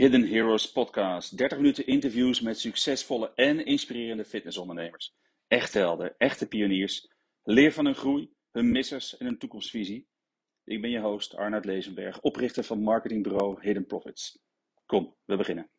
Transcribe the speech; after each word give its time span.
Hidden 0.00 0.26
Heroes 0.26 0.72
podcast. 0.72 1.36
30 1.36 1.58
minuten 1.58 1.86
interviews 1.86 2.40
met 2.40 2.58
succesvolle 2.58 3.32
en 3.34 3.64
inspirerende 3.64 4.24
fitnessondernemers. 4.24 5.14
Echte 5.48 5.78
helden, 5.78 6.14
echte 6.18 6.48
pioniers. 6.48 7.12
Leer 7.42 7.72
van 7.72 7.84
hun 7.84 7.94
groei, 7.94 8.30
hun 8.50 8.70
missers 8.70 9.16
en 9.16 9.26
hun 9.26 9.38
toekomstvisie. 9.38 10.08
Ik 10.64 10.80
ben 10.80 10.90
je 10.90 11.00
host 11.00 11.36
Arnoud 11.36 11.64
Lezenberg, 11.64 12.20
oprichter 12.20 12.64
van 12.64 12.82
marketingbureau 12.82 13.58
Hidden 13.60 13.86
Profits. 13.86 14.38
Kom, 14.86 15.14
we 15.24 15.36
beginnen. 15.36 15.70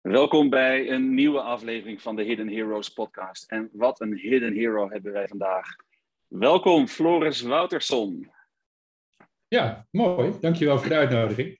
Welkom 0.00 0.50
bij 0.50 0.90
een 0.90 1.14
nieuwe 1.14 1.40
aflevering 1.40 2.02
van 2.02 2.16
de 2.16 2.22
Hidden 2.22 2.48
Heroes 2.48 2.88
podcast. 2.88 3.50
En 3.50 3.70
wat 3.72 4.00
een 4.00 4.16
hidden 4.16 4.52
hero 4.52 4.90
hebben 4.90 5.12
wij 5.12 5.28
vandaag. 5.28 5.66
Welkom 6.26 6.86
Floris 6.86 7.40
Wouterson. 7.40 8.38
Ja, 9.50 9.86
mooi. 9.90 10.32
Dankjewel 10.40 10.78
voor 10.78 10.88
de 10.88 10.96
uitnodiging. 10.96 11.58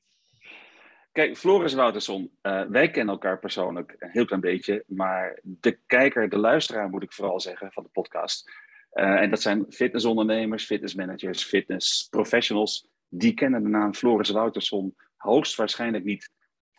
Kijk, 1.13 1.37
Floris 1.37 1.75
Wouterson, 1.75 2.31
uh, 2.43 2.63
wij 2.63 2.91
kennen 2.91 3.15
elkaar 3.15 3.39
persoonlijk 3.39 3.97
een 3.99 4.11
heel 4.11 4.25
klein 4.25 4.41
beetje, 4.41 4.85
maar 4.87 5.39
de 5.43 5.79
kijker, 5.87 6.29
de 6.29 6.39
luisteraar 6.39 6.89
moet 6.89 7.03
ik 7.03 7.13
vooral 7.13 7.41
zeggen 7.41 7.73
van 7.73 7.83
de 7.83 7.89
podcast. 7.89 8.51
Uh, 8.93 9.21
en 9.21 9.31
dat 9.31 9.43
zijn 9.43 9.67
fitnessondernemers, 9.69 10.65
fitnessmanagers, 10.65 11.45
fitnessprofessionals. 11.45 12.89
Die 13.09 13.35
kennen 13.35 13.63
de 13.63 13.69
naam 13.69 13.95
Floris 13.95 14.31
Wouterson 14.31 14.95
hoogstwaarschijnlijk 15.17 16.05
niet. 16.05 16.31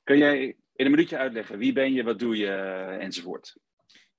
Kun 0.04 0.18
jij 0.18 0.44
in 0.76 0.86
een 0.86 0.92
minuutje 0.92 1.18
uitleggen 1.18 1.58
wie 1.58 1.74
ben 1.74 1.94
je, 1.94 2.04
wat 2.04 2.20
doe 2.20 2.38
je 2.38 2.52
enzovoort? 3.00 3.58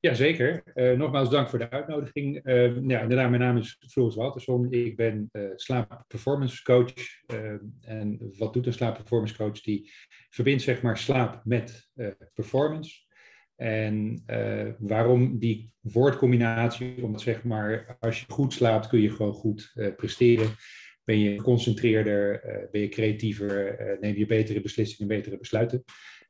Jazeker. 0.03 0.63
Uh, 0.75 0.93
nogmaals 0.93 1.31
dank 1.31 1.49
voor 1.49 1.59
de 1.59 1.71
uitnodiging. 1.71 2.47
Uh, 2.47 2.89
ja, 2.89 3.01
inderdaad, 3.01 3.31
mijn 3.31 3.43
naam 3.43 3.57
is 3.57 3.79
Floris 3.89 4.15
Walterson. 4.15 4.73
Ik 4.73 4.97
ben 4.97 5.29
uh, 5.33 5.51
slaap 5.55 6.05
performance 6.09 6.63
coach. 6.63 6.93
en 7.81 8.33
wat 8.39 8.53
doet 8.53 8.67
een 8.67 8.73
slaap 8.73 8.95
performance 8.95 9.37
coach? 9.37 9.61
Die 9.61 9.93
verbindt 10.31 10.63
zeg 10.63 10.83
maar 10.83 10.99
slaap 10.99 11.41
met 11.45 11.91
performance. 12.35 13.01
En 13.57 14.23
waarom 14.79 15.39
die 15.39 15.73
woordcombinatie? 15.81 17.03
Omdat 17.03 17.21
zeg 17.21 17.45
maar, 17.45 17.97
als 18.01 18.21
je 18.21 18.33
goed 18.33 18.53
slaapt 18.53 18.89
kun 18.89 19.01
je 19.01 19.11
gewoon 19.11 19.35
goed 19.35 19.73
presteren. 19.97 20.51
Ben 21.05 21.19
je 21.19 21.37
geconcentreerder, 21.37 22.41
ben 22.71 22.81
je 22.81 22.89
creatiever, 22.89 23.77
neem 24.01 24.17
je 24.17 24.27
betere 24.27 24.61
beslissingen, 24.61 25.17
betere 25.17 25.39
besluiten. 25.39 25.85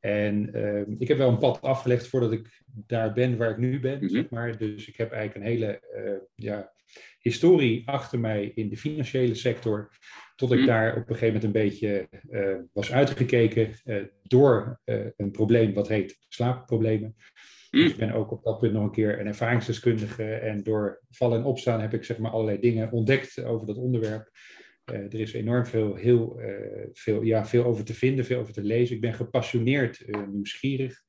En 0.04 0.56
uh, 0.56 0.82
ik 0.98 1.08
heb 1.08 1.18
wel 1.18 1.28
een 1.28 1.38
pad 1.38 1.60
afgelegd 1.60 2.06
voordat 2.06 2.32
ik 2.32 2.62
daar 2.86 3.12
ben 3.12 3.36
waar 3.36 3.50
ik 3.50 3.56
nu 3.56 3.80
ben, 3.80 3.94
mm 3.94 4.00
-hmm. 4.00 4.08
zeg 4.08 4.30
maar. 4.30 4.58
Dus 4.58 4.88
ik 4.88 4.96
heb 4.96 5.12
eigenlijk 5.12 5.44
een 5.44 5.52
hele 5.52 5.80
uh, 5.96 6.12
ja, 6.34 6.72
historie 7.18 7.88
achter 7.88 8.20
mij 8.20 8.52
in 8.54 8.68
de 8.68 8.76
financiële 8.76 9.34
sector. 9.34 9.90
Tot 10.36 10.52
ik 10.52 10.58
mm 10.58 10.64
-hmm. 10.64 10.72
daar 10.72 10.90
op 10.96 11.08
een 11.08 11.16
gegeven 11.16 11.26
moment 11.26 11.44
een 11.44 11.62
beetje 11.62 12.08
uh, 12.30 12.56
was 12.72 12.92
uitgekeken 12.92 13.74
door 14.22 14.80
een 15.16 15.30
probleem 15.30 15.72
wat 15.72 15.88
heet 15.88 16.16
slaapproblemen. 16.28 17.16
Dus 17.70 17.90
ik 17.90 17.96
ben 17.96 18.12
ook 18.12 18.30
op 18.30 18.44
dat 18.44 18.58
punt 18.58 18.72
nog 18.72 18.84
een 18.84 18.90
keer 18.90 19.20
een 19.20 19.26
ervaringsdeskundige. 19.26 20.34
En 20.34 20.62
door 20.62 21.02
vallen 21.10 21.38
en 21.38 21.44
opstaan 21.44 21.80
heb 21.80 21.94
ik 21.94 22.04
zeg 22.04 22.18
maar 22.18 22.30
allerlei 22.30 22.60
dingen 22.60 22.92
ontdekt 22.92 23.44
over 23.44 23.66
dat 23.66 23.76
onderwerp. 23.76 24.30
Uh, 24.90 24.98
er 24.98 25.20
is 25.20 25.32
enorm 25.32 25.66
veel, 25.66 25.94
heel, 25.94 26.40
uh, 26.40 26.86
veel, 26.92 27.22
ja, 27.22 27.46
veel 27.46 27.64
over 27.64 27.84
te 27.84 27.94
vinden, 27.94 28.24
veel 28.24 28.40
over 28.40 28.52
te 28.52 28.62
lezen. 28.62 28.94
Ik 28.94 29.00
ben 29.00 29.14
gepassioneerd, 29.14 30.02
uh, 30.06 30.26
nieuwsgierig. 30.28 31.02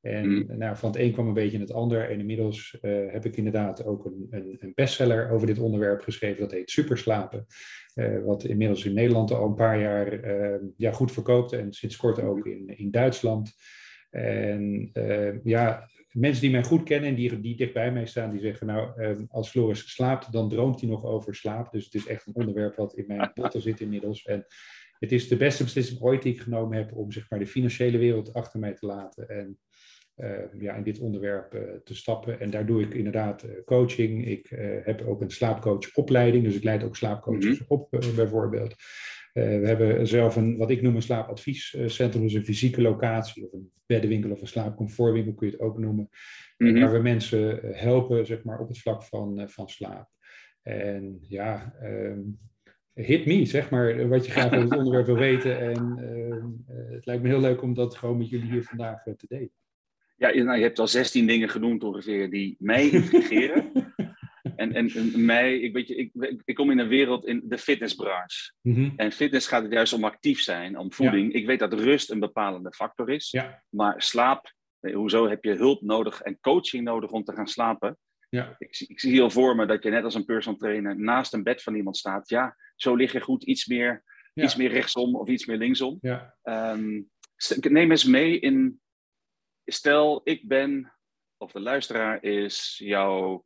En 0.00 0.28
mm. 0.28 0.58
nou, 0.58 0.76
van 0.76 0.90
het 0.90 1.00
een 1.00 1.12
kwam 1.12 1.26
een 1.26 1.34
beetje 1.34 1.56
in 1.56 1.62
het 1.62 1.72
ander. 1.72 2.10
En 2.10 2.18
inmiddels 2.18 2.78
heb 2.80 3.24
ik 3.24 3.36
inderdaad 3.36 3.84
ook 3.84 4.04
een, 4.04 4.26
een, 4.30 4.56
een, 4.60 4.72
bestseller 4.74 5.30
over 5.30 5.46
dit 5.46 5.58
onderwerp 5.58 6.00
geschreven. 6.00 6.40
Dat 6.40 6.50
heet 6.50 6.70
Superslapen. 6.70 7.46
wat 8.24 8.44
inmiddels 8.44 8.84
in 8.84 8.94
Nederland 8.94 9.30
al 9.30 9.46
een 9.46 9.54
paar 9.54 9.80
jaar 9.80 10.30
ja, 10.76 10.92
goed 10.92 11.12
verkoopt. 11.12 11.52
En 11.52 11.72
sinds 11.72 11.96
kort 11.96 12.22
ook 12.22 12.46
in, 12.46 12.76
in 12.76 12.90
Duitsland. 12.90 13.52
En 14.10 14.90
ja, 15.44 15.88
mensen 16.12 16.42
die 16.42 16.50
mij 16.50 16.62
goed 16.62 16.82
kennen 16.82 17.08
en 17.08 17.14
die, 17.14 17.40
die 17.40 17.56
dicht 17.56 17.72
bij 17.72 17.92
mij 17.92 18.06
staan, 18.06 18.30
die 18.30 18.40
zeggen, 18.40 18.66
nou, 18.66 19.02
um, 19.02 19.26
als 19.30 19.50
Floris 19.50 19.92
slaapt, 19.92 20.32
dan 20.32 20.48
droomt 20.48 20.80
hij 20.80 20.90
nog 20.90 21.04
over 21.04 21.34
slaap. 21.34 21.72
Dus 21.72 21.84
het 21.84 21.94
is 21.94 22.06
echt 22.06 22.26
een 22.26 22.34
onderwerp 22.34 22.76
wat 22.76 22.94
in 22.94 23.04
mijn 23.06 23.30
botten 23.34 23.60
zit 23.60 23.80
inmiddels. 23.80 24.24
En 24.24 24.46
het 24.98 25.12
is 25.12 25.28
de 25.28 25.36
beste 25.36 25.64
beslissing 25.64 26.00
ooit 26.00 26.22
die 26.22 26.32
ik 26.32 26.40
genomen 26.40 26.76
heb 26.76 26.92
om 26.96 27.12
zeg 27.12 27.30
maar, 27.30 27.38
de 27.38 27.46
financiële 27.46 27.98
wereld 27.98 28.32
achter 28.32 28.60
mij 28.60 28.74
te 28.74 28.86
laten 28.86 29.28
en 29.28 29.58
uh, 30.16 30.60
ja, 30.60 30.74
in 30.74 30.82
dit 30.82 30.98
onderwerp 30.98 31.54
uh, 31.54 31.60
te 31.84 31.94
stappen. 31.94 32.40
En 32.40 32.50
daar 32.50 32.66
doe 32.66 32.82
ik 32.82 32.94
inderdaad 32.94 33.44
uh, 33.44 33.50
coaching. 33.64 34.26
Ik 34.26 34.48
heb 34.84 35.02
ook 35.02 35.20
een 35.20 35.30
slaapcoachopleiding, 35.30 36.44
dus 36.44 36.54
ik 36.54 36.64
leid 36.64 36.84
ook 36.84 36.96
slaapcoaches 36.96 37.44
mm 37.44 37.66
-hmm. 37.68 37.76
op 37.76 37.88
bijvoorbeeld. 38.14 38.74
Uh, 39.34 39.44
we 39.60 39.66
hebben 39.66 40.06
zelf 40.06 40.36
een, 40.36 40.56
wat 40.56 40.70
ik 40.70 40.82
noem 40.82 40.96
een 40.96 41.02
slaapadviescentrum, 41.02 42.22
dus 42.22 42.34
een 42.34 42.44
fysieke 42.44 42.82
locatie 42.82 43.44
of 43.44 43.52
een 43.52 43.72
beddenwinkel 43.86 44.30
of 44.30 44.40
een 44.40 44.46
slaapcomfortwinkel 44.46 45.34
kun 45.34 45.46
je 45.46 45.52
het 45.52 45.62
ook 45.62 45.78
noemen. 45.78 46.08
Mm 46.56 46.68
-hmm. 46.68 46.80
Waar 46.80 46.92
we 46.92 46.98
mensen 46.98 47.60
helpen 47.62 48.26
zeg 48.26 48.44
maar, 48.44 48.60
op 48.60 48.68
het 48.68 48.78
vlak 48.78 49.02
van, 49.02 49.48
van 49.48 49.68
slaap. 49.68 50.08
En 50.62 51.18
ja, 51.28 51.74
um, 51.82 52.38
hit 52.94 53.26
me, 53.26 53.44
zeg 53.44 53.70
maar, 53.70 54.08
wat 54.08 54.26
je 54.26 54.32
graag 54.32 54.46
over 54.52 54.60
het 54.60 54.76
onderwerp 54.76 55.06
wil 55.06 55.16
weten. 55.16 55.60
En 55.60 55.98
uh, 56.00 56.92
het 56.92 57.06
lijkt 57.06 57.22
me 57.22 57.28
heel 57.28 57.40
leuk 57.40 57.62
om 57.62 57.74
dat 57.74 57.96
gewoon 57.96 58.18
met 58.18 58.28
jullie 58.28 58.50
hier 58.50 58.64
vandaag 58.64 59.02
te 59.02 59.26
delen. 59.28 59.52
Ja, 60.16 60.34
nou, 60.42 60.56
je 60.56 60.62
hebt 60.62 60.78
al 60.78 60.88
16 60.88 61.26
dingen 61.26 61.48
genoemd 61.48 61.84
ongeveer 61.84 62.30
die 62.30 62.56
mij 62.58 62.88
intrigeren. 62.88 63.70
En, 64.74 64.90
en, 64.90 65.12
en, 65.12 65.24
mij, 65.24 65.58
ik, 65.58 65.72
weet 65.72 65.88
je, 65.88 65.94
ik, 65.94 66.12
ik 66.44 66.54
kom 66.54 66.70
in 66.70 66.78
een 66.78 66.88
wereld 66.88 67.26
in 67.26 67.42
de 67.44 67.58
fitnessbranche. 67.58 68.52
Mm 68.60 68.74
-hmm. 68.74 68.92
En 68.96 69.12
fitness 69.12 69.46
gaat 69.46 69.62
het 69.62 69.72
juist 69.72 69.92
om 69.92 70.04
actief 70.04 70.40
zijn, 70.40 70.78
om 70.78 70.92
voeding. 70.92 71.32
Ja. 71.32 71.38
Ik 71.38 71.46
weet 71.46 71.58
dat 71.58 71.72
rust 71.72 72.10
een 72.10 72.20
bepalende 72.20 72.72
factor 72.72 73.10
is. 73.10 73.30
Ja. 73.30 73.62
Maar 73.68 74.02
slaap, 74.02 74.52
hoezo 74.80 75.28
heb 75.28 75.44
je 75.44 75.54
hulp 75.54 75.82
nodig 75.82 76.20
en 76.20 76.40
coaching 76.40 76.84
nodig 76.84 77.10
om 77.10 77.24
te 77.24 77.34
gaan 77.34 77.48
slapen? 77.48 77.98
Ja. 78.28 78.54
Ik, 78.58 78.84
ik 78.88 79.00
zie 79.00 79.12
heel 79.12 79.30
voor 79.30 79.56
me 79.56 79.66
dat 79.66 79.82
je 79.82 79.90
net 79.90 80.04
als 80.04 80.14
een 80.14 80.24
personal 80.24 80.58
trainer 80.58 81.00
naast 81.00 81.32
een 81.32 81.42
bed 81.42 81.62
van 81.62 81.74
iemand 81.74 81.96
staat. 81.96 82.28
Ja, 82.28 82.56
zo 82.76 82.94
lig 82.94 83.12
je 83.12 83.20
goed 83.20 83.44
iets 83.44 83.66
meer, 83.66 84.02
ja. 84.32 84.44
iets 84.44 84.56
meer 84.56 84.70
rechtsom 84.70 85.16
of 85.16 85.28
iets 85.28 85.46
meer 85.46 85.56
linksom. 85.56 85.98
Ja. 86.00 86.36
Um, 86.42 87.10
neem 87.60 87.90
eens 87.90 88.04
mee 88.04 88.40
in, 88.40 88.80
stel 89.64 90.20
ik 90.24 90.48
ben, 90.48 90.92
of 91.36 91.52
de 91.52 91.60
luisteraar 91.60 92.22
is 92.22 92.80
jouw 92.84 93.44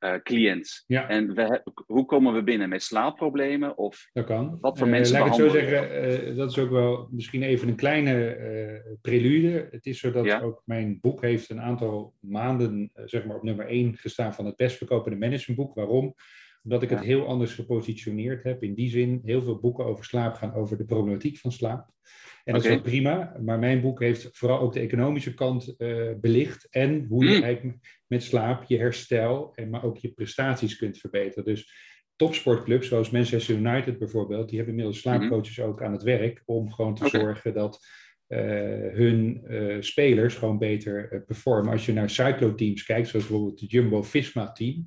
uh, 0.00 0.14
cliënt. 0.22 0.84
Ja. 0.86 1.08
En 1.08 1.34
we, 1.34 1.62
hoe 1.86 2.04
komen 2.04 2.34
we 2.34 2.42
binnen? 2.42 2.68
Met 2.68 2.82
slaapproblemen? 2.82 3.78
Of 3.78 4.08
dat 4.12 4.24
kan. 4.24 4.58
Wat 4.60 4.78
voor 4.78 4.86
uh, 4.86 4.92
mensen 4.92 5.18
Laat 5.18 5.26
ik 5.26 5.32
het 5.32 5.42
zo 5.42 5.58
zeggen, 5.58 6.30
uh, 6.30 6.36
dat 6.36 6.50
is 6.50 6.58
ook 6.58 6.70
wel 6.70 7.08
misschien 7.10 7.42
even 7.42 7.68
een 7.68 7.76
kleine 7.76 8.98
prelude. 9.00 9.68
Het 9.70 9.86
is 9.86 9.98
zo 9.98 10.12
dat 10.12 10.24
ja. 10.24 10.40
ook 10.40 10.62
mijn 10.64 10.98
boek 11.00 11.20
heeft 11.22 11.50
een 11.50 11.60
aantal 11.60 12.14
maanden 12.20 12.90
zeg 13.04 13.24
maar 13.24 13.36
op 13.36 13.42
nummer 13.42 13.66
1 13.66 13.96
gestaan 13.96 14.34
van 14.34 14.46
het 14.46 14.56
best 14.56 14.76
verkopende 14.76 15.18
managementboek. 15.18 15.74
Waarom? 15.74 16.14
Omdat 16.62 16.82
ik 16.82 16.90
het 16.90 17.00
heel 17.00 17.26
anders 17.26 17.54
gepositioneerd 17.54 18.42
heb. 18.42 18.62
In 18.62 18.74
die 18.74 18.90
zin, 18.90 19.20
heel 19.24 19.42
veel 19.42 19.58
boeken 19.58 19.84
over 19.84 20.04
slaap 20.04 20.34
gaan 20.34 20.54
over 20.54 20.76
de 20.76 20.84
problematiek 20.84 21.38
van 21.38 21.52
slaap. 21.52 21.88
En 22.44 22.52
dat 22.52 22.62
okay. 22.62 22.74
is 22.74 22.78
ook 22.78 22.84
prima, 22.84 23.36
maar 23.42 23.58
mijn 23.58 23.80
boek 23.80 24.00
heeft 24.00 24.28
vooral 24.32 24.60
ook 24.60 24.72
de 24.72 24.80
economische 24.80 25.34
kant 25.34 25.74
uh, 25.78 26.10
belicht. 26.20 26.66
En 26.70 27.04
hoe 27.08 27.24
je 27.24 27.36
mm. 27.36 27.42
eigenlijk 27.42 28.02
met 28.06 28.22
slaap 28.22 28.64
je 28.64 28.78
herstel, 28.78 29.52
en 29.54 29.70
maar 29.70 29.84
ook 29.84 29.96
je 29.96 30.12
prestaties 30.12 30.76
kunt 30.76 30.98
verbeteren. 30.98 31.44
Dus 31.44 31.72
topsportclubs 32.16 32.88
zoals 32.88 33.10
Manchester 33.10 33.56
United 33.56 33.98
bijvoorbeeld, 33.98 34.48
die 34.48 34.56
hebben 34.56 34.74
inmiddels 34.74 35.00
slaapcoaches 35.00 35.56
mm. 35.56 35.64
ook 35.64 35.82
aan 35.82 35.92
het 35.92 36.02
werk 36.02 36.42
om 36.44 36.72
gewoon 36.72 36.94
te 36.94 37.06
okay. 37.06 37.20
zorgen 37.20 37.54
dat 37.54 37.86
uh, 38.28 38.38
hun 38.92 39.42
uh, 39.48 39.76
spelers 39.80 40.34
gewoon 40.34 40.58
beter 40.58 41.22
performen. 41.26 41.72
Als 41.72 41.86
je 41.86 41.92
naar 41.92 42.10
cycloteams 42.10 42.84
kijkt, 42.84 43.08
zoals 43.08 43.26
bijvoorbeeld 43.26 43.60
het 43.60 43.70
Jumbo-Visma-team, 43.70 44.86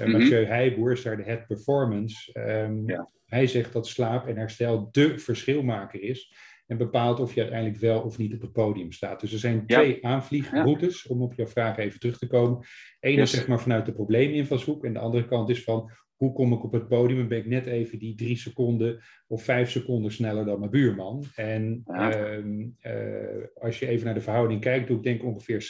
uh, 0.00 0.06
mm-hmm. 0.06 0.20
Mathieu 0.20 0.44
Heijboer 0.44 0.92
is 0.92 1.02
daar 1.02 1.16
de 1.16 1.22
head 1.22 1.46
performance. 1.46 2.40
Um, 2.40 2.88
ja. 2.88 3.10
Hij 3.26 3.46
zegt 3.46 3.72
dat 3.72 3.86
slaap 3.86 4.26
en 4.26 4.36
herstel 4.36 4.88
de 4.90 5.18
verschilmaker 5.18 6.02
is. 6.02 6.34
En 6.66 6.76
bepaalt 6.76 7.20
of 7.20 7.34
je 7.34 7.40
uiteindelijk 7.40 7.80
wel 7.80 8.00
of 8.00 8.18
niet 8.18 8.34
op 8.34 8.40
het 8.40 8.52
podium 8.52 8.92
staat. 8.92 9.20
Dus 9.20 9.32
er 9.32 9.38
zijn 9.38 9.62
ja. 9.66 9.78
twee 9.78 10.06
aanvliegroutes, 10.06 11.02
ja. 11.02 11.14
om 11.14 11.22
op 11.22 11.34
jouw 11.34 11.46
vraag 11.46 11.76
even 11.76 12.00
terug 12.00 12.18
te 12.18 12.26
komen. 12.26 12.66
Eén 13.00 13.18
is 13.18 13.30
zeg 13.30 13.46
maar 13.46 13.60
vanuit 13.60 13.86
de 13.86 13.92
probleeminvalshoek. 13.92 14.84
En 14.84 14.92
de 14.92 14.98
andere 14.98 15.26
kant 15.26 15.48
is 15.48 15.62
van 15.62 15.90
hoe 16.16 16.32
kom 16.32 16.52
ik 16.52 16.64
op 16.64 16.72
het 16.72 16.88
podium 16.88 17.20
en 17.20 17.28
ben 17.28 17.38
ik 17.38 17.46
net 17.46 17.66
even 17.66 17.98
die 17.98 18.14
drie 18.14 18.36
seconden 18.36 19.02
of 19.26 19.42
vijf 19.42 19.70
seconden 19.70 20.12
sneller 20.12 20.44
dan 20.44 20.58
mijn 20.58 20.70
buurman. 20.70 21.24
En 21.34 21.82
ja. 21.86 22.36
uh, 22.36 22.44
uh, 22.82 23.44
als 23.54 23.78
je 23.78 23.86
even 23.86 24.04
naar 24.04 24.14
de 24.14 24.20
verhouding 24.20 24.60
kijkt, 24.60 24.88
doe 24.88 24.96
ik 24.96 25.02
denk 25.02 25.24
ongeveer 25.24 25.68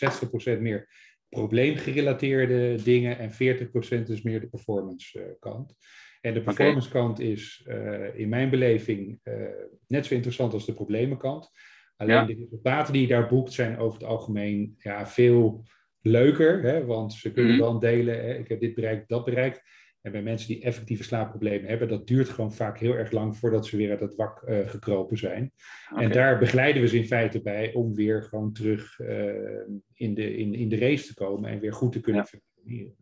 60% 0.56 0.60
meer 0.60 0.88
probleemgerelateerde 1.34 2.82
dingen 2.82 3.18
en 3.18 3.32
40% 3.32 3.34
is 4.08 4.22
meer 4.22 4.40
de 4.40 4.46
performance 4.46 5.18
uh, 5.18 5.24
kant. 5.40 5.76
En 6.20 6.34
de 6.34 6.42
performance 6.42 6.88
kant 6.88 7.20
is 7.20 7.66
uh, 7.68 8.18
in 8.18 8.28
mijn 8.28 8.50
beleving 8.50 9.20
uh, 9.24 9.34
net 9.86 10.06
zo 10.06 10.14
interessant 10.14 10.52
als 10.52 10.66
de 10.66 10.74
problemenkant. 10.74 11.50
Alleen 11.96 12.14
ja. 12.14 12.24
de 12.24 12.34
resultaten 12.34 12.92
die 12.92 13.02
je 13.02 13.08
daar 13.08 13.28
boekt 13.28 13.52
zijn 13.52 13.78
over 13.78 13.98
het 13.98 14.08
algemeen 14.08 14.74
ja, 14.78 15.06
veel 15.06 15.64
leuker. 16.00 16.62
Hè, 16.62 16.84
want 16.84 17.12
ze 17.12 17.32
kunnen 17.32 17.52
mm 17.52 17.58
-hmm. 17.58 17.68
dan 17.68 17.80
delen, 17.80 18.14
hè, 18.14 18.34
ik 18.34 18.48
heb 18.48 18.60
dit 18.60 18.74
bereikt, 18.74 19.08
dat 19.08 19.24
bereikt. 19.24 19.62
En 20.04 20.12
bij 20.12 20.22
mensen 20.22 20.48
die 20.48 20.62
effectieve 20.62 21.02
slaapproblemen 21.02 21.68
hebben, 21.68 21.88
dat 21.88 22.06
duurt 22.06 22.28
gewoon 22.28 22.52
vaak 22.52 22.78
heel 22.78 22.94
erg 22.94 23.10
lang 23.10 23.36
voordat 23.36 23.66
ze 23.66 23.76
weer 23.76 23.90
uit 23.90 24.00
het 24.00 24.14
wak 24.14 24.42
uh, 24.42 24.68
gekropen 24.68 25.16
zijn. 25.16 25.52
En 25.96 26.12
daar 26.12 26.38
begeleiden 26.38 26.82
we 26.82 26.88
ze 26.88 26.96
in 26.96 27.06
feite 27.06 27.42
bij 27.42 27.72
om 27.72 27.94
weer 27.94 28.22
gewoon 28.22 28.52
terug 28.52 28.98
uh, 28.98 29.08
in, 29.94 30.14
de, 30.14 30.36
in, 30.36 30.54
in 30.54 30.68
de 30.68 30.78
race 30.78 31.06
te 31.06 31.14
komen 31.14 31.50
en 31.50 31.60
weer 31.60 31.72
goed 31.72 31.92
te 31.92 32.00
kunnen 32.00 32.22
ja. 32.22 32.28
functioneren. 32.28 32.96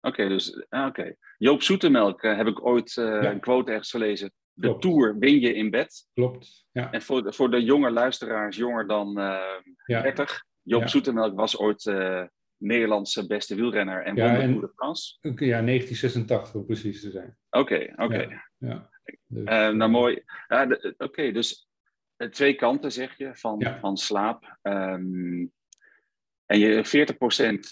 Oké, 0.00 0.28
dus 0.28 0.66
ah, 0.68 0.86
oké. 0.86 1.14
Joop 1.36 1.62
Zoetemelk 1.62 2.22
uh, 2.22 2.36
heb 2.36 2.46
ik 2.46 2.66
ooit 2.66 2.92
ja. 2.92 3.30
een 3.30 3.40
quote 3.40 3.70
ergens 3.70 3.90
gelezen. 3.90 4.32
De 4.52 4.66
Klopt. 4.66 4.82
Tour 4.82 5.18
win 5.18 5.40
je 5.40 5.54
in 5.54 5.70
bed. 5.70 6.06
Klopt, 6.14 6.66
ja. 6.72 6.92
En 6.92 7.02
voor 7.02 7.22
de, 7.22 7.32
voor 7.32 7.50
de 7.50 7.62
jonge 7.62 7.90
luisteraars, 7.90 8.56
jonger 8.56 8.86
dan 8.86 9.14
30, 9.86 10.44
Joop 10.62 10.88
Zoetemelk 10.88 11.36
was 11.36 11.58
ooit 11.58 11.82
Nederlandse 12.58 13.26
beste 13.26 13.54
wielrenner 13.54 14.04
en 14.04 14.14
won 14.14 14.34
de 14.34 14.46
Tour 14.46 14.60
de 14.60 14.72
France? 14.74 15.16
Ja, 15.20 15.62
1986 15.62 16.54
om 16.54 16.66
precies 16.66 17.00
te 17.00 17.10
zijn. 17.10 17.36
Oké, 17.50 17.92
oké. 17.96 18.42
Ja, 18.58 18.90
dus, 19.26 19.42
uh, 19.42 19.68
nou, 19.68 19.90
mooi. 19.90 20.22
oké, 20.98 21.32
dus 21.32 21.68
twee 22.30 22.54
kanten 22.54 22.92
zeg 22.92 23.16
je 23.16 23.30
van, 23.32 23.78
van 23.80 23.96
slaap. 23.96 24.58
Um, 24.62 25.52
en 26.46 26.58
je 26.58 27.06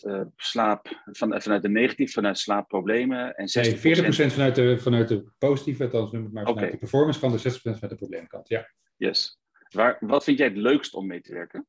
40% 0.03 0.06
uh, 0.06 0.21
slaap 0.37 1.03
van, 1.05 1.43
vanuit 1.43 1.62
de 1.62 1.69
negatief, 1.69 2.12
vanuit 2.12 2.38
slaapproblemen. 2.38 3.35
En 3.35 3.49
60%... 3.49 3.83
Nee, 3.83 3.97
40% 3.97 4.33
vanuit 4.33 4.55
de, 4.55 4.79
vanuit 4.79 5.09
de 5.09 5.25
positieve, 5.38 5.85
althans 5.85 6.12
noem 6.12 6.23
het 6.23 6.33
maar 6.33 6.47
vanuit 6.47 6.73
de 6.73 6.79
performance 6.79 7.21
kant 7.21 7.44
en 7.44 7.53
60% 7.53 7.55
vanuit 7.61 7.88
de 7.88 7.94
probleemkant. 7.94 8.49
Ja. 8.49 8.71
Yes. 8.97 9.38
Waar, 9.69 9.97
wat 10.00 10.25
vind 10.25 10.38
jij 10.38 10.47
het 10.47 10.56
leukst 10.56 10.94
om 10.94 11.06
mee 11.06 11.21
te 11.21 11.33
werken? 11.33 11.67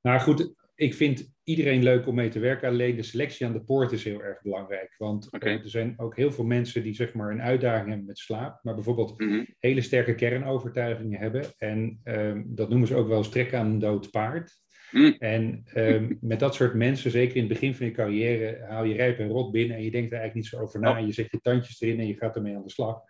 Nou 0.00 0.20
goed, 0.20 0.52
ik 0.78 0.94
vind 0.94 1.34
iedereen 1.44 1.82
leuk 1.82 2.06
om 2.06 2.14
mee 2.14 2.28
te 2.28 2.38
werken. 2.38 2.68
Alleen 2.68 2.96
de 2.96 3.02
selectie 3.02 3.46
aan 3.46 3.52
de 3.52 3.64
poort 3.64 3.92
is 3.92 4.04
heel 4.04 4.22
erg 4.22 4.42
belangrijk. 4.42 4.94
Want 4.98 5.32
okay. 5.32 5.52
er 5.52 5.70
zijn 5.70 5.94
ook 5.96 6.16
heel 6.16 6.32
veel 6.32 6.44
mensen 6.44 6.82
die 6.82 6.94
zeg 6.94 7.14
maar 7.14 7.30
een 7.30 7.42
uitdaging 7.42 7.88
hebben 7.88 8.06
met 8.06 8.18
slaap. 8.18 8.58
Maar 8.62 8.74
bijvoorbeeld 8.74 9.20
mm 9.20 9.28
-hmm. 9.28 9.46
hele 9.58 9.80
sterke 9.80 10.14
kernovertuigingen 10.14 11.20
hebben. 11.20 11.44
En 11.56 12.00
um, 12.04 12.44
dat 12.46 12.68
noemen 12.68 12.88
ze 12.88 12.94
ook 12.94 13.08
wel 13.08 13.24
strek 13.24 13.54
aan 13.54 13.66
een 13.66 13.78
dood 13.78 14.10
paard. 14.10 14.52
Mm. 14.90 15.16
En 15.18 15.62
um, 15.76 16.18
met 16.20 16.40
dat 16.40 16.54
soort 16.54 16.74
mensen, 16.74 17.10
zeker 17.10 17.36
in 17.36 17.42
het 17.42 17.52
begin 17.52 17.74
van 17.74 17.86
je 17.86 17.92
carrière, 17.92 18.64
haal 18.68 18.84
je 18.84 18.94
rijp 18.94 19.18
en 19.18 19.28
rot 19.28 19.52
binnen. 19.52 19.76
En 19.76 19.82
je 19.82 19.90
denkt 19.90 20.12
er 20.12 20.18
eigenlijk 20.18 20.34
niet 20.34 20.60
zo 20.60 20.66
over 20.66 20.80
na. 20.80 21.00
Oh. 21.00 21.06
Je 21.06 21.12
zet 21.12 21.30
je 21.30 21.40
tandjes 21.40 21.80
erin 21.80 22.00
en 22.00 22.06
je 22.06 22.16
gaat 22.16 22.36
ermee 22.36 22.56
aan 22.56 22.62
de 22.62 22.70
slag. 22.70 23.00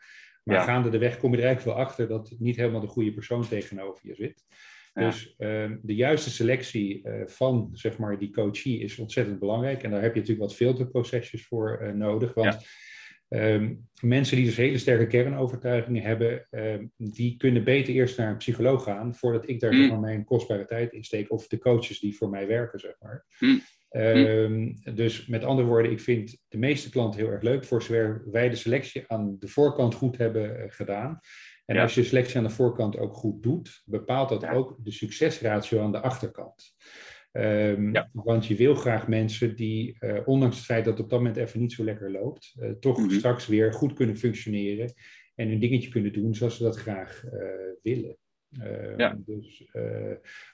Maar 0.44 0.56
ja. 0.56 0.62
gaande 0.62 0.90
de 0.90 0.98
weg 0.98 1.18
kom 1.18 1.30
je 1.30 1.38
er 1.38 1.44
eigenlijk 1.44 1.76
wel 1.76 1.86
achter 1.86 2.08
dat 2.08 2.34
niet 2.38 2.56
helemaal 2.56 2.80
de 2.80 2.86
goede 2.86 3.12
persoon 3.12 3.48
tegenover 3.48 4.06
je 4.06 4.14
zit. 4.14 4.44
Dus 4.98 5.34
uh, 5.38 5.70
de 5.82 5.94
juiste 5.94 6.30
selectie 6.30 7.00
uh, 7.04 7.22
van 7.26 7.70
zeg 7.72 7.98
maar, 7.98 8.18
die 8.18 8.30
coachie 8.30 8.80
is 8.80 8.98
ontzettend 8.98 9.38
belangrijk. 9.38 9.82
En 9.82 9.90
daar 9.90 10.02
heb 10.02 10.14
je 10.14 10.20
natuurlijk 10.20 10.48
wat 10.48 10.56
filterprocesjes 10.56 11.46
voor 11.46 11.80
uh, 11.82 11.92
nodig. 11.92 12.34
Want 12.34 12.66
ja. 13.28 13.54
um, 13.54 13.88
mensen 14.00 14.36
die 14.36 14.44
dus 14.44 14.56
hele 14.56 14.78
sterke 14.78 15.06
kernovertuigingen 15.06 16.02
hebben, 16.02 16.46
um, 16.50 16.92
die 16.96 17.36
kunnen 17.36 17.64
beter 17.64 17.94
eerst 17.94 18.18
naar 18.18 18.30
een 18.30 18.36
psycholoog 18.36 18.82
gaan 18.82 19.14
voordat 19.14 19.48
ik 19.48 19.60
daar 19.60 19.72
mm. 19.72 19.80
zeg 19.80 19.90
maar, 19.90 20.00
mijn 20.00 20.24
kostbare 20.24 20.64
tijd 20.64 20.92
in 20.92 21.04
steek. 21.04 21.32
Of 21.32 21.46
de 21.46 21.58
coaches 21.58 22.00
die 22.00 22.16
voor 22.16 22.30
mij 22.30 22.46
werken, 22.46 22.78
zeg 22.78 22.94
maar. 23.00 23.24
Mm. 23.38 23.60
Um, 23.90 24.74
dus 24.94 25.26
met 25.26 25.44
andere 25.44 25.68
woorden, 25.68 25.92
ik 25.92 26.00
vind 26.00 26.38
de 26.48 26.58
meeste 26.58 26.90
klanten 26.90 27.20
heel 27.20 27.30
erg 27.30 27.42
leuk, 27.42 27.64
voor 27.64 27.82
zover 27.82 28.22
wij 28.30 28.48
de 28.48 28.56
selectie 28.56 29.04
aan 29.06 29.36
de 29.38 29.48
voorkant 29.48 29.94
goed 29.94 30.18
hebben 30.18 30.56
uh, 30.56 30.64
gedaan. 30.68 31.20
En 31.68 31.74
ja. 31.74 31.82
als 31.82 31.94
je 31.94 32.04
selectie 32.04 32.36
aan 32.36 32.42
de 32.42 32.50
voorkant 32.50 32.98
ook 32.98 33.14
goed 33.14 33.42
doet, 33.42 33.82
bepaalt 33.84 34.28
dat 34.28 34.42
ja. 34.42 34.52
ook 34.52 34.76
de 34.84 34.90
succesratio 34.90 35.82
aan 35.82 35.92
de 35.92 36.00
achterkant. 36.00 36.74
Um, 37.32 37.94
ja. 37.94 38.10
Want 38.12 38.46
je 38.46 38.56
wil 38.56 38.74
graag 38.74 39.08
mensen 39.08 39.56
die, 39.56 39.96
uh, 40.00 40.20
ondanks 40.24 40.56
het 40.56 40.64
feit 40.64 40.84
dat 40.84 40.92
het 40.92 41.02
op 41.02 41.10
dat 41.10 41.18
moment 41.18 41.36
even 41.36 41.60
niet 41.60 41.72
zo 41.72 41.84
lekker 41.84 42.10
loopt, 42.10 42.54
uh, 42.60 42.70
toch 42.70 42.98
mm-hmm. 42.98 43.18
straks 43.18 43.46
weer 43.46 43.72
goed 43.72 43.92
kunnen 43.92 44.16
functioneren 44.16 44.92
en 45.34 45.48
hun 45.48 45.60
dingetje 45.60 45.90
kunnen 45.90 46.12
doen 46.12 46.34
zoals 46.34 46.56
ze 46.56 46.62
dat 46.62 46.76
graag 46.76 47.24
uh, 47.24 47.32
willen. 47.82 48.16
Um, 48.98 49.22
dus, 49.26 49.70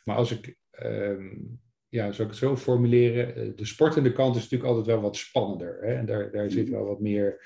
maar 0.05 0.17
als 0.17 0.31
ik, 0.39 0.57
um, 0.83 1.61
ja, 1.89 2.13
zou 2.13 2.23
ik 2.23 2.35
het 2.35 2.43
zo 2.43 2.57
formuleren, 2.57 3.57
de 3.57 3.65
sportende 3.65 4.13
kant 4.13 4.37
is 4.37 4.43
natuurlijk 4.43 4.71
altijd 4.71 4.87
wel 4.87 5.01
wat 5.01 5.17
spannender. 5.17 5.79
Hè? 5.81 5.95
En 5.95 6.07
daar, 6.07 6.31
daar 6.31 6.51
zit 6.51 6.69
wel 6.69 6.85
wat 6.85 7.01
meer 7.01 7.41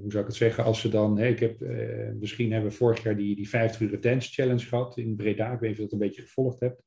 hoe 0.00 0.10
zou 0.10 0.22
ik 0.22 0.26
het 0.28 0.36
zeggen, 0.36 0.64
als 0.64 0.80
ze 0.80 0.88
dan, 0.88 1.18
ik 1.18 1.38
heb, 1.38 1.60
uh, 1.60 1.70
misschien 2.18 2.52
hebben 2.52 2.70
we 2.70 2.76
vorig 2.76 3.02
jaar 3.02 3.16
die, 3.16 3.36
die 3.36 3.48
50 3.48 3.80
uur 3.80 4.00
dance 4.00 4.32
challenge 4.32 4.66
gehad 4.66 4.96
in 4.96 5.16
Breda, 5.16 5.52
ik 5.52 5.60
weet 5.60 5.70
niet 5.70 5.70
of 5.70 5.76
je 5.76 5.82
dat 5.82 5.92
een 5.92 6.06
beetje 6.06 6.22
gevolgd 6.22 6.60
hebt, 6.60 6.82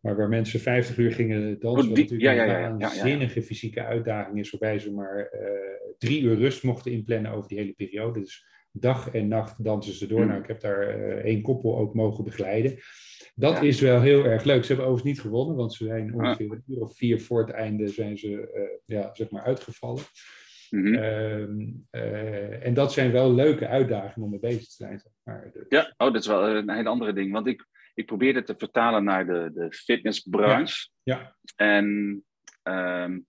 maar 0.00 0.16
waar 0.16 0.28
mensen 0.28 0.60
50 0.60 0.96
uur 0.96 1.12
gingen 1.12 1.60
dansen, 1.60 1.88
wat 1.88 1.98
natuurlijk 1.98 2.22
ja, 2.22 2.32
ja, 2.32 2.44
ja, 2.44 2.68
een 2.68 2.78
waanzinnige 2.78 3.42
fysieke 3.42 3.84
uitdaging 3.84 4.38
is, 4.38 4.50
waarbij 4.50 4.78
ze 4.78 4.92
maar 4.92 5.30
uh, 5.34 5.48
drie 5.98 6.22
uur 6.22 6.36
rust 6.36 6.62
mochten 6.62 6.92
inplannen 6.92 7.32
over 7.32 7.48
die 7.48 7.58
hele 7.58 7.72
periode. 7.72 8.20
Dus 8.20 8.46
dag 8.72 9.10
en 9.10 9.28
nacht 9.28 9.64
dansen 9.64 9.94
ze 9.94 10.06
door. 10.06 10.20
Mm. 10.20 10.26
Nou, 10.26 10.40
ik 10.40 10.46
heb 10.46 10.60
daar 10.60 10.88
één 11.18 11.42
koppel 11.42 11.78
ook 11.78 11.94
mogen 11.94 12.24
begeleiden. 12.24 12.78
Dat 13.34 13.62
is 13.62 13.80
wel 13.80 14.00
heel 14.00 14.24
erg 14.24 14.44
leuk. 14.44 14.62
Ze 14.64 14.66
hebben 14.66 14.86
overigens 14.86 15.16
niet 15.16 15.26
gewonnen, 15.26 15.56
want 15.56 15.74
ze 15.74 15.84
zijn 15.84 16.14
ongeveer 16.14 16.50
een 16.50 16.62
uur 16.66 16.80
of 16.80 16.96
vier 16.96 17.20
voor 17.20 17.40
het 17.40 17.50
einde 17.50 17.88
zijn 17.88 18.18
ze, 18.18 18.80
ja, 18.86 19.10
zeg 19.14 19.30
maar 19.30 19.42
uitgevallen. 19.42 20.02
Mm 20.72 20.86
-hmm. 20.86 21.86
uh, 21.90 22.66
en 22.66 22.74
dat 22.74 22.92
zijn 22.92 23.12
wel 23.12 23.34
leuke 23.34 23.68
uitdagingen 23.68 24.24
om 24.24 24.30
mee 24.30 24.40
bezig 24.40 24.64
te 24.64 24.74
zijn. 24.74 25.02
Maar 25.22 25.50
dus. 25.52 25.64
Ja, 25.68 25.94
oh, 25.96 26.12
dat 26.12 26.22
is 26.22 26.26
wel 26.26 26.48
een 26.48 26.70
hele 26.70 26.88
andere 26.88 27.12
ding. 27.12 27.32
Want 27.32 27.46
ik, 27.46 27.66
ik 27.94 28.06
probeer 28.06 28.34
het 28.34 28.46
te 28.46 28.54
vertalen 28.56 29.04
naar 29.04 29.26
de, 29.26 29.50
de 29.54 29.72
fitnessbranche. 29.72 30.88
Ja. 31.02 31.18
ja. 31.18 31.36
En 31.56 31.86
um, 32.62 33.26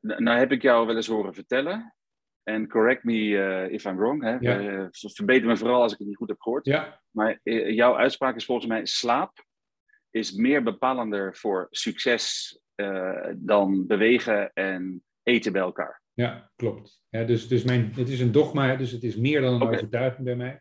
nou 0.00 0.38
heb 0.38 0.52
ik 0.52 0.62
jou 0.62 0.86
wel 0.86 0.96
eens 0.96 1.06
horen 1.06 1.34
vertellen. 1.34 1.94
En 2.42 2.68
correct 2.68 3.04
me 3.04 3.12
uh, 3.12 3.72
if 3.72 3.84
I'm 3.84 3.96
wrong. 3.96 4.22
Hè? 4.22 4.36
Ja. 4.40 4.60
Uh, 4.60 4.86
verbeter 4.90 5.46
me 5.46 5.56
vooral 5.56 5.82
als 5.82 5.92
ik 5.92 5.98
het 5.98 6.06
niet 6.06 6.16
goed 6.16 6.28
heb 6.28 6.40
gehoord. 6.40 6.66
Ja. 6.66 7.00
Maar 7.10 7.40
jouw 7.72 7.96
uitspraak 7.96 8.36
is 8.36 8.44
volgens 8.44 8.66
mij: 8.66 8.86
slaap 8.86 9.44
is 10.10 10.32
meer 10.32 10.62
bepalender 10.62 11.36
voor 11.36 11.66
succes 11.70 12.58
dan 13.36 13.86
bewegen 13.86 14.52
en 14.52 15.04
eten 15.22 15.52
bij 15.52 15.62
elkaar. 15.62 16.02
Ja, 16.14 16.50
klopt. 16.56 17.02
Ja, 17.08 17.24
dus 17.24 17.48
dus 17.48 17.62
mijn, 17.62 17.92
het 17.94 18.08
is 18.08 18.20
een 18.20 18.32
dogma, 18.32 18.76
dus 18.76 18.90
het 18.90 19.02
is 19.02 19.16
meer 19.16 19.40
dan 19.40 19.54
een 19.54 19.62
okay. 19.62 19.74
overtuiging 19.74 20.24
bij 20.24 20.36
mij. 20.36 20.60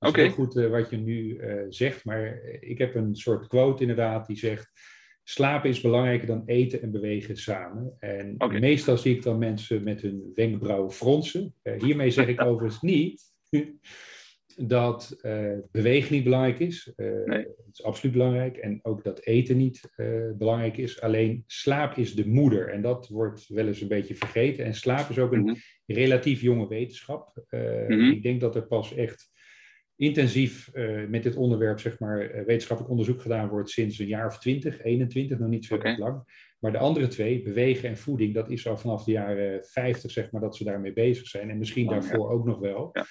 Is 0.00 0.08
okay. 0.08 0.24
heel 0.24 0.32
goed 0.32 0.56
uh, 0.56 0.70
wat 0.70 0.90
je 0.90 0.96
nu 0.96 1.40
uh, 1.40 1.62
zegt, 1.68 2.04
maar 2.04 2.40
ik 2.60 2.78
heb 2.78 2.94
een 2.94 3.14
soort 3.14 3.46
quote 3.46 3.80
inderdaad 3.80 4.26
die 4.26 4.36
zegt: 4.36 4.70
slapen 5.22 5.70
is 5.70 5.80
belangrijker 5.80 6.26
dan 6.26 6.42
eten 6.46 6.82
en 6.82 6.90
bewegen 6.90 7.36
samen. 7.36 7.96
En 7.98 8.34
okay. 8.38 8.58
meestal 8.58 8.96
zie 8.96 9.16
ik 9.16 9.22
dan 9.22 9.38
mensen 9.38 9.82
met 9.82 10.00
hun 10.00 10.30
wenkbrauwen 10.34 10.92
fronsen. 10.92 11.54
Uh, 11.62 11.82
hiermee 11.82 12.10
zeg 12.10 12.26
ik 12.26 12.44
overigens 12.46 12.80
niet 12.80 13.22
dat 14.56 15.18
uh, 15.22 15.58
bewegen 15.70 16.14
niet 16.14 16.24
belangrijk 16.24 16.58
is. 16.58 16.92
Uh, 16.96 17.24
nee. 17.24 17.38
Het 17.38 17.68
is 17.72 17.82
absoluut 17.82 18.12
belangrijk. 18.12 18.56
En 18.56 18.78
ook 18.82 19.04
dat 19.04 19.20
eten 19.24 19.56
niet 19.56 19.90
uh, 19.96 20.30
belangrijk 20.36 20.76
is. 20.76 21.00
Alleen 21.00 21.44
slaap 21.46 21.96
is 21.96 22.14
de 22.14 22.28
moeder. 22.28 22.68
En 22.68 22.82
dat 22.82 23.08
wordt 23.08 23.48
wel 23.48 23.66
eens 23.66 23.80
een 23.80 23.88
beetje 23.88 24.14
vergeten. 24.14 24.64
En 24.64 24.74
slaap 24.74 25.10
is 25.10 25.18
ook 25.18 25.32
een 25.32 25.40
mm-hmm. 25.40 25.56
relatief 25.86 26.40
jonge 26.40 26.68
wetenschap. 26.68 27.44
Mm-hmm. 27.50 28.10
Ik 28.10 28.22
denk 28.22 28.40
dat 28.40 28.54
er 28.56 28.66
pas 28.66 28.94
echt 28.94 29.30
intensief 29.96 30.70
met 31.08 31.22
dit 31.22 31.36
onderwerp, 31.36 31.80
zeg 31.80 31.98
maar, 31.98 32.18
wetenschappelijk 32.18 32.90
onderzoek 32.90 33.20
gedaan 33.20 33.48
wordt 33.48 33.70
sinds 33.70 33.98
een 33.98 34.06
jaar 34.06 34.26
of 34.26 34.38
20, 34.38 34.82
21, 34.82 35.38
nog 35.38 35.48
niet 35.48 35.64
zo 35.64 35.74
okay. 35.74 35.96
lang. 35.96 36.24
Maar 36.62 36.72
de 36.72 36.78
andere 36.78 37.06
twee, 37.06 37.42
bewegen 37.42 37.88
en 37.88 37.96
voeding, 37.96 38.34
dat 38.34 38.50
is 38.50 38.66
al 38.68 38.76
vanaf 38.76 39.04
de 39.04 39.12
jaren 39.12 39.64
50, 39.64 40.10
zeg 40.10 40.30
maar, 40.30 40.40
dat 40.40 40.56
ze 40.56 40.64
daarmee 40.64 40.92
bezig 40.92 41.26
zijn. 41.26 41.50
En 41.50 41.58
misschien 41.58 41.86
oh, 41.86 41.92
daarvoor 41.92 42.28
ja. 42.28 42.34
ook 42.34 42.44
nog 42.44 42.58
wel. 42.58 42.90
Ja. 42.92 43.06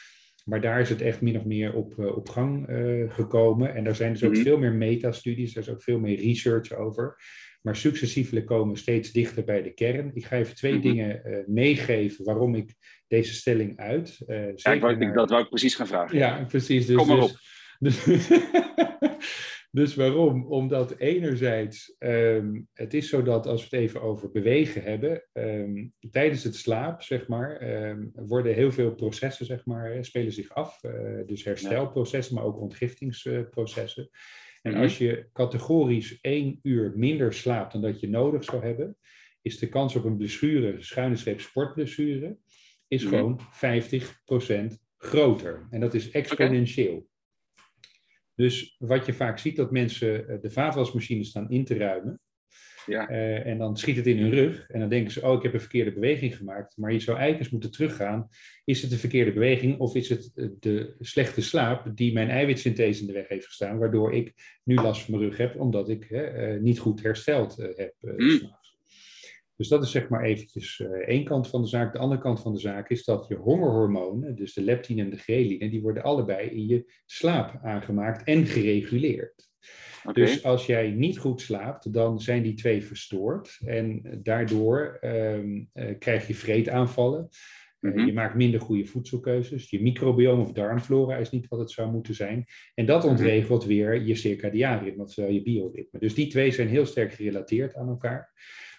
Maar 0.51 0.61
daar 0.61 0.79
is 0.81 0.89
het 0.89 1.01
echt 1.01 1.21
min 1.21 1.37
of 1.37 1.45
meer 1.45 1.73
op, 1.73 1.93
uh, 1.97 2.15
op 2.17 2.29
gang 2.29 2.69
uh, 2.69 3.13
gekomen. 3.13 3.75
En 3.75 3.83
daar 3.83 3.95
zijn 3.95 4.13
dus 4.13 4.23
ook 4.23 4.29
mm-hmm. 4.29 4.45
veel 4.45 4.57
meer 4.57 4.73
metastudies, 4.73 5.55
er 5.55 5.61
is 5.61 5.69
ook 5.69 5.83
veel 5.83 5.99
meer 5.99 6.19
research 6.19 6.73
over. 6.73 7.15
Maar 7.61 7.75
successievelijk 7.75 8.45
komen 8.45 8.73
we 8.73 8.79
steeds 8.79 9.11
dichter 9.11 9.43
bij 9.43 9.61
de 9.61 9.73
kern. 9.73 10.11
Ik 10.13 10.25
ga 10.25 10.35
even 10.35 10.55
twee 10.55 10.73
mm-hmm. 10.73 10.89
dingen 10.89 11.21
uh, 11.25 11.37
meegeven 11.47 12.25
waarom 12.25 12.55
ik 12.55 12.73
deze 13.07 13.33
stelling 13.33 13.77
uit. 13.77 14.23
ja, 14.55 14.71
ik 14.71 14.81
wou, 14.81 14.97
naar... 14.97 15.13
Dat 15.13 15.29
wou 15.29 15.41
ik 15.41 15.49
precies 15.49 15.75
gaan 15.75 15.87
vragen. 15.87 16.17
Ja, 16.17 16.45
precies. 16.47 16.85
Dus, 16.85 16.95
Kom 16.95 17.07
maar 17.07 17.21
op. 17.21 17.31
Dus, 17.79 18.03
dus 18.03 18.27
Dus 19.73 19.95
waarom? 19.95 20.45
Omdat 20.45 20.97
enerzijds, 20.97 21.95
um, 21.99 22.67
het 22.73 22.93
is 22.93 23.09
zo 23.09 23.23
dat 23.23 23.47
als 23.47 23.69
we 23.69 23.77
het 23.77 23.85
even 23.85 24.01
over 24.01 24.31
bewegen 24.31 24.83
hebben, 24.83 25.27
um, 25.33 25.93
tijdens 26.11 26.43
het 26.43 26.55
slaap, 26.55 27.01
zeg 27.01 27.27
maar, 27.27 27.61
um, 27.89 28.11
worden 28.13 28.53
heel 28.53 28.71
veel 28.71 28.95
processen, 28.95 29.45
zeg 29.45 29.65
maar, 29.65 30.05
spelen 30.05 30.31
zich 30.31 30.49
af. 30.49 30.83
Uh, 30.83 30.91
dus 31.25 31.43
herstelprocessen, 31.43 32.35
maar 32.35 32.43
ook 32.43 32.59
ontgiftingsprocessen. 32.59 34.09
En 34.61 34.75
als 34.75 34.97
je 34.97 35.29
categorisch 35.33 36.19
één 36.21 36.59
uur 36.61 36.93
minder 36.95 37.33
slaapt 37.33 37.71
dan 37.71 37.81
dat 37.81 37.99
je 37.99 38.09
nodig 38.09 38.43
zou 38.43 38.63
hebben, 38.63 38.97
is 39.41 39.59
de 39.59 39.69
kans 39.69 39.95
op 39.95 40.03
een 40.03 40.17
blessure, 40.17 40.81
schuine 40.81 41.15
streep 41.15 41.39
sportblessure, 41.39 42.37
is 42.87 43.03
gewoon 43.03 43.39
50% 43.39 44.77
groter. 44.97 45.67
En 45.69 45.79
dat 45.79 45.93
is 45.93 46.11
exponentieel. 46.11 46.95
Okay. 46.95 47.10
Dus 48.41 48.75
wat 48.79 49.05
je 49.05 49.13
vaak 49.13 49.39
ziet, 49.39 49.55
dat 49.55 49.71
mensen 49.71 50.27
eh, 50.27 50.41
de 50.41 50.51
vaatwasmachine 50.51 51.23
staan 51.23 51.49
in 51.49 51.65
te 51.65 51.77
ruimen. 51.77 52.19
Ja. 52.85 53.09
Uh, 53.09 53.45
en 53.45 53.57
dan 53.57 53.77
schiet 53.77 53.95
het 53.95 54.07
in 54.07 54.17
hun 54.17 54.31
rug. 54.31 54.69
En 54.69 54.79
dan 54.79 54.89
denken 54.89 55.11
ze, 55.11 55.21
oh, 55.21 55.37
ik 55.37 55.43
heb 55.43 55.53
een 55.53 55.59
verkeerde 55.59 55.93
beweging 55.93 56.37
gemaakt. 56.37 56.77
Maar 56.77 56.91
je 56.91 56.99
zou 56.99 57.17
eigenlijk 57.17 57.43
eens 57.43 57.53
moeten 57.53 57.71
teruggaan. 57.71 58.29
Is 58.65 58.81
het 58.81 58.91
de 58.91 58.97
verkeerde 58.97 59.33
beweging 59.33 59.79
of 59.79 59.95
is 59.95 60.09
het 60.09 60.31
de 60.59 60.95
slechte 60.99 61.41
slaap 61.41 61.91
die 61.95 62.13
mijn 62.13 62.29
eiwitsynthese 62.29 63.01
in 63.01 63.07
de 63.07 63.13
weg 63.13 63.27
heeft 63.27 63.45
gestaan, 63.45 63.77
waardoor 63.77 64.13
ik 64.13 64.33
nu 64.63 64.75
last 64.75 65.01
van 65.01 65.13
mijn 65.13 65.29
rug 65.29 65.37
heb, 65.37 65.59
omdat 65.59 65.89
ik 65.89 66.09
uh, 66.09 66.59
niet 66.59 66.79
goed 66.79 67.01
hersteld 67.01 67.59
uh, 67.59 67.67
heb. 67.75 67.93
Mm. 68.01 68.59
Dus 69.61 69.69
dat 69.69 69.83
is 69.83 69.91
zeg 69.91 70.09
maar 70.09 70.23
eventjes 70.23 70.83
één 71.05 71.23
kant 71.23 71.47
van 71.47 71.61
de 71.61 71.67
zaak. 71.67 71.93
De 71.93 71.99
andere 71.99 72.21
kant 72.21 72.41
van 72.41 72.53
de 72.53 72.59
zaak 72.59 72.89
is 72.89 73.03
dat 73.03 73.25
je 73.27 73.35
hongerhormonen, 73.35 74.35
dus 74.35 74.53
de 74.53 74.61
leptine 74.61 75.01
en 75.01 75.09
de 75.09 75.17
ghreline, 75.17 75.69
die 75.69 75.81
worden 75.81 76.03
allebei 76.03 76.49
in 76.49 76.67
je 76.67 76.91
slaap 77.05 77.59
aangemaakt 77.63 78.23
en 78.23 78.45
gereguleerd. 78.45 79.49
Dus 80.13 80.43
als 80.43 80.65
jij 80.65 80.89
niet 80.89 81.17
goed 81.17 81.41
slaapt, 81.41 81.93
dan 81.93 82.19
zijn 82.21 82.43
die 82.43 82.53
twee 82.53 82.83
verstoord. 82.83 83.59
En 83.65 84.01
daardoor 84.23 84.99
um, 85.01 85.69
uh, 85.73 85.85
krijg 85.99 86.27
je 86.27 86.35
vreetaanvallen. 86.35 87.29
Uh, 87.79 88.05
Je 88.05 88.13
maakt 88.13 88.35
minder 88.35 88.61
goede 88.61 88.85
voedselkeuzes. 88.85 89.69
Je 89.69 89.81
microbiome 89.81 90.41
of 90.41 90.51
darmflora 90.51 91.15
is 91.15 91.29
niet 91.29 91.47
wat 91.47 91.59
het 91.59 91.71
zou 91.71 91.91
moeten 91.91 92.15
zijn. 92.15 92.45
En 92.73 92.85
dat 92.85 93.01
mhm. 93.01 93.11
ontregelt 93.11 93.65
weer 93.65 94.01
je 94.01 94.15
circadiaan 94.15 94.83
ritme, 94.83 95.03
oftewel 95.03 95.31
je 95.31 95.41
bioritme. 95.41 95.99
Dus 95.99 96.13
die 96.13 96.27
twee 96.27 96.51
zijn 96.51 96.67
heel 96.67 96.85
sterk 96.85 97.13
gerelateerd 97.13 97.75
aan 97.75 97.87
elkaar. 97.87 98.31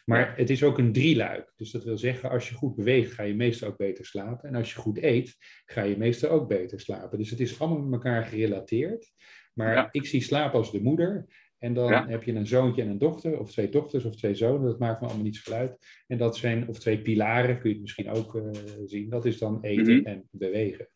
Maar 0.05 0.37
het 0.37 0.51
is 0.51 0.63
ook 0.63 0.79
een 0.79 0.93
drieluik. 0.93 1.53
Dus 1.57 1.71
dat 1.71 1.85
wil 1.85 1.99
zeggen, 1.99 2.31
als 2.31 2.49
je 2.49 2.55
goed 2.55 2.75
beweegt, 2.75 3.13
ga 3.13 3.23
je 3.23 3.35
meestal 3.35 3.69
ook 3.69 3.77
beter 3.77 4.07
slapen. 4.07 4.49
En 4.49 4.55
als 4.55 4.73
je 4.73 4.79
goed 4.79 5.03
eet, 5.03 5.37
ga 5.65 5.83
je 5.83 5.97
meestal 5.97 6.31
ook 6.31 6.49
beter 6.49 6.81
slapen. 6.81 7.19
Dus 7.19 7.31
het 7.31 7.41
is 7.41 7.61
allemaal 7.61 7.79
met 7.79 7.93
elkaar 7.93 8.25
gerelateerd. 8.25 9.13
Maar 9.55 9.89
ik 9.91 10.07
zie 10.07 10.23
slaap 10.23 10.55
als 10.55 10.73
de 10.73 10.83
moeder. 10.83 11.27
En 11.59 11.75
dan 11.75 11.93
heb 12.09 12.23
je 12.23 12.33
een 12.33 12.47
zoontje 12.47 12.83
en 12.83 12.89
een 12.89 12.99
dochter, 12.99 13.39
of 13.39 13.51
twee 13.51 13.69
dochters 13.69 14.05
of 14.05 14.17
twee 14.17 14.35
zonen, 14.35 14.67
dat 14.67 14.79
maakt 14.79 15.01
me 15.01 15.07
allemaal 15.07 15.25
niet 15.25 15.37
zoveel 15.37 15.61
uit. 15.61 15.77
En 16.07 16.19
dat 16.19 16.37
zijn, 16.37 16.69
of 16.69 16.79
twee 16.79 17.03
pilaren, 17.03 17.59
kun 17.59 17.69
je 17.69 17.75
het 17.75 17.83
misschien 17.83 18.11
ook 18.11 18.35
uh, 18.35 18.51
zien. 18.85 19.09
Dat 19.09 19.25
is 19.25 19.39
dan 19.39 19.59
eten 19.63 19.97
mhm. 19.97 20.07
en 20.07 20.29
bewegen. 20.31 20.89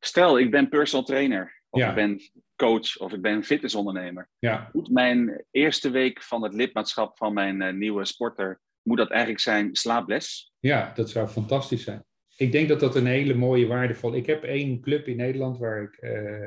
Stel, 0.00 0.38
ik 0.38 0.50
ben 0.50 0.68
personal 0.68 1.04
trainer, 1.04 1.55
of 1.70 1.82
ik 1.82 1.94
ben 1.94 2.20
coach, 2.56 2.98
of 2.98 3.12
ik 3.12 3.22
ben 3.22 3.44
fitnessondernemer. 3.44 4.28
Ja. 4.38 4.70
Moet 4.72 4.90
mijn 4.90 5.44
eerste 5.50 5.90
week 5.90 6.22
van 6.22 6.42
het 6.42 6.54
lidmaatschap 6.54 7.16
van 7.16 7.34
mijn 7.34 7.62
uh, 7.62 7.72
nieuwe 7.72 8.04
sporter, 8.04 8.60
moet 8.82 8.96
dat 8.96 9.10
eigenlijk 9.10 9.40
zijn 9.40 9.74
slaaples? 9.74 10.52
Ja, 10.58 10.92
dat 10.94 11.10
zou 11.10 11.28
fantastisch 11.28 11.84
zijn. 11.84 12.04
Ik 12.36 12.52
denk 12.52 12.68
dat 12.68 12.80
dat 12.80 12.96
een 12.96 13.06
hele 13.06 13.34
mooie 13.34 13.66
waardevol. 13.66 14.14
Ik 14.14 14.26
heb 14.26 14.44
één 14.44 14.80
club 14.80 15.06
in 15.06 15.16
Nederland 15.16 15.58
waar 15.58 15.82
ik 15.82 16.02
uh, 16.02 16.46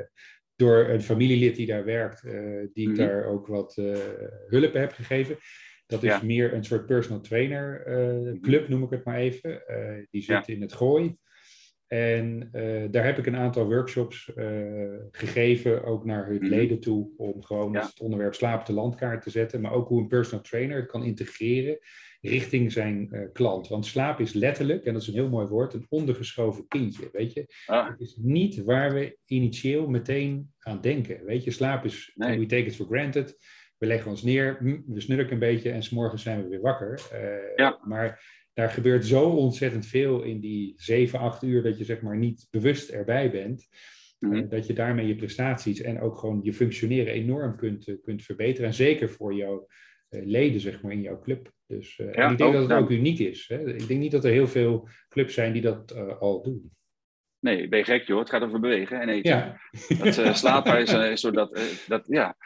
door 0.56 0.88
een 0.88 1.02
familielid 1.02 1.56
die 1.56 1.66
daar 1.66 1.84
werkt, 1.84 2.24
uh, 2.24 2.32
die 2.72 2.90
ik 2.90 2.96
mhm. 2.96 3.06
daar 3.06 3.24
ook 3.24 3.46
wat 3.46 3.74
hulp 4.46 4.72
heb 4.72 4.92
gegeven. 4.92 5.36
Dat 5.86 6.02
is 6.02 6.20
meer 6.20 6.54
een 6.54 6.64
soort 6.64 6.86
personal 6.86 7.20
trainer 7.20 7.86
uh, 7.86 8.40
club, 8.40 8.68
noem 8.68 8.82
ik 8.82 8.90
het 8.90 9.04
maar 9.04 9.16
even. 9.16 9.62
die 10.10 10.22
zit 10.22 10.48
in 10.48 10.60
het 10.60 10.72
gooi. 10.72 11.16
En 11.90 12.48
daar 12.90 13.04
heb 13.04 13.18
ik 13.18 13.26
een 13.26 13.36
aantal 13.36 13.66
workshops 13.66 14.32
gegeven, 15.10 15.84
ook 15.84 16.04
naar 16.04 16.26
hun 16.26 16.36
mhm. 16.36 16.48
leden 16.48 16.80
toe, 16.80 17.08
om 17.16 17.44
gewoon 17.44 17.76
het 17.76 18.00
onderwerp 18.00 18.34
slaap 18.34 18.66
de 18.66 18.72
landkaart 18.72 19.22
te 19.22 19.30
zetten. 19.30 19.60
Maar 19.60 19.72
ook 19.72 19.88
hoe 19.88 20.00
een 20.00 20.08
personal 20.08 20.44
trainer 20.44 20.76
het 20.76 20.90
kan 20.90 21.04
integreren 21.04 21.78
richting 22.20 22.72
zijn 22.72 23.08
uh, 23.12 23.20
klant. 23.32 23.68
Want 23.68 23.86
slaap 23.86 24.20
is 24.20 24.32
letterlijk, 24.32 24.84
en 24.84 24.92
dat 24.92 25.02
is 25.02 25.08
een 25.08 25.14
heel 25.14 25.28
mooi 25.28 25.46
woord, 25.46 25.74
een 25.74 25.86
ondergeschoven 25.88 26.68
kindje. 26.68 27.08
Weet 27.12 27.32
je, 27.32 27.46
ah. 27.66 27.88
het 27.88 28.00
is 28.00 28.16
niet 28.16 28.64
waar 28.64 28.94
we 28.94 29.18
initieel 29.26 29.88
meteen 29.88 30.52
aan 30.58 30.80
denken. 30.80 31.24
Weet 31.24 31.44
je, 31.44 31.50
slaap 31.50 31.84
is, 31.84 32.12
we 32.14 32.46
take 32.46 32.64
it 32.64 32.76
for 32.76 32.86
granted. 32.86 33.38
We 33.78 33.86
leggen 33.86 34.10
ons 34.10 34.22
neer, 34.22 34.56
hm, 34.58 34.80
we 34.86 35.00
snurken 35.00 35.32
een 35.32 35.38
beetje 35.38 35.70
en 35.70 35.82
s'morgens 35.82 36.22
zijn 36.22 36.42
we 36.42 36.48
weer 36.48 36.60
wakker. 36.60 37.00
Uh, 37.12 37.56
ja. 37.56 37.80
Maar 37.84 38.39
daar 38.60 38.70
gebeurt 38.70 39.06
zo 39.06 39.28
ontzettend 39.28 39.86
veel 39.86 40.22
in 40.22 40.40
die 40.40 40.74
7, 40.76 41.18
8 41.18 41.42
uur 41.42 41.62
dat 41.62 41.78
je 41.78 41.84
zeg 41.84 42.00
maar 42.00 42.16
niet 42.16 42.46
bewust 42.50 42.88
erbij 42.88 43.30
bent. 43.30 43.68
Mm 44.18 44.48
dat 44.48 44.66
je 44.66 44.72
daarmee 44.72 45.06
je 45.06 45.16
prestaties 45.16 45.80
en 45.80 46.00
ook 46.00 46.18
gewoon 46.18 46.40
je 46.42 46.52
functioneren 46.52 47.12
enorm 47.12 47.56
kunt, 47.56 47.96
kunt 48.02 48.22
verbeteren. 48.22 48.66
En 48.66 48.74
zeker 48.74 49.10
voor 49.10 49.34
jouw 49.34 49.66
leden 50.08 50.60
zeg 50.60 50.82
maar, 50.82 50.92
in 50.92 51.00
jouw 51.00 51.20
club. 51.20 51.52
Dus 51.66 51.98
en 51.98 52.30
ik 52.30 52.38
denk 52.38 52.52
dat 52.52 52.62
het 52.68 52.72
ook 52.72 52.90
uniek 52.90 53.18
is. 53.18 53.48
Hè? 53.48 53.74
Ik 53.74 53.88
denk 53.88 54.00
niet 54.00 54.10
dat 54.10 54.24
er 54.24 54.30
heel 54.30 54.48
veel 54.48 54.88
clubs 55.08 55.34
zijn 55.34 55.52
die 55.52 55.62
dat 55.62 55.92
uh, 55.96 56.18
al 56.18 56.42
doen. 56.42 56.72
Nee, 57.38 57.68
ben 57.68 57.78
je 57.78 57.84
gek 57.84 58.06
joh. 58.06 58.18
Het 58.18 58.30
gaat 58.30 58.42
over 58.42 58.60
bewegen 58.60 59.00
en 59.00 59.08
eten. 59.08 59.30
Ja. 59.30 59.60
Dat 59.98 60.18
uh, 60.18 60.34
slapen 60.34 60.80
is, 60.80 60.92
is 61.14 61.20
zo 61.20 61.30
dat, 61.30 62.04
ja. 62.06 62.36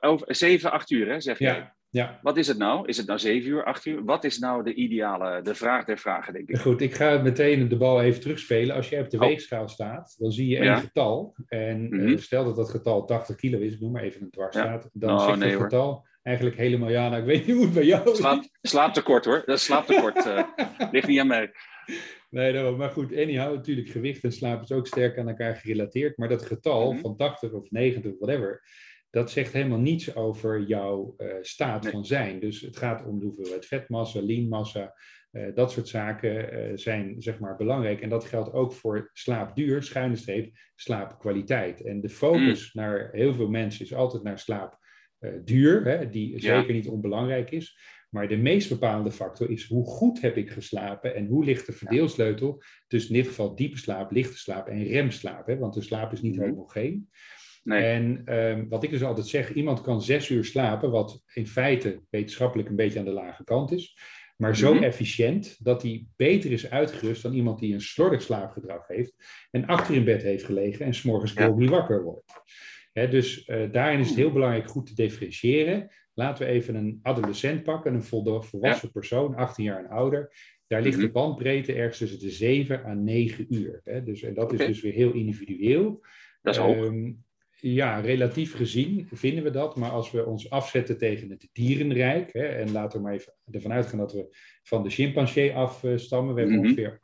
Over 0.00 0.34
7, 0.34 0.72
8 0.72 0.90
uur 0.90 1.08
hè, 1.08 1.20
zeg 1.20 1.38
je. 1.38 1.44
Ja. 1.44 1.76
Ja. 1.94 2.18
Wat 2.22 2.36
is 2.36 2.46
het 2.46 2.58
nou? 2.58 2.88
Is 2.88 2.96
het 2.96 3.06
nou 3.06 3.18
7 3.18 3.50
uur, 3.50 3.64
8 3.64 3.84
uur? 3.84 4.04
Wat 4.04 4.24
is 4.24 4.38
nou 4.38 4.64
de 4.64 4.74
ideale, 4.74 5.42
de 5.42 5.54
vraag 5.54 5.84
der 5.84 5.98
vragen, 5.98 6.32
denk 6.32 6.48
ik? 6.48 6.58
Goed, 6.58 6.80
ik 6.80 6.94
ga 6.94 7.22
meteen 7.22 7.68
de 7.68 7.76
bal 7.76 8.02
even 8.02 8.20
terugspelen. 8.20 8.76
Als 8.76 8.88
jij 8.88 9.00
op 9.00 9.10
de 9.10 9.18
oh. 9.18 9.26
weegschaal 9.26 9.68
staat, 9.68 10.14
dan 10.18 10.32
zie 10.32 10.48
je 10.48 10.58
een 10.58 10.78
getal. 10.78 11.34
En 11.48 11.86
mm 11.90 12.18
stel 12.18 12.44
dat 12.44 12.56
dat 12.56 12.70
getal 12.70 13.04
80 13.04 13.36
kilo 13.36 13.58
is, 13.58 13.72
ik 13.72 13.80
noem 13.80 13.92
maar 13.92 14.02
even 14.02 14.22
een 14.22 14.30
dwarsstaat. 14.30 14.90
Dan 14.92 15.14
oh, 15.14 15.24
zegt 15.24 15.38
nee, 15.38 15.50
het 15.50 15.62
getal, 15.62 16.06
eigenlijk 16.22 16.56
helemaal 16.56 16.90
ja. 16.90 17.08
Nou, 17.08 17.20
ik 17.20 17.26
weet 17.26 17.46
niet 17.46 17.56
hoe 17.56 17.64
het 17.64 17.74
bij 17.74 17.84
jou 17.84 18.14
Slaap, 18.16 18.42
is. 18.42 18.70
Slaaptekort 18.70 19.24
hoor. 19.24 19.42
Dat 19.46 19.56
is 19.56 19.64
slaaptekort. 19.64 20.26
uh, 20.26 20.42
ligt 20.92 21.06
niet 21.06 21.20
aan 21.20 21.26
mij. 21.26 21.52
Nee, 22.30 22.70
maar 22.70 22.90
goed, 22.90 23.12
anyhow, 23.12 23.54
natuurlijk 23.54 23.88
gewicht 23.88 24.24
en 24.24 24.32
slaap 24.32 24.62
is 24.62 24.72
ook 24.72 24.86
sterk 24.86 25.18
aan 25.18 25.28
elkaar 25.28 25.56
gerelateerd. 25.56 26.16
Maar 26.16 26.28
dat 26.28 26.46
getal 26.46 26.92
mm 26.92 26.98
van 26.98 27.16
80 27.16 27.52
of 27.52 27.70
90 27.70 28.12
of 28.12 28.18
whatever, 28.18 28.62
dat 29.14 29.30
zegt 29.30 29.52
helemaal 29.52 29.78
niets 29.78 30.16
over 30.16 30.62
jouw 30.62 31.14
uh, 31.18 31.34
staat 31.40 31.86
van 31.86 32.04
zijn. 32.04 32.40
Dus 32.40 32.60
het 32.60 32.76
gaat 32.76 33.04
om 33.06 33.18
de 33.18 33.24
hoeveelheid 33.24 33.66
vetmassa, 33.66 34.20
leanmassa, 34.22 34.94
uh, 35.32 35.54
dat 35.54 35.72
soort 35.72 35.88
zaken 35.88 36.54
uh, 36.54 36.76
zijn 36.76 37.22
zeg 37.22 37.38
maar 37.38 37.56
belangrijk. 37.56 38.00
En 38.00 38.08
dat 38.08 38.24
geldt 38.24 38.52
ook 38.52 38.72
voor 38.72 39.10
slaapduur, 39.12 39.82
schuine 39.82 40.16
streep, 40.16 40.52
slaapkwaliteit. 40.74 41.82
En 41.82 42.00
de 42.00 42.08
focus 42.08 42.72
mm. 42.72 42.82
naar 42.82 43.08
heel 43.12 43.34
veel 43.34 43.48
mensen 43.48 43.84
is 43.84 43.94
altijd 43.94 44.22
naar 44.22 44.38
slaap 44.38 44.78
eh, 45.18 45.30
duur, 45.44 45.84
hè, 45.84 46.08
die 46.08 46.40
zeker 46.40 46.74
niet 46.74 46.88
onbelangrijk 46.88 47.50
is. 47.50 47.78
Maar 48.10 48.28
de 48.28 48.36
meest 48.36 48.68
bepalende 48.68 49.10
factor 49.10 49.50
is 49.50 49.66
hoe 49.66 49.86
goed 49.86 50.20
heb 50.20 50.36
ik 50.36 50.50
geslapen 50.50 51.14
en 51.14 51.26
hoe 51.26 51.44
ligt 51.44 51.66
de 51.66 51.72
verdeelsleutel 51.72 52.62
tussen 52.86 53.14
in 53.14 53.20
dit 53.20 53.28
geval 53.28 53.54
diepe 53.54 53.78
slaap, 53.78 54.10
lichte 54.10 54.38
slaap 54.38 54.68
en 54.68 54.84
remslaap. 54.84 55.46
Hè? 55.46 55.58
Want 55.58 55.74
de 55.74 55.82
slaap 55.82 56.12
is 56.12 56.22
niet 56.22 56.36
mm 56.36 56.42
homogeen. 56.42 57.08
Nee. 57.64 57.82
En 57.82 58.34
um, 58.38 58.68
wat 58.68 58.82
ik 58.82 58.90
dus 58.90 59.02
altijd 59.02 59.26
zeg, 59.26 59.52
iemand 59.52 59.80
kan 59.80 60.02
zes 60.02 60.28
uur 60.28 60.44
slapen, 60.44 60.90
wat 60.90 61.22
in 61.32 61.46
feite 61.46 62.02
wetenschappelijk 62.10 62.68
een 62.68 62.76
beetje 62.76 62.98
aan 62.98 63.04
de 63.04 63.10
lage 63.10 63.44
kant 63.44 63.72
is, 63.72 63.98
maar 64.36 64.56
zo 64.56 64.74
mhm. 64.74 64.82
efficiënt 64.82 65.64
dat 65.64 65.82
hij 65.82 66.06
beter 66.16 66.52
is 66.52 66.70
uitgerust 66.70 67.22
dan 67.22 67.32
iemand 67.32 67.58
die 67.58 67.74
een 67.74 67.80
slordig 67.80 68.22
slaapgedrag 68.22 68.86
heeft 68.86 69.14
en 69.50 69.66
achter 69.66 69.94
in 69.94 70.04
bed 70.04 70.22
heeft 70.22 70.44
gelegen 70.44 70.86
en 70.86 70.94
s'morgens 70.94 71.32
ja. 71.32 71.54
wakker 71.54 72.02
wordt 72.02 72.32
dus 72.94 73.48
uh, 73.48 73.72
daarin 73.72 74.00
is 74.00 74.08
het 74.08 74.16
heel 74.16 74.32
belangrijk 74.32 74.68
goed 74.68 74.86
te 74.86 74.94
differentiëren. 74.94 75.90
Laten 76.14 76.46
we 76.46 76.52
even 76.52 76.74
een 76.74 76.98
adolescent 77.02 77.62
pakken, 77.62 77.94
een 77.94 78.02
volwassen 78.02 78.90
persoon, 78.92 79.34
18 79.34 79.64
jaar 79.64 79.78
en 79.78 79.90
ouder. 79.90 80.32
Daar 80.66 80.82
ligt 80.82 80.98
de 80.98 81.04
mhm. 81.04 81.12
bandbreedte 81.12 81.72
ergens 81.72 81.98
tussen 81.98 82.18
de 82.18 82.30
7 82.30 82.84
à 82.84 82.92
9 82.92 83.54
uur. 83.54 83.80
Dus, 84.04 84.22
en 84.22 84.34
dat 84.34 84.52
is 84.52 84.66
dus 84.66 84.80
weer 84.80 84.92
heel 84.92 85.12
individueel. 85.12 86.04
Dat 86.42 86.54
is 86.54 86.60
hoog. 86.60 86.92
Ehm, 87.64 87.72
ja, 87.72 88.00
relatief 88.00 88.54
gezien 88.54 89.08
vinden 89.12 89.44
we 89.44 89.50
dat. 89.50 89.76
Maar 89.76 89.90
als 89.90 90.10
we 90.10 90.26
ons 90.26 90.50
afzetten 90.50 90.98
tegen 90.98 91.30
het 91.30 91.48
dierenrijk, 91.52 92.32
hè, 92.32 92.44
en 92.44 92.72
laten 92.72 92.98
we 92.98 93.04
maar 93.04 93.14
even 93.14 93.32
ervan 93.50 93.72
uitgaan 93.72 93.98
dat 93.98 94.12
we 94.12 94.36
van 94.62 94.82
de 94.82 94.90
chimpansee 94.90 95.54
afstammen, 95.54 96.34
we 96.34 96.40
hebben 96.40 96.58
mm 96.58 96.64
-hmm. 96.64 96.70
ongeveer 96.70 96.98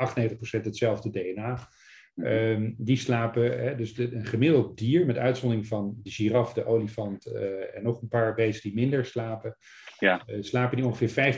98% 0.61 0.65
hetzelfde 0.65 1.11
DNA. 1.11 1.69
Um, 2.15 2.75
die 2.79 2.97
slapen, 2.97 3.61
hè, 3.61 3.77
dus 3.77 3.95
de, 3.95 4.15
een 4.15 4.27
gemiddeld 4.27 4.79
dier, 4.79 5.07
met 5.07 5.17
uitzondering 5.17 5.67
van 5.67 5.99
de 6.03 6.11
giraf, 6.11 6.53
de 6.53 6.65
olifant 6.65 7.27
uh, 7.27 7.77
en 7.77 7.83
nog 7.83 8.03
een 8.03 8.09
paar 8.09 8.35
beesten 8.35 8.71
die 8.71 8.81
minder 8.81 9.05
slapen, 9.05 9.57
ja. 9.99 10.23
uh, 10.27 10.43
slapen 10.43 10.77
die 10.77 10.87
ongeveer 10.87 11.35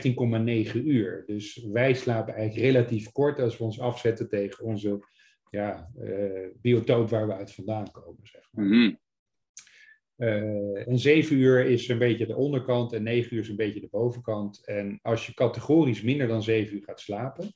15,9 0.73 0.85
uur. 0.85 1.23
Dus 1.25 1.67
wij 1.71 1.93
slapen 1.93 2.33
eigenlijk 2.33 2.65
relatief 2.65 3.11
kort 3.11 3.39
als 3.39 3.57
we 3.57 3.63
ons 3.63 3.79
afzetten 3.79 4.29
tegen 4.29 4.65
onze 4.65 5.05
ja, 5.49 5.89
uh, 5.99 6.47
biotoop 6.61 7.09
waar 7.09 7.27
we 7.27 7.33
uit 7.33 7.53
vandaan 7.53 7.91
komen. 7.91 8.27
Zeg 8.27 8.47
maar. 8.51 8.65
Mm 8.65 8.71
-hmm. 8.71 8.99
En 10.85 10.99
7 10.99 11.35
uur 11.35 11.65
is 11.65 11.87
een 11.87 11.97
beetje 11.97 12.25
de 12.25 12.35
onderkant 12.35 12.93
en 12.93 13.03
9 13.03 13.35
uur 13.35 13.41
is 13.41 13.49
een 13.49 13.55
beetje 13.55 13.79
de 13.79 13.87
bovenkant. 13.91 14.65
En 14.65 14.99
als 15.01 15.25
je 15.25 15.33
categorisch 15.33 16.01
minder 16.01 16.27
dan 16.27 16.43
7 16.43 16.75
uur 16.75 16.83
gaat 16.83 16.99
slapen, 16.99 17.53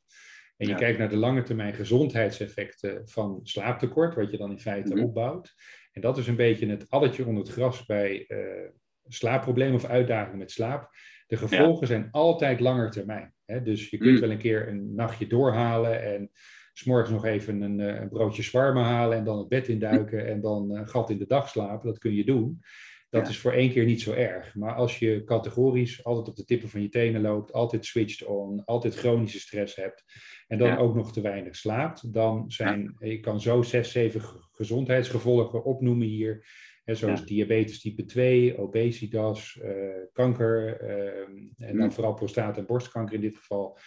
en 0.57 0.67
je 0.67 0.75
kijkt 0.75 1.00
naar 1.00 1.09
de 1.09 1.17
lange 1.17 1.41
termijn 1.41 1.74
gezondheidseffecten 1.74 3.01
van 3.09 3.39
slaaptekort, 3.43 4.15
wat 4.15 4.31
je 4.31 4.38
dan 4.38 4.51
in 4.51 4.59
feite 4.59 4.93
mhm. 4.93 5.03
opbouwt. 5.03 5.53
En 5.91 6.01
dat 6.01 6.17
is 6.17 6.27
een 6.27 6.36
beetje 6.36 6.67
het 6.67 6.89
addertje 6.89 7.25
onder 7.25 7.43
het 7.43 7.51
gras 7.51 7.86
bij 7.86 8.25
uh, 8.27 8.69
slaapproblemen 9.07 9.75
of 9.75 9.86
uitdagingen 9.86 10.38
met 10.38 10.51
slaap. 10.51 10.89
De 11.27 11.38
gevolgen 11.38 11.88
zijn 11.88 12.07
altijd 12.12 12.59
langer 12.59 12.91
termijn. 12.91 13.33
Hè? 13.45 13.62
Dus 13.62 13.89
je 13.89 13.97
kunt 13.97 14.12
mhm. 14.12 14.21
wel 14.21 14.31
een 14.31 14.38
keer 14.38 14.67
een 14.67 14.95
nachtje 14.95 15.27
doorhalen 15.27 16.03
en 16.03 16.31
s'morgens 16.77 17.10
nog 17.10 17.25
even 17.25 17.62
een, 17.62 17.79
een 17.79 18.10
broodje 18.10 18.43
zwarme 18.43 18.81
halen 18.81 19.17
en 19.17 19.24
dan 19.24 19.38
het 19.38 19.48
bed 19.48 19.67
induiken 19.67 20.27
en 20.27 20.41
dan 20.41 20.72
een 20.75 20.88
gat 20.88 21.10
in 21.10 21.17
de 21.17 21.27
dag 21.27 21.50
slapen. 21.50 21.88
Dat 21.88 21.98
kun 21.98 22.13
je 22.13 22.25
doen. 22.25 22.62
Dat 23.10 23.29
is 23.29 23.39
voor 23.39 23.51
één 23.51 23.72
keer 23.72 23.86
niet 23.86 24.01
zo 24.01 24.13
erg. 24.13 24.55
Maar 24.55 24.74
als 24.74 25.00
je 25.00 25.24
categorisch 25.24 26.03
altijd 26.03 26.27
op 26.27 26.36
de 26.36 26.46
tippen 26.46 26.69
van 26.69 26.81
je 26.81 26.89
tenen 26.89 27.22
loopt, 27.22 27.53
altijd 27.53 27.86
switched 27.86 28.27
on, 28.27 28.65
altijd 28.65 28.96
chronische 28.96 29.39
stress 29.39 29.75
hebt 29.75 30.03
en 30.48 30.57
dan 30.57 30.77
ook 30.77 30.96
nog 30.96 31.13
te 31.13 31.22
weinig 31.22 31.55
slaapt, 31.55 32.13
dan 32.13 32.51
zijn, 32.51 32.96
ik 33.00 33.22
kan 33.22 33.41
zo 33.41 33.62
zes, 33.62 33.91
zeven 33.91 34.22
gezondheidsgevolgen 34.51 35.63
opnoemen 35.63 36.07
hier. 36.07 36.46
Hè, 36.84 36.96
zoals 36.96 37.25
diabetes 37.25 37.79
type 37.81 38.05
2, 38.05 38.57
obesitas, 38.57 39.60
uh, 39.63 39.72
kanker 40.13 40.79
ehm, 40.79 41.31
en 41.57 41.77
dan 41.77 41.91
vooral 41.91 42.13
prostaat- 42.13 42.57
en 42.57 42.65
borstkanker 42.65 43.15
in 43.15 43.22
dit 43.22 43.38
geval. 43.38 43.77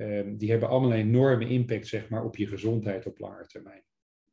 Ehm, 0.00 0.36
die 0.36 0.50
hebben 0.50 0.68
allemaal 0.68 0.92
een 0.92 0.98
enorme 0.98 1.48
impact 1.48 1.86
zeg 1.86 2.08
maar, 2.08 2.24
op 2.24 2.36
je 2.36 2.46
gezondheid 2.46 3.06
op 3.06 3.18
lange 3.18 3.46
termijn. 3.46 3.82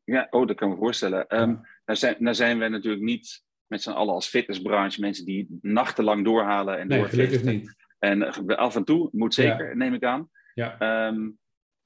Ja, 0.04 0.28
oh, 0.30 0.48
dat 0.48 0.56
kan 0.56 0.68
ik 0.68 0.74
me 0.74 0.80
voorstellen. 0.80 1.42
Um, 1.42 1.62
nou, 1.86 2.00
zijn, 2.00 2.16
nou 2.20 2.36
zijn 2.36 2.60
we 2.60 2.68
natuurlijk 2.68 3.04
niet 3.04 3.44
met 3.66 3.82
z'n 3.82 3.90
allen 3.90 4.14
als 4.14 4.28
fitnessbranche 4.28 5.02
mensen 5.02 5.26
die 5.26 5.58
nachtenlang 5.62 6.24
doorhalen 6.24 6.80
en 6.80 6.88
nee, 6.88 7.04
gelukkig 7.04 7.44
niet. 7.44 7.76
En 8.00 8.22
uh, 8.22 8.58
af 8.58 8.76
en 8.76 8.84
toe, 8.84 9.10
moet 9.12 9.34
zeker, 9.34 9.78
neem 9.78 9.94
ik 9.94 10.04
aan. 10.04 10.30
Ja. 10.54 11.08
Um, 11.08 11.38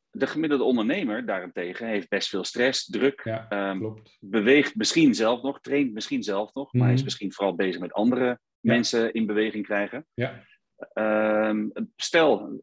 de 0.10 0.28
gemiddelde 0.28 0.64
ondernemer 0.64 1.26
daarentegen 1.26 1.88
heeft 1.88 2.10
best 2.10 2.30
veel 2.30 2.44
stress, 2.44 2.86
druk, 2.86 3.22
ja, 3.24 3.70
um, 3.72 3.94
beweegt 4.20 4.76
misschien 4.76 5.16
zelf 5.16 5.42
nog, 5.42 5.62
traint 5.62 5.94
misschien 5.94 6.24
zelf 6.24 6.54
nog, 6.54 6.74
maar 6.74 6.90
is 6.90 6.96
mhm. 6.96 7.04
misschien 7.04 7.34
vooral 7.34 7.56
bezig 7.56 7.82
met 7.82 7.94
andere 7.94 8.40
mensen 8.60 9.14
in 9.14 9.26
beweging 9.26 9.66
krijgen. 9.66 10.06
Ja. 10.14 10.44
stel, 11.96 12.62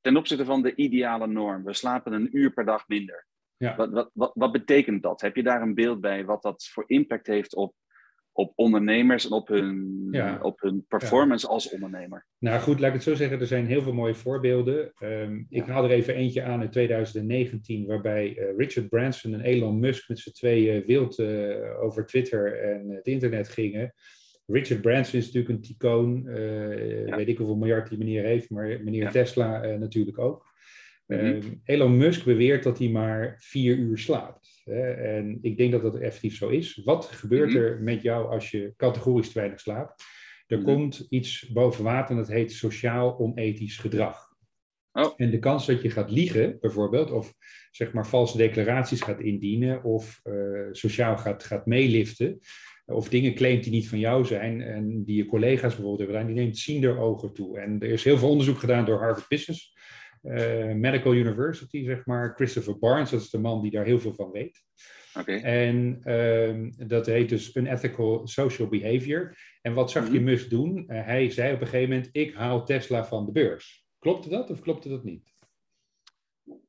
ten 0.00 0.16
opzichte 0.16 0.44
van 0.44 0.62
de 0.62 0.74
ideale 0.74 1.26
norm, 1.26 1.64
we 1.64 1.74
slapen 1.74 2.12
een 2.12 2.28
uur 2.32 2.52
per 2.52 2.64
dag 2.64 2.88
minder. 2.88 3.26
Ja. 3.56 3.76
Wat, 3.76 3.90
wat, 3.90 4.10
wat, 4.12 4.32
wat 4.34 4.52
betekent 4.52 5.02
dat? 5.02 5.20
Heb 5.20 5.36
je 5.36 5.42
daar 5.42 5.62
een 5.62 5.74
beeld 5.74 6.00
bij 6.00 6.24
wat 6.24 6.42
dat 6.42 6.68
voor 6.72 6.84
impact 6.86 7.26
heeft 7.26 7.54
op, 7.54 7.74
op 8.32 8.52
ondernemers 8.54 9.24
en 9.24 9.32
op 9.32 9.48
hun, 9.48 10.38
op 10.42 10.60
hun 10.60 10.84
performance 10.88 11.48
als 11.48 11.70
ondernemer? 11.70 12.26
Nou 12.38 12.60
goed, 12.60 12.78
laat 12.78 12.88
ik 12.88 12.94
het 12.94 13.02
zo 13.02 13.14
zeggen. 13.14 13.40
Er 13.40 13.46
zijn 13.46 13.66
heel 13.66 13.82
veel 13.82 13.92
mooie 13.92 14.14
voorbeelden. 14.14 14.92
Um, 15.02 15.46
ik 15.48 15.66
haal 15.66 15.84
er 15.84 15.90
even 15.90 16.14
eentje 16.14 16.42
aan 16.42 16.62
in 16.62 16.70
2019, 16.70 17.86
waarbij 17.86 18.36
uh, 18.36 18.56
Richard 18.56 18.88
Branson 18.88 19.34
en 19.34 19.40
Elon 19.40 19.78
Musk 19.78 20.08
met 20.08 20.18
z'n 20.18 20.32
tweeën 20.32 20.84
wild 20.86 21.18
uh, 21.18 21.82
over 21.82 22.06
Twitter 22.06 22.60
en 22.60 22.90
het 22.90 23.06
internet 23.06 23.48
gingen. 23.48 23.94
Richard 24.52 24.80
Branson 24.80 25.18
is 25.18 25.26
natuurlijk 25.26 25.54
een 25.54 25.60
tycoon. 25.60 26.22
Uh, 26.26 27.06
ja. 27.06 27.16
Weet 27.16 27.28
ik 27.28 27.36
hoeveel 27.36 27.56
miljard 27.56 27.88
die 27.88 27.98
meneer 27.98 28.24
heeft, 28.24 28.50
maar 28.50 28.80
meneer 28.82 29.10
Tesla 29.10 29.76
natuurlijk 29.76 30.18
ook. 30.18 30.46
Uh, 31.06 31.44
Elon 31.64 31.96
Musk 31.96 32.24
beweert 32.24 32.62
dat 32.62 32.78
hij 32.78 32.88
maar 32.88 33.36
vier 33.38 33.76
uur 33.76 33.98
slaapt. 33.98 34.60
Hè? 34.64 34.90
En 34.90 35.38
ik 35.42 35.56
denk 35.56 35.72
dat 35.72 35.82
dat 35.82 35.98
effectief 35.98 36.36
zo 36.36 36.48
is. 36.48 36.80
Wat 36.84 37.04
gebeurt 37.04 37.48
mhm. 37.48 37.58
er 37.58 37.80
met 37.82 38.02
jou 38.02 38.28
als 38.28 38.50
je 38.50 38.72
categorisch 38.76 39.32
te 39.32 39.38
weinig 39.38 39.60
slaapt? 39.60 40.04
Er 40.46 40.58
mhm. 40.58 40.66
komt 40.66 41.06
iets 41.08 41.48
boven 41.52 41.84
water 41.84 42.10
en 42.10 42.16
dat 42.16 42.28
heet 42.28 42.52
sociaal 42.52 43.18
onethisch 43.18 43.76
gedrag. 43.76 44.28
Oh. 44.92 45.12
En 45.16 45.30
de 45.30 45.38
kans 45.38 45.66
dat 45.66 45.82
je 45.82 45.90
gaat 45.90 46.10
liegen, 46.10 46.56
bijvoorbeeld, 46.60 47.10
of 47.10 47.34
zeg 47.70 47.92
maar 47.92 48.06
valse 48.06 48.36
declaraties 48.36 49.00
gaat 49.00 49.20
indienen, 49.20 49.84
of 49.84 50.20
uh, 50.24 50.68
sociaal 50.70 51.16
gaat, 51.16 51.44
gaat 51.44 51.66
meeliften, 51.66 52.38
of 52.88 53.08
dingen 53.08 53.34
claimt 53.34 53.62
die 53.62 53.72
niet 53.72 53.88
van 53.88 53.98
jou 53.98 54.24
zijn 54.24 54.60
en 54.60 55.04
die 55.04 55.16
je 55.16 55.26
collega's 55.26 55.74
bijvoorbeeld 55.74 55.98
hebben 55.98 56.16
gedaan, 56.16 56.34
die 56.34 56.42
neemt 56.42 56.58
ziender 56.58 56.98
ogen 56.98 57.32
toe. 57.32 57.58
En 57.58 57.80
er 57.80 57.88
is 57.88 58.04
heel 58.04 58.18
veel 58.18 58.30
onderzoek 58.30 58.58
gedaan 58.58 58.84
door 58.84 58.98
Harvard 58.98 59.28
Business 59.28 59.76
uh, 60.22 60.72
Medical 60.74 61.14
University, 61.14 61.84
zeg 61.84 62.06
maar. 62.06 62.34
Christopher 62.34 62.78
Barnes, 62.78 63.10
dat 63.10 63.20
is 63.20 63.30
de 63.30 63.38
man 63.38 63.62
die 63.62 63.70
daar 63.70 63.84
heel 63.84 63.98
veel 63.98 64.14
van 64.14 64.30
weet. 64.30 64.62
Okay. 65.18 65.40
En 65.40 66.00
uh, 66.04 66.88
dat 66.88 67.06
heet 67.06 67.28
dus 67.28 67.54
Unethical 67.54 68.26
Social 68.26 68.68
Behavior. 68.68 69.36
En 69.62 69.74
wat 69.74 69.90
zag 69.90 70.06
je 70.06 70.20
mhm. 70.20 70.24
Musk 70.24 70.50
doen? 70.50 70.78
Uh, 70.78 71.04
hij 71.04 71.30
zei 71.30 71.54
op 71.54 71.60
een 71.60 71.66
gegeven 71.66 71.94
moment, 71.94 72.08
ik 72.12 72.34
haal 72.34 72.64
Tesla 72.64 73.04
van 73.04 73.26
de 73.26 73.32
beurs. 73.32 73.86
Klopte 73.98 74.28
dat 74.28 74.50
of 74.50 74.60
klopte 74.60 74.88
dat 74.88 75.04
niet? 75.04 75.34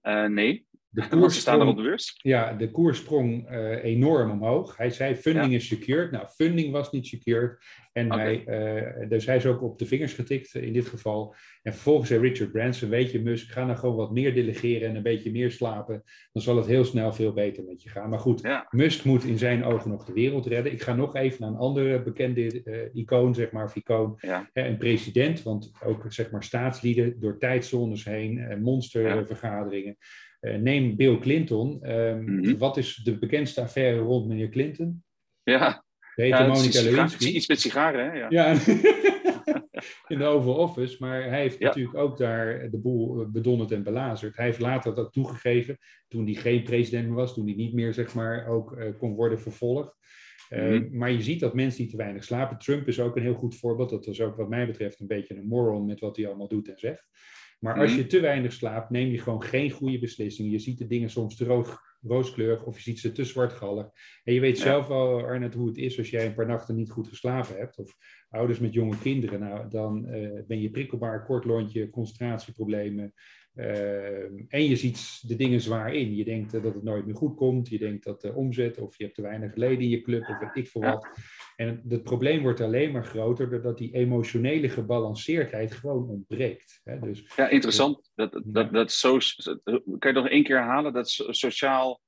Uh, 0.03 0.25
nee. 0.25 0.67
De 0.91 1.07
koers 1.07 1.39
staan 1.39 1.61
er 1.61 1.67
op 1.67 1.75
de 1.77 1.83
beurs. 1.83 2.19
Ja, 2.21 2.53
de 2.53 2.71
koers 2.71 2.97
sprong 2.97 3.51
uh, 3.51 3.83
enorm 3.83 4.31
omhoog. 4.31 4.77
Hij 4.77 4.89
zei 4.89 5.15
funding 5.15 5.53
is 5.53 5.67
secured. 5.67 6.11
Nou, 6.11 6.27
funding 6.27 6.71
was 6.71 6.91
niet 6.91 7.07
secured. 7.07 7.57
En 7.91 8.11
hij, 8.11 8.43
uh, 8.45 9.09
dus 9.09 9.25
hij 9.25 9.35
is 9.35 9.45
ook 9.45 9.61
op 9.61 9.79
de 9.79 9.85
vingers 9.85 10.13
getikt 10.13 10.53
in 10.53 10.73
dit 10.73 10.87
geval. 10.87 11.35
En 11.61 11.73
vervolgens 11.73 12.09
zei 12.09 12.21
Richard 12.21 12.51
Branson, 12.51 12.89
weet 12.89 13.11
je 13.11 13.21
Musk, 13.21 13.51
ga 13.51 13.65
nou 13.65 13.77
gewoon 13.77 13.95
wat 13.95 14.11
meer 14.11 14.33
delegeren 14.33 14.89
en 14.89 14.95
een 14.95 15.03
beetje 15.03 15.31
meer 15.31 15.51
slapen. 15.51 16.03
Dan 16.31 16.41
zal 16.41 16.55
het 16.57 16.65
heel 16.65 16.85
snel 16.85 17.13
veel 17.13 17.33
beter 17.33 17.63
met 17.63 17.83
je 17.83 17.89
gaan. 17.89 18.09
Maar 18.09 18.19
goed, 18.19 18.41
ja. 18.41 18.67
Musk 18.69 19.03
moet 19.03 19.23
in 19.23 19.37
zijn 19.37 19.63
ogen 19.63 19.89
nog 19.89 20.05
de 20.05 20.13
wereld 20.13 20.45
redden. 20.45 20.71
Ik 20.71 20.81
ga 20.81 20.95
nog 20.95 21.15
even 21.15 21.41
naar 21.41 21.49
een 21.49 21.57
andere 21.57 22.03
bekende 22.03 22.63
uh, 22.63 22.77
icoon, 22.93 23.35
zeg 23.35 23.51
maar, 23.51 23.65
of 23.65 23.75
icoon. 23.75 24.17
Ja. 24.17 24.49
een 24.53 24.77
president, 24.77 25.43
want 25.43 25.71
ook 25.83 26.05
zeg 26.07 26.31
maar 26.31 26.43
staatslieden 26.43 27.19
door 27.19 27.37
tijdzones 27.37 28.05
heen, 28.05 28.61
monstervergaderingen. 28.61 29.97
Uh, 30.41 30.55
neem 30.55 30.95
Bill 30.95 31.17
Clinton. 31.17 31.91
Um, 31.91 32.21
mm 32.21 32.43
-hmm. 32.43 32.57
Wat 32.57 32.77
is 32.77 32.95
de 32.95 33.17
bekendste 33.17 33.61
affaire 33.61 33.99
rond 33.99 34.27
meneer 34.27 34.49
Clinton? 34.49 35.03
Ja. 35.43 35.83
De 36.15 36.25
ja, 36.25 36.47
Monica 36.47 36.81
Lewinsky. 36.81 37.27
Iets 37.27 37.47
met 37.47 37.59
sigaren, 37.59 38.05
hè? 38.05 38.17
Ja. 38.17 38.27
ja. 38.29 38.53
in 40.07 40.17
de 40.17 40.25
Oval 40.25 40.55
Office. 40.55 40.95
Maar 40.99 41.23
hij 41.23 41.39
heeft 41.39 41.59
ja. 41.59 41.67
natuurlijk 41.67 41.97
ook 41.97 42.17
daar 42.17 42.69
de 42.69 42.77
boel 42.77 43.29
bedonderd 43.31 43.71
en 43.71 43.83
belazerd. 43.83 44.35
Hij 44.35 44.45
heeft 44.45 44.59
later 44.59 44.95
dat 44.95 45.13
toegegeven, 45.13 45.77
toen 46.07 46.25
hij 46.25 46.33
geen 46.33 46.63
president 46.63 47.05
meer 47.05 47.15
was, 47.15 47.33
toen 47.33 47.45
hij 47.45 47.55
niet 47.55 47.73
meer, 47.73 47.93
zeg 47.93 48.13
maar, 48.13 48.47
ook 48.47 48.71
uh, 48.71 48.97
kon 48.97 49.15
worden 49.15 49.39
vervolgd. 49.39 49.97
Uh, 50.49 50.61
mm 50.61 50.69
-hmm. 50.69 50.97
Maar 50.97 51.11
je 51.11 51.21
ziet 51.21 51.39
dat 51.39 51.53
mensen 51.53 51.81
die 51.81 51.91
te 51.91 51.97
weinig 51.97 52.23
slapen. 52.23 52.57
Trump 52.57 52.87
is 52.87 52.99
ook 52.99 53.15
een 53.15 53.21
heel 53.21 53.33
goed 53.33 53.55
voorbeeld. 53.55 53.89
Dat 53.89 54.07
is 54.07 54.21
ook 54.21 54.35
wat 54.35 54.49
mij 54.49 54.65
betreft 54.65 54.99
een 54.99 55.07
beetje 55.07 55.35
een 55.35 55.47
moron 55.47 55.85
met 55.85 55.99
wat 55.99 56.17
hij 56.17 56.27
allemaal 56.27 56.47
doet 56.47 56.69
en 56.69 56.79
zegt. 56.79 57.07
Maar 57.59 57.79
als 57.79 57.95
je 57.95 58.05
te 58.05 58.19
weinig 58.19 58.53
slaapt, 58.53 58.89
neem 58.89 59.11
je 59.11 59.17
gewoon 59.17 59.43
geen 59.43 59.71
goede 59.71 59.99
beslissingen. 59.99 60.51
Je 60.51 60.59
ziet 60.59 60.77
de 60.77 60.87
dingen 60.87 61.09
soms 61.09 61.35
te 61.35 61.45
rood, 61.45 61.77
rooskleurig 62.01 62.63
of 62.63 62.75
je 62.75 62.81
ziet 62.81 62.99
ze 62.99 63.11
te 63.11 63.23
zwartgallig. 63.23 63.89
En 64.23 64.33
je 64.33 64.39
weet 64.39 64.57
ja. 64.57 64.63
zelf 64.63 64.87
wel, 64.87 65.23
Arnet, 65.23 65.53
hoe 65.53 65.67
het 65.67 65.77
is 65.77 65.97
als 65.97 66.09
jij 66.09 66.25
een 66.25 66.33
paar 66.33 66.47
nachten 66.47 66.75
niet 66.75 66.91
goed 66.91 67.07
geslapen 67.07 67.57
hebt. 67.57 67.77
Of 67.77 67.95
ouders 68.29 68.59
met 68.59 68.73
jonge 68.73 68.97
kinderen. 68.97 69.39
Nou, 69.39 69.69
dan 69.69 70.15
uh, 70.15 70.39
ben 70.47 70.61
je 70.61 70.69
prikkelbaar, 70.69 71.25
kort 71.25 71.45
lontje, 71.45 71.89
concentratieproblemen. 71.89 73.13
Uh, 73.55 74.23
en 74.47 74.65
je 74.65 74.75
ziet 74.75 75.27
de 75.27 75.35
dingen 75.35 75.61
zwaar 75.61 75.93
in. 75.93 76.15
Je 76.15 76.23
denkt 76.23 76.53
uh, 76.53 76.63
dat 76.63 76.73
het 76.73 76.83
nooit 76.83 77.05
meer 77.05 77.15
goed 77.15 77.35
komt. 77.35 77.69
Je 77.69 77.77
denkt 77.77 78.03
dat 78.03 78.21
de 78.21 78.33
omzet, 78.33 78.77
of 78.77 78.97
je 78.97 79.03
hebt 79.03 79.15
te 79.15 79.21
weinig 79.21 79.55
leden 79.55 79.81
in 79.81 79.89
je 79.89 80.01
club, 80.01 80.27
of 80.27 80.39
weet 80.39 80.63
ik 80.63 80.67
veel 80.67 80.81
wat. 80.81 81.09
En 81.59 81.83
het 81.87 82.03
probleem 82.03 82.41
wordt 82.41 82.61
alleen 82.61 82.91
maar 82.91 83.05
groter 83.05 83.49
doordat 83.49 83.77
die 83.77 83.93
emotionele 83.93 84.69
gebalanceerdheid 84.69 85.73
gewoon 85.73 86.09
ontbreekt. 86.09 86.81
Hè? 86.83 86.99
Dus, 86.99 87.33
ja, 87.35 87.47
interessant. 87.47 88.11
Dat, 88.15 88.41
dat, 88.45 88.73
dat 88.73 88.91
so, 88.91 89.17
kan 89.99 90.11
je 90.13 90.19
nog 90.19 90.27
één 90.27 90.43
keer 90.43 90.57
herhalen? 90.57 90.93
Dat 90.93 91.09
sociaal 91.29 92.01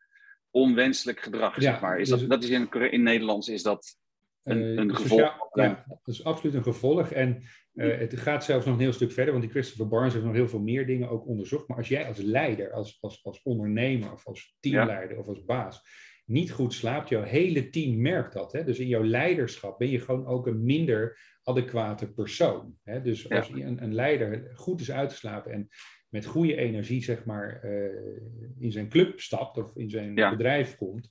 onwenselijk 0.50 1.20
gedrag, 1.20 1.56
ja, 1.56 1.62
zeg 1.62 1.82
maar. 1.82 2.00
Is 2.00 2.10
dus, 2.10 2.20
dat, 2.20 2.30
dat 2.30 2.44
is 2.44 2.50
in, 2.50 2.72
in 2.72 3.04
Nederlands 3.04 3.48
is 3.48 3.64
dat 3.64 3.98
een, 4.44 4.78
een 4.78 4.90
uh, 4.90 4.96
gevolg? 4.96 5.20
Sociaal, 5.20 5.50
ja, 5.54 5.86
dat 5.88 6.16
is 6.16 6.24
absoluut 6.24 6.56
een 6.56 6.64
gevolg. 6.64 7.12
En 7.12 7.44
uh, 7.74 7.98
het 7.98 8.20
gaat 8.20 8.44
zelfs 8.44 8.66
nog 8.66 8.76
een 8.76 8.82
heel 8.82 8.94
stuk 8.94 9.12
verder, 9.12 9.32
want 9.32 9.44
die 9.44 9.54
Christopher 9.54 9.88
Barnes 9.88 10.14
heeft 10.14 10.26
nog 10.26 10.36
heel 10.36 10.50
veel 10.50 10.60
meer 10.60 10.86
dingen 10.86 11.10
ook 11.10 11.28
onderzocht. 11.28 11.68
Maar 11.68 11.78
als 11.78 11.88
jij 11.88 12.08
als 12.08 12.18
leider, 12.18 12.72
als, 12.72 12.98
als, 13.02 13.24
als 13.24 13.42
ondernemer 13.44 14.12
of 14.12 14.28
als 14.28 14.56
teamleider 14.60 15.16
ja. 15.16 15.22
of 15.22 15.28
als 15.28 15.46
baas 15.46 15.82
niet 16.26 16.52
goed 16.52 16.74
slaapt, 16.74 17.10
jouw 17.10 17.24
hele 17.24 17.70
team 17.70 18.02
merkt 18.02 18.34
dat. 18.34 18.52
Hè? 18.52 18.64
Dus 18.64 18.80
in 18.80 18.88
jouw 18.88 19.04
leiderschap 19.04 19.78
ben 19.78 19.90
je 19.90 20.00
gewoon 20.00 20.26
ook 20.26 20.48
een 20.48 20.64
minder 20.64 21.20
adequate 21.44 22.14
persoon. 22.14 22.78
Hè? 22.84 23.02
Dus 23.02 23.30
als 23.30 23.48
ja. 23.48 23.56
een, 23.56 23.84
een, 23.84 23.94
leider 23.94 24.52
goed 24.56 24.82
is 24.82 24.92
uitgeslapen 24.92 25.52
en 25.52 25.70
met 26.10 26.26
goede 26.26 26.56
energie, 26.56 27.04
zeg 27.04 27.26
maar, 27.26 27.66
uh, 27.66 28.22
in 28.60 28.72
zijn 28.72 28.90
club 28.90 29.20
stapt 29.20 29.58
of 29.58 29.76
in 29.76 29.90
zijn 29.90 30.16
ja. 30.16 30.30
bedrijf 30.30 30.76
komt, 30.76 31.10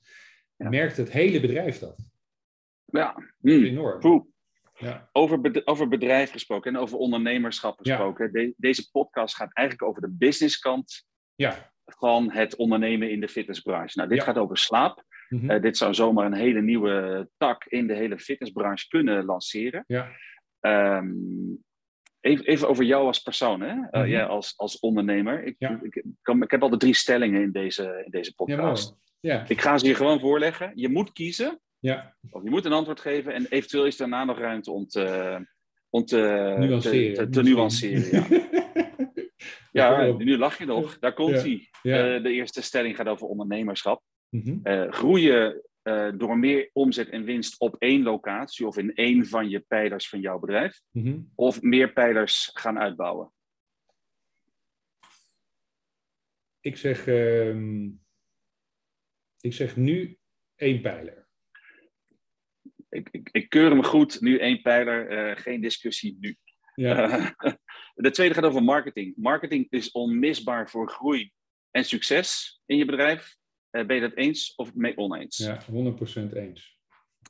ja. 0.56 0.68
merkt 0.68 0.96
het 0.96 1.10
hele 1.10 1.40
bedrijf 1.40 1.78
dat. 1.78 2.04
Ja, 2.84 3.14
mm. 3.38 3.64
enorm. 3.64 4.28
Ja. 4.74 5.08
Over, 5.12 5.62
over 5.64 5.88
bedrijf 5.88 6.30
gesproken 6.30 6.74
en 6.74 6.80
over 6.80 6.98
ondernemerschap 6.98 7.78
gesproken. 7.78 8.32
De 8.32 8.54
deze 8.56 8.90
podcast 8.90 9.34
gaat 9.34 9.54
eigenlijk 9.54 9.88
over 9.88 10.02
de 10.02 10.16
businesskant 10.16 11.08
ja. 11.34 11.72
Van 11.98 12.30
het 12.30 12.56
ondernemen 12.56 13.10
in 13.10 13.20
de 13.20 13.28
fitnessbranche. 13.28 13.98
Nou, 13.98 14.08
dit 14.08 14.18
ja. 14.18 14.24
gaat 14.24 14.38
over 14.38 14.56
slaap. 14.56 15.04
Mm 15.28 15.40
-hmm. 15.40 15.50
uh, 15.50 15.62
dit 15.62 15.76
zou 15.76 15.94
zomaar 15.94 16.26
een 16.26 16.34
hele 16.34 16.62
nieuwe 16.62 17.28
tak 17.36 17.64
in 17.64 17.86
de 17.86 17.94
hele 17.94 18.18
fitnessbranche 18.18 18.88
kunnen 18.88 19.24
lanceren. 19.24 19.84
Ja. 19.86 20.08
Um, 20.60 21.62
even, 22.20 22.44
even, 22.44 22.68
over 22.68 22.84
jou 22.84 23.06
als 23.06 23.18
persoon, 23.18 23.60
hè? 23.60 23.74
Uh, 23.74 23.76
mm 23.76 23.88
-hmm. 23.90 24.06
jij 24.06 24.24
als, 24.24 24.54
als 24.56 24.78
ondernemer. 24.78 25.44
Ik, 25.44 25.54
ja. 25.58 25.80
ik, 25.82 25.94
ik, 25.94 26.04
ik, 26.42 26.50
heb 26.50 26.62
al 26.62 26.70
de 26.70 26.76
drie 26.76 26.94
stellingen 26.94 27.42
in 27.42 27.52
deze, 27.52 28.02
in 28.04 28.10
deze 28.10 28.34
podcast. 28.34 28.96
Ja, 29.20 29.44
ik 29.48 29.60
ga 29.60 29.78
ze 29.78 29.86
je 29.86 29.94
gewoon 29.94 30.20
voorleggen. 30.20 30.72
Je 30.74 30.88
moet 30.88 31.12
kiezen. 31.12 31.60
Ja. 31.78 32.16
Of 32.30 32.42
je 32.42 32.50
moet 32.50 32.64
een 32.64 32.72
antwoord 32.72 33.00
geven 33.00 33.34
en 33.34 33.46
eventueel 33.48 33.86
is 33.86 33.96
daarna 33.96 34.24
nog 34.24 34.38
ruimte 34.38 34.70
om 34.70 34.86
te, 34.86 35.36
om 35.90 36.04
te 36.04 36.54
nuanceren. 36.58 37.14
Te, 37.14 37.28
te, 37.28 37.30
te 37.30 37.42
nuanceren 37.42 38.28
ja. 38.30 38.48
ja, 39.72 40.12
nu 40.12 40.38
lach 40.38 40.58
je 40.58 40.64
nog. 40.64 40.98
Daar 40.98 41.14
komt 41.14 41.42
hij. 41.42 41.68
Ja. 41.82 42.16
Uh, 42.16 42.22
de 42.22 42.32
eerste 42.32 42.62
stelling 42.62 42.96
gaat 42.96 43.08
over 43.08 43.26
ondernemerschap. 43.26 44.02
Mm 44.28 44.40
-hmm. 44.40 44.60
uh, 44.64 44.92
groeien 44.92 45.62
eh, 45.82 46.08
door 46.14 46.38
meer 46.38 46.70
omzet 46.72 47.08
en 47.08 47.24
winst 47.24 47.60
op 47.60 47.76
één 47.78 48.02
locatie 48.02 48.66
of 48.66 48.76
in 48.76 48.94
één 48.94 49.26
van 49.26 49.48
je 49.48 49.60
pijlers 49.60 50.08
van 50.08 50.20
jouw 50.20 50.38
bedrijf? 50.38 50.80
Mhm. 50.90 51.20
Of 51.34 51.62
meer 51.62 51.92
pijlers 51.92 52.50
gaan 52.52 52.78
uitbouwen? 52.78 53.32
Ik 56.60 56.76
zeg, 56.76 57.06
ehm, 57.06 57.84
ik 59.40 59.52
zeg 59.52 59.76
nu 59.76 60.18
één 60.56 60.80
pijler. 60.80 61.28
Ik, 62.88 63.08
ik, 63.10 63.28
ik 63.32 63.48
keur 63.48 63.76
me 63.76 63.82
goed, 63.82 64.20
nu 64.20 64.38
één 64.38 64.62
pijler, 64.62 65.08
eh, 65.08 65.36
geen 65.36 65.60
discussie 65.60 66.16
nu. 66.20 66.36
Ja, 66.74 67.34
Eh, 67.36 67.52
de 68.00 68.10
tweede 68.10 68.34
gaat 68.34 68.44
over 68.44 68.62
marketing. 68.62 69.16
Marketing 69.16 69.66
is 69.70 69.90
onmisbaar 69.90 70.70
voor 70.70 70.90
groei 70.90 71.32
en 71.70 71.84
succes 71.84 72.60
in 72.66 72.76
je 72.76 72.84
bedrijf. 72.84 73.36
Eh, 73.70 73.86
ben 73.86 73.96
je 73.96 74.02
dat 74.02 74.16
eens 74.16 74.54
of 74.54 74.74
mee 74.74 74.96
oneens? 74.96 75.36
ja 75.36 75.62
100% 75.64 76.32
eens. 76.32 76.78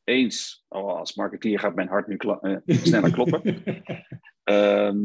Eens. 0.05 0.65
Oh, 0.69 0.97
als 0.97 1.15
marketeer 1.15 1.59
gaat 1.59 1.75
mijn 1.75 1.89
hart 1.89 2.07
nu 2.07 2.17
eh, 2.17 2.57
sneller 2.87 3.13
kloppen. 3.13 3.63
Ehm, 4.45 4.99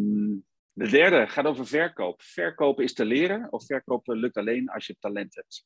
de 0.73 0.89
derde 0.89 1.27
gaat 1.27 1.45
over 1.45 1.67
verkoop. 1.67 2.21
Verkopen 2.21 2.83
is 2.83 2.93
te 2.93 3.05
leren 3.05 3.51
of 3.51 3.65
verkopen 3.65 4.17
lukt 4.17 4.37
alleen 4.37 4.69
als 4.69 4.87
je 4.87 4.95
talent 4.99 5.35
hebt? 5.35 5.65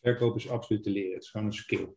Verkoop 0.00 0.36
is 0.36 0.48
absoluut 0.48 0.82
te 0.82 0.90
leren. 0.90 1.12
Het 1.12 1.22
is 1.22 1.30
gewoon 1.30 1.46
een 1.46 1.52
skill. 1.52 1.94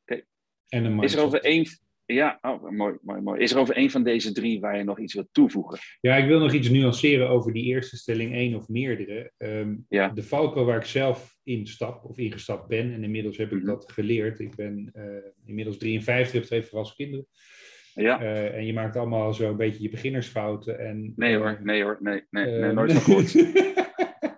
Oké. 0.00 0.24
En 0.68 0.84
een 0.84 1.02
Is 1.02 1.14
er 1.14 1.22
over 1.22 1.40
één... 1.40 1.66
Ja, 2.12 2.38
oh, 2.40 2.70
mooi, 2.70 2.94
mooi, 3.02 3.20
mooi. 3.20 3.40
Is 3.40 3.52
er 3.52 3.58
over 3.58 3.74
één 3.76 3.90
van 3.90 4.02
deze 4.02 4.32
drie 4.32 4.60
waar 4.60 4.76
je 4.76 4.84
nog 4.84 4.98
iets 4.98 5.14
wilt 5.14 5.28
toevoegen? 5.32 5.78
Ja, 6.00 6.16
ik 6.16 6.26
wil 6.26 6.38
nog 6.38 6.52
iets 6.52 6.70
nuanceren 6.70 7.28
over 7.28 7.52
die 7.52 7.64
eerste 7.64 7.96
stelling, 7.96 8.32
één 8.34 8.54
of 8.54 8.68
meerdere. 8.68 9.32
Ehm, 9.36 9.74
Ja. 9.88 10.08
De 10.08 10.22
valko 10.22 10.64
waar 10.64 10.76
ik 10.78 10.84
zelf 10.84 11.36
instap 11.44 12.04
of 12.04 12.18
ingestapt 12.18 12.68
ben, 12.68 12.92
en 12.92 13.04
inmiddels 13.04 13.36
heb 13.36 13.52
ik 13.52 13.58
Mhm. 13.58 13.66
dat 13.66 13.92
geleerd. 13.92 14.38
Ik 14.40 14.54
ben 14.54 14.90
eh, 14.94 15.04
inmiddels 15.46 15.76
53, 15.78 16.32
heb 16.32 16.42
twee 16.42 16.62
volwassen 16.62 16.96
kinderen. 16.96 17.26
Ja. 17.94 18.20
Eh, 18.20 18.54
en 18.54 18.66
je 18.66 18.72
maakt 18.72 18.96
allemaal 18.96 19.34
zo 19.34 19.50
een 19.50 19.56
beetje 19.56 19.82
je 19.82 19.88
beginnersfouten. 19.90 20.78
En, 20.78 21.12
Nee 21.16 21.34
eh, 21.34 21.40
hoor, 21.40 21.60
nee 21.62 21.82
hoor, 21.82 21.96
nee, 22.00 22.22
nee, 22.30 22.44
nee 22.44 22.60
eh, 22.60 22.70
nooit 22.74 22.92
van 22.92 23.00
gehoord. 23.02 23.32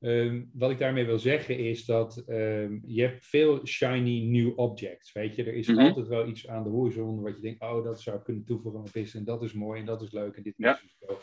Ehm, 0.00 0.42
wat 0.52 0.70
ik 0.70 0.78
daarmee 0.78 1.04
wil 1.06 1.18
zeggen 1.18 1.58
is 1.58 1.84
dat 1.84 2.22
ehm, 2.26 2.78
je 2.86 3.00
hebt 3.02 3.24
veel 3.24 3.66
shiny 3.66 4.24
new 4.26 4.58
objects. 4.58 5.12
Weet 5.12 5.34
je, 5.34 5.44
er 5.44 5.54
is 5.54 5.68
Mhm. 5.68 5.78
altijd 5.78 6.08
wel 6.08 6.28
iets 6.28 6.48
aan 6.48 6.62
de 6.62 6.68
horizon 6.70 7.20
wat 7.20 7.36
je 7.36 7.42
denkt, 7.42 7.62
oh, 7.62 7.84
dat 7.84 8.00
zou 8.02 8.16
ik 8.16 8.22
kunnen 8.24 8.44
toevoegen 8.44 8.74
aan 8.80 8.88
mijn 8.92 8.92
business. 9.04 9.14
En 9.14 9.24
dat 9.24 9.42
is 9.42 9.52
mooi 9.52 9.80
en 9.80 9.86
dat 9.86 10.02
is 10.02 10.12
leuk 10.12 10.36
en 10.36 10.42
dit 10.42 10.54
Ja. 10.56 10.80
is 10.84 10.96
zo. 11.00 11.18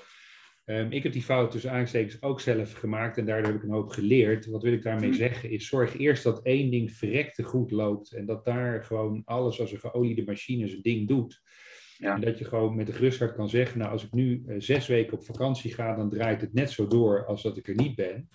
Ehm, 0.65 0.91
ik 0.91 1.03
heb 1.03 1.11
die 1.13 1.21
fout 1.21 1.51
tussen 1.51 1.71
aanstekens 1.71 2.21
ook 2.21 2.39
zelf 2.41 2.73
gemaakt 2.73 3.17
en 3.17 3.25
daardoor 3.25 3.51
heb 3.51 3.61
ik 3.61 3.67
een 3.67 3.73
hoop 3.75 3.89
geleerd. 3.89 4.45
Wat 4.45 4.63
wil 4.63 4.73
ik 4.73 4.83
daarmee 4.83 5.09
Mhm. 5.09 5.17
zeggen 5.17 5.49
is, 5.49 5.67
zorg 5.67 5.97
eerst 5.97 6.23
dat 6.23 6.41
één 6.43 6.71
ding 6.71 6.91
verrekte 6.91 7.43
goed 7.43 7.71
loopt 7.71 8.11
en 8.13 8.25
dat 8.25 8.45
daar 8.45 8.83
gewoon 8.83 9.21
alles 9.25 9.59
als 9.59 9.71
een 9.71 9.79
geoliede 9.79 10.23
machine 10.25 10.67
zijn 10.67 10.81
ding 10.81 11.07
doet. 11.07 11.41
Ja. 11.97 12.13
En 12.15 12.21
dat 12.21 12.37
je 12.39 12.45
gewoon 12.45 12.75
met 12.75 12.93
gerust 12.93 13.19
hart 13.19 13.35
kan 13.35 13.49
zeggen, 13.49 13.79
nou 13.79 13.91
als 13.91 14.03
ik 14.05 14.13
nu 14.13 14.43
eh, 14.47 14.55
zes 14.59 14.87
weken 14.87 15.13
op 15.17 15.25
vakantie 15.25 15.73
ga, 15.73 15.95
dan 15.95 16.09
draait 16.09 16.41
het 16.41 16.53
net 16.53 16.71
zo 16.71 16.87
door 16.87 17.25
als 17.25 17.43
dat 17.43 17.57
ik 17.57 17.67
er 17.67 17.75
niet 17.75 17.95
ben. 17.95 18.29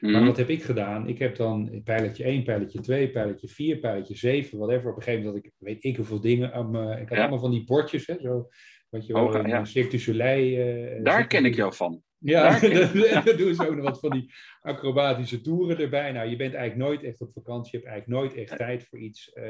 Maar 0.00 0.10
Mhm. 0.10 0.24
wat 0.26 0.36
heb 0.36 0.48
ik 0.48 0.62
gedaan? 0.62 1.08
Ik 1.08 1.18
heb 1.18 1.36
dan 1.36 1.80
pijletje 1.84 2.24
1, 2.24 2.42
pijletje 2.42 2.80
2, 2.80 3.10
pijletje 3.10 3.48
4, 3.48 3.78
pijletje 3.78 4.16
7, 4.16 4.58
whatever. 4.58 4.90
Op 4.90 4.96
een 4.96 5.02
gegeven 5.02 5.24
moment 5.26 5.44
had 5.44 5.52
ik, 5.52 5.58
weet 5.66 5.84
ik 5.84 5.96
hoeveel 5.96 6.20
dingen. 6.20 6.52
aan 6.52 6.70
mijn- 6.70 6.98
ik 7.00 7.08
had 7.08 7.16
Ja. 7.16 7.20
allemaal 7.20 7.38
van 7.38 7.50
die 7.50 7.64
bordjes, 7.64 8.06
hè, 8.06 8.14
zo, 8.20 8.48
wat 8.88 9.06
je 9.06 9.12
wel 9.12 9.36
in 9.38 9.48
ja. 9.48 9.64
Cirque 9.64 9.90
du 9.90 9.98
Soleil... 9.98 10.66
eh, 10.96 11.04
Daar 11.04 11.26
ken 11.26 11.44
ik 11.44 11.54
jou 11.54 11.74
van. 11.74 12.02
Ja, 12.20 12.58
dan 13.24 13.36
doen 13.36 13.54
ze 13.54 13.68
ook 13.68 13.74
nog 13.74 13.84
wat 13.84 14.00
van 14.00 14.10
die 14.10 14.32
acrobatische 14.60 15.40
toeren 15.40 15.78
erbij. 15.78 16.12
Nou, 16.12 16.28
je 16.30 16.36
bent 16.36 16.54
eigenlijk 16.54 16.88
nooit 16.90 17.02
echt 17.02 17.20
op 17.20 17.32
vakantie. 17.32 17.70
Je 17.70 17.76
hebt 17.78 17.88
eigenlijk 17.90 18.20
nooit 18.20 18.34
echt 18.48 18.56
tijd 18.58 18.84
voor 18.84 18.98
iets. 18.98 19.32
Eh, 19.32 19.44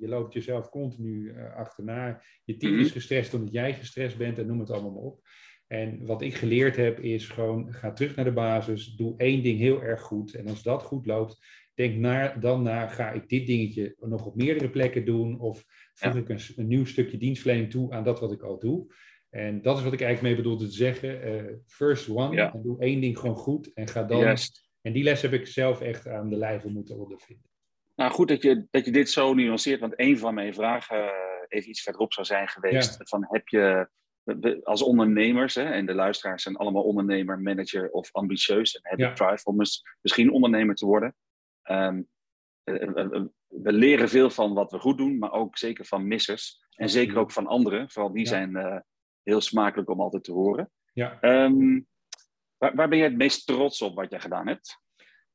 je 0.00 0.08
loopt 0.08 0.32
jezelf 0.32 0.68
continu 0.68 1.32
eh, 1.36 1.56
achterna. 1.56 2.22
Je 2.44 2.56
team 2.56 2.72
Mhm. 2.72 2.82
is 2.82 2.90
gestrest 2.90 3.34
omdat 3.34 3.52
jij 3.52 3.74
gestrest 3.74 4.16
bent 4.18 4.38
en 4.38 4.46
noem 4.46 4.60
het 4.60 4.70
allemaal 4.70 4.90
maar 4.92 5.02
op. 5.02 5.20
En 5.72 6.06
wat 6.06 6.22
ik 6.22 6.34
geleerd 6.34 6.76
heb 6.76 7.00
is 7.00 7.28
gewoon, 7.28 7.72
ga 7.72 7.92
terug 7.92 8.16
naar 8.16 8.24
de 8.24 8.32
basis. 8.32 8.86
Doe 8.86 9.14
één 9.16 9.42
ding 9.42 9.58
heel 9.58 9.82
erg 9.82 10.00
goed. 10.00 10.34
En 10.34 10.48
als 10.48 10.62
dat 10.62 10.82
goed 10.82 11.06
loopt, 11.06 11.38
denk 11.74 12.02
dan 12.42 12.62
na, 12.62 12.86
ga 12.86 13.10
ik 13.10 13.28
dit 13.28 13.46
dingetje 13.46 13.96
nog 14.00 14.26
op 14.26 14.36
meerdere 14.36 14.70
plekken 14.70 15.04
doen? 15.04 15.40
Of 15.40 15.64
voeg 15.94 16.14
Ja. 16.14 16.18
ik 16.20 16.28
een, 16.28 16.66
nieuw 16.66 16.84
stukje 16.84 17.16
dienstverlening 17.18 17.70
toe 17.70 17.92
aan 17.92 18.04
dat 18.04 18.20
wat 18.20 18.32
ik 18.32 18.42
al 18.42 18.58
doe? 18.58 18.94
En 19.30 19.62
dat 19.62 19.78
is 19.78 19.84
wat 19.84 19.92
ik 19.92 20.00
eigenlijk 20.00 20.34
mee 20.34 20.44
bedoelde 20.44 20.66
te 20.66 20.76
zeggen. 20.76 21.22
eh, 21.22 21.54
first 21.66 22.08
one, 22.08 22.34
Ja. 22.34 22.52
en 22.52 22.62
doe 22.62 22.80
één 22.80 23.00
ding 23.00 23.18
gewoon 23.18 23.36
goed 23.36 23.72
en 23.72 23.88
ga 23.88 24.02
dan... 24.02 24.36
En 24.82 24.92
die 24.92 25.02
les 25.02 25.22
heb 25.22 25.32
ik 25.32 25.46
zelf 25.46 25.80
echt 25.80 26.06
aan 26.08 26.28
de 26.30 26.36
lijve 26.36 26.68
moeten 26.68 26.98
ondervinden. 26.98 27.50
Nou, 27.96 28.12
goed 28.12 28.28
dat 28.28 28.42
je, 28.42 28.66
dat 28.70 28.84
je 28.84 28.90
dit 28.90 29.10
zo 29.10 29.34
nuanceert, 29.34 29.80
want 29.80 29.92
een 29.96 30.18
van 30.18 30.34
mijn 30.34 30.54
vragen 30.54 31.02
eh, 31.02 31.10
even 31.48 31.68
iets 31.70 31.82
verderop 31.82 32.12
zou 32.12 32.26
zijn 32.26 32.48
geweest. 32.48 32.96
Van 33.08 33.26
heb 33.28 33.48
je 33.48 33.88
we- 34.24 34.60
als 34.64 34.82
ondernemers, 34.82 35.54
hè, 35.54 35.62
en 35.64 35.86
de 35.86 35.94
luisteraars 35.94 36.42
zijn 36.42 36.56
allemaal 36.56 36.82
ondernemer, 36.82 37.40
manager 37.40 37.90
of 37.90 38.12
ambitieus 38.12 38.74
en 38.74 38.80
hebben 38.88 39.06
Ja. 39.06 39.12
drive 39.12 39.44
om 39.44 39.56
mis- 39.56 39.82
misschien 40.00 40.30
ondernemer 40.32 40.74
te 40.74 40.86
worden. 40.86 41.14
Ehm, 41.62 42.02
eh, 42.64 42.82
eh, 42.82 42.96
eh, 42.98 43.22
we 43.46 43.72
leren 43.72 44.08
veel 44.08 44.30
van 44.30 44.54
wat 44.54 44.70
we 44.72 44.78
goed 44.78 44.98
doen, 44.98 45.18
maar 45.18 45.32
ook 45.32 45.58
zeker 45.58 45.84
van 45.84 46.06
missers. 46.06 46.58
En 46.60 46.84
Absoluut. 46.84 46.90
zeker 47.06 47.20
ook 47.20 47.30
van 47.32 47.46
anderen, 47.46 47.90
vooral 47.90 48.12
die 48.12 48.22
Ja. 48.24 48.28
zijn 48.28 48.84
heel 49.22 49.40
smakelijk 49.40 49.90
om 49.90 50.00
altijd 50.00 50.24
te 50.24 50.32
horen. 50.32 50.70
Ja, 50.92 51.20
Ehm, 51.20 51.80
waar, 52.56 52.74
waar 52.74 52.88
ben 52.88 52.98
jij 52.98 53.06
het 53.06 53.16
meest 53.16 53.46
trots 53.46 53.82
op 53.82 53.94
wat 53.94 54.10
jij 54.10 54.20
gedaan 54.20 54.46
hebt? 54.46 54.80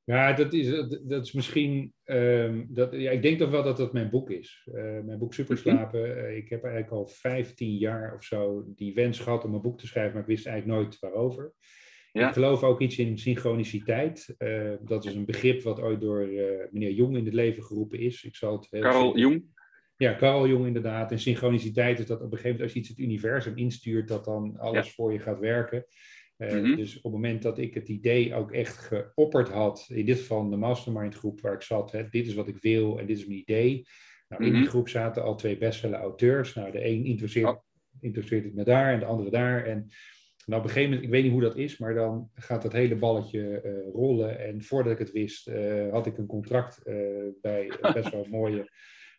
Ja 0.08 0.34
dat, 0.34 0.54
is, 0.54 0.70
dat, 1.04 1.26
is 1.26 1.32
misschien. 1.32 1.94
ehm, 2.04 2.64
dat, 2.68 2.92
ja, 2.94 3.12
ik 3.12 3.22
denk 3.22 3.40
toch 3.40 3.50
wel 3.50 3.64
dat 3.64 3.78
dat 3.78 3.94
mijn 3.94 4.10
boek 4.10 4.30
is. 4.30 4.68
Eh, 4.74 5.00
mijn 5.04 5.18
boek 5.18 5.34
Superslapen. 5.34 6.18
Eh, 6.28 6.38
ik 6.38 6.50
heb 6.50 6.64
eigenlijk 6.64 6.94
al 6.94 7.08
15 7.08 7.78
jaar 7.78 8.16
of 8.16 8.24
zo 8.24 8.64
die 8.76 8.94
wens 8.94 9.20
gehad 9.20 9.44
om 9.46 9.54
een 9.54 9.62
boek 9.62 9.80
te 9.80 9.88
schrijven, 9.88 10.14
maar 10.14 10.22
ik 10.22 10.28
wist 10.28 10.46
eigenlijk 10.48 10.80
nooit 10.80 11.00
waarover. 11.00 11.54
Ja. 12.12 12.28
Ik 12.28 12.34
geloof 12.34 12.64
ook 12.64 12.82
iets 12.82 12.98
in 12.98 13.18
synchroniciteit. 13.18 14.36
Eh, 14.38 14.72
dat 14.82 15.06
is 15.06 15.16
een 15.16 15.26
begrip 15.26 15.62
wat 15.62 15.80
ooit 15.82 16.02
door 16.02 16.28
meneer 16.72 16.92
Jong 16.92 17.18
in 17.18 17.26
het 17.26 17.34
leven 17.34 17.64
geroepen 17.64 18.00
is. 18.00 18.24
Ik 18.24 18.36
zal 18.36 18.54
het 18.56 18.68
heel 18.70 18.82
Carl 18.82 19.18
Jung? 19.18 19.44
Ja, 19.98 20.16
Carl 20.16 20.48
Jong 20.48 20.66
inderdaad. 20.66 21.12
En 21.12 21.20
synchroniciteit 21.20 22.00
is 22.00 22.06
dat 22.06 22.18
op 22.22 22.32
een 22.32 22.38
gegeven 22.38 22.50
moment 22.50 22.64
als 22.64 22.74
je 22.74 22.80
iets 22.80 22.90
het 22.90 23.00
universum 23.00 23.58
instuurt, 23.58 24.08
dat 24.08 24.26
dan 24.26 24.58
alles 24.58 24.86
Ja. 24.88 24.92
voor 24.94 25.14
je 25.14 25.20
gaat 25.20 25.40
werken. 25.40 25.86
Eh, 26.38 26.54
Mhm. 26.62 26.76
Dus 26.76 26.96
op 26.98 27.04
het 27.04 27.12
moment 27.12 27.42
dat 27.42 27.58
ik 27.58 27.74
het 27.74 27.88
idee 27.90 28.36
ook 28.36 28.52
echt 28.52 28.78
geopperd 28.78 29.50
had, 29.50 29.88
in 29.94 30.06
dit 30.06 30.18
geval 30.18 30.50
de 30.50 30.56
mastermind 30.58 31.16
groep 31.16 31.42
waar 31.42 31.54
ik 31.54 31.62
zat, 31.62 31.92
hè, 31.92 32.10
dit 32.10 32.28
is 32.28 32.34
wat 32.34 32.48
ik 32.48 32.58
wil 32.62 33.00
en 33.00 33.06
dit 33.06 33.18
is 33.18 33.26
mijn 33.28 33.40
idee. 33.40 33.86
Nou, 34.28 34.44
in 34.44 34.52
die 34.52 34.62
Mhm. 34.62 34.70
groep 34.70 34.90
zaten 34.90 35.24
al 35.24 35.36
twee 35.36 35.58
bestseller 35.58 36.00
auteurs. 36.00 36.54
Nou, 36.54 36.72
de 36.72 36.86
een 36.86 37.06
interesseert, 37.06 37.48
Oh. 37.48 37.58
interesseert 38.00 38.44
het 38.44 38.54
me 38.54 38.64
daar 38.64 38.94
en 38.94 39.00
de 39.00 39.06
andere 39.06 39.30
daar. 39.30 39.66
En 39.66 39.88
nou, 40.46 40.60
op 40.62 40.68
een 40.68 40.74
gegeven 40.74 40.84
moment, 40.90 41.04
ik 41.04 41.10
weet 41.10 41.24
niet 41.24 41.32
hoe 41.32 41.42
dat 41.42 41.58
is, 41.58 41.78
maar 41.78 41.94
dan 41.94 42.30
gaat 42.34 42.62
dat 42.62 42.74
hele 42.74 42.96
balletje 42.96 43.60
eh, 43.62 43.72
rollen. 43.94 44.40
En 44.40 44.62
voordat 44.64 44.92
ik 44.94 45.00
het 45.00 45.12
wist, 45.12 45.48
eh, 45.48 45.92
had 45.92 46.06
ik 46.06 46.18
een 46.18 46.26
contract 46.26 46.82
bij 47.42 47.72
een 47.82 47.94
best 47.94 48.12
wel 48.12 48.26
mooie 48.40 48.70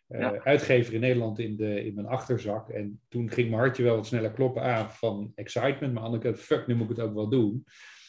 Ja. 0.09 0.39
uitgever 0.43 0.93
in 0.93 0.99
Nederland 0.99 1.39
in, 1.39 1.55
de, 1.55 1.85
in 1.85 1.93
mijn 1.93 2.07
achterzak. 2.07 2.69
En 2.69 3.01
toen 3.07 3.31
ging 3.31 3.49
mijn 3.49 3.61
hartje 3.61 3.83
wel 3.83 3.95
wat 3.95 4.05
sneller 4.05 4.31
kloppen 4.31 4.61
aan 4.61 4.91
van 4.91 5.31
excitement. 5.35 5.79
Maar 5.93 6.03
aan 6.03 6.09
de 6.11 6.15
andere 6.15 6.23
kant, 6.23 6.39
fuck, 6.39 6.67
nu 6.67 6.75
moet 6.75 6.89
ik 6.89 6.95
het 6.97 7.05
ook 7.05 7.13
wel 7.13 7.29
doen. 7.29 7.65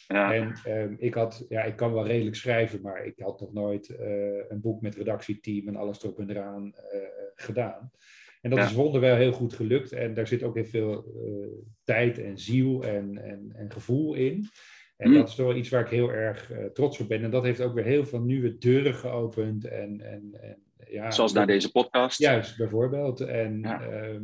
Ja. 0.07 0.33
En 0.33 0.53
ehm, 0.63 0.93
ik 0.97 1.13
had, 1.13 1.45
ja, 1.49 1.63
ik 1.63 1.75
kan 1.75 1.93
wel 1.93 2.05
redelijk 2.07 2.35
schrijven, 2.35 2.81
maar 2.81 3.05
ik 3.05 3.19
had 3.19 3.39
nog 3.39 3.53
nooit 3.53 3.89
eh, 3.89 4.49
een 4.49 4.61
boek 4.61 4.81
met 4.81 4.95
redactieteam 4.95 5.67
en 5.67 5.75
alles 5.75 6.03
erop 6.03 6.19
en 6.19 6.29
eraan 6.29 6.73
eh, 6.91 6.99
gedaan. 7.35 7.91
En 8.41 8.49
dat 8.49 8.59
Ja. 8.59 8.65
is 8.65 8.73
wonderwel 8.73 9.15
heel 9.15 9.31
goed 9.31 9.53
gelukt. 9.53 9.91
En 9.91 10.13
daar 10.13 10.27
zit 10.27 10.43
ook 10.43 10.55
heel 10.55 10.65
veel 10.65 11.05
eh, 11.05 11.63
tijd 11.83 12.19
en 12.19 12.37
ziel 12.37 12.83
en, 12.83 13.17
en, 13.23 13.51
en 13.55 13.71
gevoel 13.71 14.13
in. 14.13 14.47
En 14.97 15.09
Mm. 15.09 15.15
dat 15.15 15.27
is 15.29 15.35
toch 15.35 15.45
wel 15.45 15.55
iets 15.55 15.69
waar 15.69 15.81
ik 15.81 15.87
heel 15.89 16.11
erg 16.11 16.51
eh, 16.51 16.65
trots 16.65 16.99
op 16.99 17.07
ben. 17.07 17.23
En 17.23 17.31
dat 17.31 17.43
heeft 17.43 17.61
ook 17.61 17.73
weer 17.73 17.83
heel 17.83 18.05
veel 18.05 18.21
nieuwe 18.21 18.57
deuren 18.57 18.93
geopend. 18.93 19.65
En, 19.65 20.01
en, 20.01 20.29
en, 20.41 20.57
ja, 20.91 21.11
Zoals 21.11 21.33
naar 21.33 21.47
deze 21.47 21.71
podcast. 21.71 22.19
Juist, 22.19 22.57
bijvoorbeeld. 22.57 23.19
En 23.21 23.59
Ja. 23.61 23.81
ja, 23.81 24.19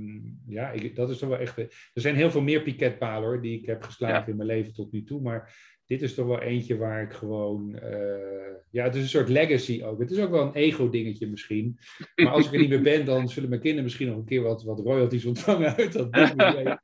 ja 0.47 0.71
ik, 0.71 0.95
dat 0.95 1.09
is 1.09 1.17
toch 1.17 1.29
wel 1.29 1.37
echt. 1.37 1.57
Er 1.57 1.69
zijn 1.93 2.15
heel 2.15 2.31
veel 2.31 2.41
meer 2.41 2.61
piketpalen 2.61 3.27
hoor, 3.27 3.41
die 3.41 3.59
ik 3.59 3.65
heb 3.65 3.83
geslagen 3.83 4.19
Ja. 4.19 4.27
in 4.27 4.35
mijn 4.35 4.47
leven 4.49 4.73
tot 4.73 4.91
nu 4.91 5.03
toe. 5.03 5.21
Maar 5.21 5.55
dit 5.85 6.01
is 6.01 6.13
toch 6.13 6.25
wel 6.27 6.41
eentje 6.41 6.77
waar 6.77 7.01
ik 7.01 7.13
gewoon. 7.13 7.75
eh, 7.75 8.35
ja, 8.71 8.83
het 8.83 8.95
is 8.95 9.01
een 9.01 9.07
soort 9.07 9.29
legacy 9.29 9.83
ook. 9.83 9.99
Het 9.99 10.11
is 10.11 10.19
ook 10.19 10.29
wel 10.31 10.41
een 10.45 10.53
ego-dingetje 10.53 11.27
misschien. 11.27 11.79
Maar 12.15 12.27
als 12.27 12.45
ik 12.47 12.53
er 12.53 12.59
niet 12.59 12.69
meer 12.69 12.81
ben, 12.81 13.05
dan 13.05 13.29
zullen 13.29 13.49
mijn 13.49 13.61
kinderen 13.61 13.83
misschien 13.85 14.07
nog 14.07 14.17
een 14.17 14.25
keer 14.25 14.41
wat, 14.41 14.63
wat 14.63 14.79
royalties 14.79 15.25
ontvangen 15.25 15.75
uit 15.75 15.93
dat 15.93 16.11
boek. 16.11 16.33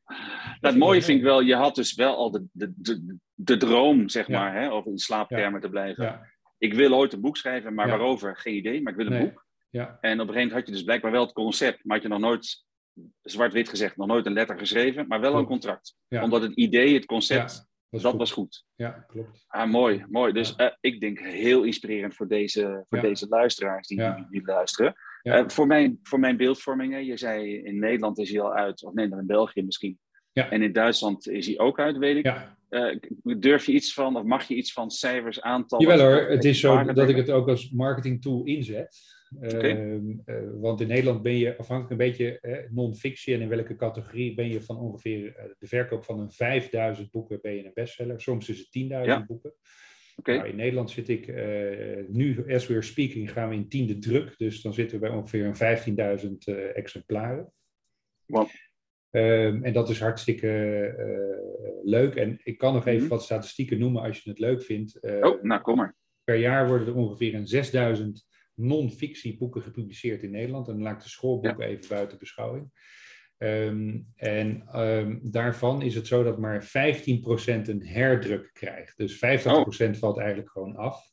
Het 0.61 0.77
mooie 0.77 1.01
vind 1.01 1.17
ik 1.17 1.23
wel, 1.23 1.41
je 1.41 1.55
had 1.55 1.75
dus 1.75 1.95
wel 1.95 2.15
al 2.15 2.31
de, 2.31 2.45
de, 2.51 2.73
de, 2.75 3.15
de 3.33 3.57
droom, 3.57 4.09
zeg 4.09 4.27
maar, 4.29 4.61
hè, 4.61 4.71
over 4.71 4.91
in 4.91 4.97
slaaptermen 4.97 5.61
te 5.61 5.69
blijven. 5.69 6.19
Ik 6.57 6.73
wil 6.73 6.93
ooit 6.95 7.13
een 7.13 7.21
boek 7.21 7.37
schrijven, 7.37 7.73
maar 7.73 7.87
waarover? 7.87 8.37
Geen 8.37 8.55
idee, 8.55 8.81
maar 8.81 8.91
ik 8.91 8.97
wil 8.97 9.07
een 9.07 9.11
Nee. 9.13 9.25
boek. 9.29 9.45
Ja, 9.73 9.97
En 10.01 10.19
op 10.19 10.27
een 10.27 10.33
gegeven 10.33 10.33
moment 10.33 10.51
had 10.51 10.65
je 10.65 10.71
dus 10.71 10.83
blijkbaar 10.83 11.11
wel 11.11 11.21
het 11.23 11.33
concept, 11.33 11.85
maar 11.85 11.95
had 11.95 12.05
je 12.05 12.11
nog 12.11 12.19
nooit, 12.19 12.65
zwart-wit 13.21 13.69
gezegd, 13.69 13.97
nog 13.97 14.07
nooit 14.07 14.25
een 14.25 14.33
letter 14.33 14.57
geschreven, 14.57 15.07
maar 15.07 15.19
wel 15.19 15.35
een 15.35 15.45
contract. 15.45 15.95
Ja. 16.07 16.23
Omdat 16.23 16.41
het 16.41 16.53
idee, 16.53 16.93
het 16.93 17.05
concept, 17.05 17.65
was 17.89 18.01
dat 18.01 18.11
goed. 18.11 18.19
was 18.19 18.31
goed. 18.31 18.65
Ja, 18.75 18.89
klopt. 18.89 19.43
Ah, 19.47 19.69
mooi, 19.69 20.05
mooi. 20.09 20.33
Dus 20.33 20.55
eh, 20.55 20.67
ik 20.79 20.99
denk 20.99 21.19
heel 21.19 21.63
inspirerend 21.63 22.15
voor 22.15 22.27
deze, 22.27 22.85
voor 22.89 23.01
deze 23.01 23.27
luisteraars 23.27 23.87
die, 23.87 24.01
die, 24.29 24.41
luisteren. 24.45 24.95
Eh, 25.21 25.43
voor, 25.47 25.67
mijn, 25.67 25.99
voor 26.03 26.19
mijn 26.19 26.37
beeldvorming, 26.37 26.93
hè, 26.93 26.99
je 26.99 27.17
zei 27.17 27.63
in 27.63 27.79
Nederland 27.79 28.19
is 28.19 28.31
hij 28.31 28.41
al 28.41 28.53
uit, 28.53 28.83
of 28.83 28.93
Nederland 28.93 29.21
en 29.21 29.27
België 29.27 29.63
misschien. 29.63 29.99
Ja. 30.31 30.49
En 30.49 30.61
in 30.61 30.73
Duitsland 30.73 31.29
is 31.29 31.47
hij 31.47 31.59
ook 31.59 31.79
uit, 31.79 31.97
weet 31.97 32.17
ik. 32.17 32.25
Ja, 32.25 32.57
Eh, 32.69 32.97
durf 33.37 33.65
je 33.65 33.71
iets 33.71 33.93
van, 33.93 34.15
of 34.17 34.23
mag 34.23 34.47
je 34.47 34.55
iets 34.55 34.73
van 34.73 34.91
cijfers, 34.91 35.41
aantallen? 35.41 35.87
Jawel 35.87 36.05
hoor, 36.05 36.29
het 36.29 36.45
is 36.45 36.59
zo 36.59 36.83
dat 36.83 37.09
ik 37.09 37.15
het 37.15 37.29
ook 37.29 37.47
als 37.47 37.71
marketing 37.71 38.21
tool 38.21 38.43
inzet. 38.43 38.97
Ehm, 39.41 40.11
eh, 40.25 40.35
want 40.53 40.81
in 40.81 40.87
Nederland 40.87 41.21
ben 41.21 41.37
je 41.37 41.57
afhankelijk 41.57 41.91
een 41.91 42.07
beetje 42.07 42.39
eh, 42.39 42.69
non-fictie 42.71 43.33
en 43.33 43.41
in 43.41 43.49
welke 43.49 43.75
categorie 43.75 44.33
ben 44.33 44.49
je 44.49 44.61
van 44.61 44.77
ongeveer 44.77 45.35
eh, 45.35 45.45
de 45.59 45.67
verkoop 45.67 46.03
van 46.03 46.19
een 46.19 46.31
5000 46.31 47.11
boeken 47.11 47.39
ben 47.41 47.53
je 47.55 47.65
een 47.65 47.71
bestseller. 47.73 48.21
Soms 48.21 48.49
is 48.49 48.57
het 48.59 48.71
10.000 48.71 49.05
Ja. 49.05 49.25
boeken. 49.25 49.53
Nou, 50.23 50.47
in 50.47 50.55
Nederland 50.55 50.91
zit 50.91 51.09
ik 51.09 51.27
nu, 52.07 52.53
as 52.53 52.67
we're 52.67 52.81
speaking, 52.81 53.31
gaan 53.31 53.49
we 53.49 53.55
in 53.55 53.67
tiende 53.69 53.97
druk. 53.97 54.37
Dus 54.37 54.61
dan 54.61 54.73
zitten 54.73 54.99
we 54.99 55.07
bij 55.07 55.15
ongeveer 55.15 55.45
een 55.45 55.55
15.000 55.55 56.47
eh, 56.47 56.77
exemplaren. 56.77 57.51
Wow. 58.25 58.47
Ehm, 59.09 59.63
en 59.63 59.73
dat 59.73 59.89
is 59.89 59.99
hartstikke 59.99 60.51
leuk. 61.83 62.15
En 62.15 62.39
ik 62.43 62.57
kan 62.57 62.73
nog 62.73 62.85
even 62.85 63.01
Mhm. 63.01 63.09
wat 63.09 63.23
statistieken 63.23 63.79
noemen 63.79 64.01
als 64.01 64.23
je 64.23 64.29
het 64.29 64.39
leuk 64.39 64.61
vindt. 64.63 65.01
Oh, 65.21 65.43
nou 65.43 65.61
kom 65.61 65.75
maar. 65.75 65.95
Per 66.23 66.35
jaar 66.35 66.67
worden 66.67 66.87
er 66.87 66.95
ongeveer 66.95 67.33
een 67.35 67.47
6000 67.47 68.25
non-fictieboeken 68.55 69.61
gepubliceerd 69.61 70.23
in 70.23 70.31
Nederland. 70.31 70.67
En 70.67 70.73
dan 70.73 70.83
laat 70.83 70.95
ik 70.95 71.03
de 71.03 71.09
schoolboeken 71.09 71.65
even 71.65 71.87
buiten 71.87 72.17
beschouwing. 72.17 72.71
Ehm, 73.37 73.99
en 74.15 74.63
ehm, 74.71 75.17
daarvan 75.21 75.81
is 75.81 75.95
het 75.95 76.07
zo 76.07 76.23
dat 76.23 76.39
maar 76.39 76.63
15% 76.63 77.67
een 77.67 77.85
herdruk 77.85 78.49
krijgt. 78.53 78.97
Dus 78.97 79.17
50% 79.17 79.97
valt 79.97 80.17
eigenlijk 80.17 80.51
gewoon 80.51 80.75
af. 80.75 81.11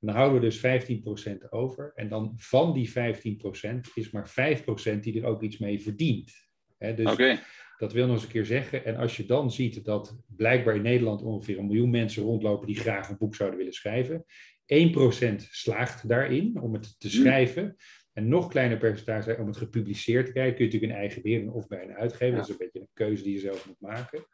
En 0.00 0.06
dan 0.06 0.16
houden 0.16 0.40
we 0.40 0.46
dus 0.46 0.58
15% 0.58 1.52
over. 1.52 1.92
En 1.94 2.08
dan 2.08 2.32
van 2.36 2.72
die 2.72 2.90
15% 2.90 3.90
is 3.94 4.10
maar 4.10 4.28
5% 4.28 5.02
die 5.02 5.20
er 5.20 5.26
ook 5.26 5.42
iets 5.42 5.58
mee 5.58 5.82
verdient. 5.82 6.32
Hè, 6.78 6.94
dus 6.94 7.12
Oké, 7.12 7.38
dat 7.78 7.92
wil 7.92 8.06
nog 8.06 8.14
eens 8.14 8.24
een 8.24 8.30
keer 8.30 8.44
zeggen. 8.44 8.84
En 8.84 8.96
als 8.96 9.16
je 9.16 9.26
dan 9.26 9.52
ziet 9.52 9.84
dat 9.84 10.16
blijkbaar 10.26 10.74
in 10.74 10.82
Nederland 10.82 11.22
ongeveer 11.22 11.58
een 11.58 11.66
miljoen 11.66 11.90
mensen 11.90 12.22
rondlopen 12.22 12.66
die 12.66 12.76
graag 12.76 13.08
een 13.08 13.18
boek 13.18 13.34
zouden 13.34 13.58
willen 13.58 13.74
schrijven. 13.74 14.24
1% 14.68 15.34
slaagt 15.50 16.08
daarin 16.08 16.60
om 16.60 16.72
het 16.72 17.00
te 17.00 17.10
schrijven. 17.10 17.76
En 18.12 18.28
nog 18.28 18.48
kleiner 18.48 18.78
percentage 18.78 19.36
om 19.36 19.46
het 19.46 19.56
gepubliceerd 19.56 20.26
te 20.26 20.32
krijgen. 20.32 20.54
Kun 20.54 20.64
je 20.64 20.70
natuurlijk 20.70 20.92
een 20.92 20.98
eigen 21.04 21.22
beheer 21.22 21.52
of 21.52 21.66
bij 21.66 21.82
een 21.82 21.94
uitgever. 21.94 22.26
Ja. 22.26 22.34
Dat 22.36 22.44
is 22.44 22.50
een 22.50 22.56
beetje 22.58 22.80
een 22.80 22.88
keuze 22.94 23.22
die 23.22 23.32
je 23.32 23.38
zelf 23.38 23.66
moet 23.66 23.80
maken. 23.80 24.26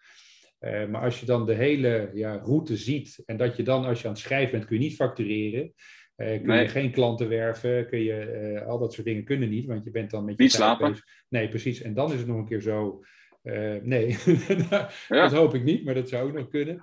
Eh, 0.59 0.87
maar 0.87 1.03
als 1.03 1.20
je 1.20 1.27
dan 1.27 1.47
de 1.47 1.55
hele 1.55 2.11
ja, 2.14 2.37
route 2.37 2.77
ziet 2.77 3.23
en 3.27 3.37
dat 3.37 3.57
je 3.57 3.62
dan 3.62 3.85
als 3.85 4.01
je 4.01 4.07
aan 4.07 4.12
het 4.12 4.23
schrijven 4.23 4.51
bent, 4.53 4.64
kun 4.64 4.77
je 4.77 4.83
niet 4.83 4.94
factureren. 4.94 5.73
Eh, 6.16 6.37
kun 6.37 6.47
Nee. 6.47 6.62
je 6.62 6.68
geen 6.68 6.90
klanten 6.90 7.29
werven, 7.29 7.87
kun 7.87 7.99
je, 8.03 8.14
eh, 8.20 8.66
al 8.66 8.79
dat 8.79 8.92
soort 8.92 9.07
dingen 9.07 9.25
kunnen 9.25 9.49
niet, 9.49 9.66
want 9.66 9.85
je 9.85 9.90
bent 9.90 10.11
dan 10.11 10.25
met 10.25 10.37
je 10.37 10.42
Niet 10.42 10.53
tijd 10.53 10.62
slapen? 10.62 10.88
bezig. 10.90 11.05
Nee, 11.29 11.49
precies. 11.49 11.83
En 11.83 11.94
dan 11.94 12.12
is 12.12 12.18
het 12.18 12.27
nog 12.27 12.37
een 12.37 12.47
keer 12.47 12.61
zo. 12.61 13.05
nee, 13.83 14.16
Ja. 14.70 14.88
dat 15.09 15.33
hoop 15.33 15.55
ik 15.55 15.62
niet, 15.64 15.85
maar 15.85 15.94
dat 15.94 16.09
zou 16.09 16.29
ook 16.29 16.35
nog 16.37 16.49
kunnen. 16.49 16.83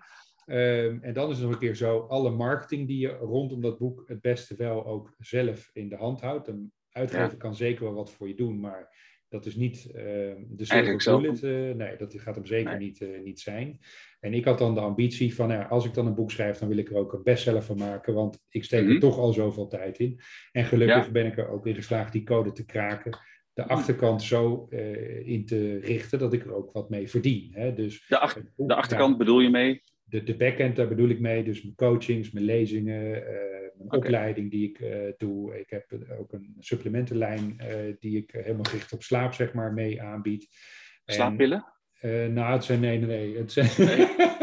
Ehm, 0.52 0.98
en 1.02 1.14
dan 1.14 1.30
is 1.30 1.36
het 1.36 1.44
nog 1.46 1.54
een 1.54 1.60
keer 1.60 1.76
zo, 1.76 2.00
alle 2.00 2.30
marketing 2.32 2.88
die 2.88 3.00
je 3.00 3.08
rondom 3.18 3.62
dat 3.62 3.78
boek 3.78 4.04
het 4.08 4.22
beste 4.22 4.56
wel 4.56 4.86
ook 4.86 5.16
zelf 5.20 5.70
in 5.74 5.90
de 5.90 5.96
hand 5.96 6.22
houdt. 6.22 6.48
Een 6.48 6.72
uitgever 6.92 7.32
Ja. 7.32 7.38
kan 7.38 7.56
zeker 7.56 7.84
wel 7.84 7.94
wat 7.94 8.12
voor 8.12 8.28
je 8.28 8.36
doen, 8.36 8.60
maar 8.60 9.10
dat 9.30 9.46
is 9.46 9.56
niet 9.56 9.92
ehm, 9.94 10.42
de 10.50 10.66
silver 10.66 11.22
bullet. 11.22 11.44
eh, 11.44 11.76
nee, 11.76 11.96
dat 11.98 12.14
gaat 12.18 12.36
hem 12.36 12.46
zeker 12.46 12.70
Nee. 12.78 12.88
niet, 12.88 13.02
eh, 13.02 13.22
niet 13.24 13.40
zijn. 13.40 13.80
En 14.20 14.34
ik 14.34 14.46
had 14.46 14.58
dan 14.58 14.74
de 14.74 14.80
ambitie 14.80 15.36
van, 15.36 15.50
ja, 15.50 15.64
als 15.64 15.86
ik 15.86 15.94
dan 15.94 16.06
een 16.08 16.16
boek 16.16 16.32
schrijf, 16.32 16.58
dan 16.58 16.68
wil 16.68 16.78
ik 16.78 16.90
er 16.90 16.96
ook 16.96 17.14
een 17.14 17.24
bestseller 17.24 17.64
van 17.64 17.78
maken, 17.78 18.14
want 18.14 18.40
ik 18.50 18.64
steek 18.64 18.84
Mhm. 18.84 18.92
er 18.94 19.00
toch 19.00 19.18
al 19.18 19.34
zoveel 19.34 19.68
tijd 19.68 20.00
in. 20.00 20.20
En 20.52 20.66
gelukkig 20.66 21.06
Ja. 21.06 21.12
ben 21.12 21.26
ik 21.26 21.38
er 21.38 21.48
ook 21.50 21.68
in 21.68 21.76
geslaagd 21.76 22.12
die 22.12 22.24
code 22.24 22.52
te 22.52 22.66
kraken 22.66 23.18
de 23.54 23.62
Mhm. 23.62 23.72
achterkant 23.72 24.24
zo 24.24 24.68
eh, 24.70 25.28
in 25.28 25.46
te 25.46 25.78
richten 25.80 26.20
dat 26.20 26.34
ik 26.34 26.44
er 26.46 26.54
ook 26.54 26.72
wat 26.72 26.90
mee 26.90 27.10
verdien. 27.10 27.52
Hè? 27.54 27.74
Dus 27.74 28.06
de, 28.08 28.20
ach- 28.20 28.34
het 28.34 28.52
boek- 28.56 28.68
de 28.68 28.76
achterkant 28.76 29.18
bedoel 29.18 29.40
je 29.40 29.50
mee? 29.50 29.82
De, 30.12 30.24
de 30.24 30.36
backend, 30.36 30.76
daar 30.76 30.88
bedoel 30.88 31.10
ik 31.10 31.19
mee. 31.19 31.43
Dus 31.43 31.62
mijn 31.63 31.76
coachings, 31.76 32.32
mijn 32.32 32.45
lezingen, 32.45 33.28
eh, 33.28 33.34
mijn 33.78 33.91
opleiding 33.91 34.52
die 34.52 34.69
ik 34.69 34.80
eh, 34.80 35.12
doe. 35.17 35.60
Ik 35.60 35.69
heb 35.69 35.86
ook 36.19 36.34
een 36.34 36.56
supplementenlijn 36.60 37.56
eh, 37.58 37.76
die 38.00 38.17
ik 38.17 38.32
helemaal 38.32 38.63
gericht 38.63 38.93
op 38.93 39.04
slaap, 39.04 39.34
zeg 39.34 39.54
maar, 39.54 39.74
mee 39.74 40.02
aanbied. 40.02 40.47
En, 41.06 41.13
Slaappillen? 41.13 41.65
eh, 42.00 42.26
nou, 42.26 42.54
het 42.54 42.63
zijn 42.63 42.80
nee, 42.80 43.00
nee. 43.00 43.38
Het 43.38 43.52
zijn, 43.52 43.69
Nee. 43.78 44.08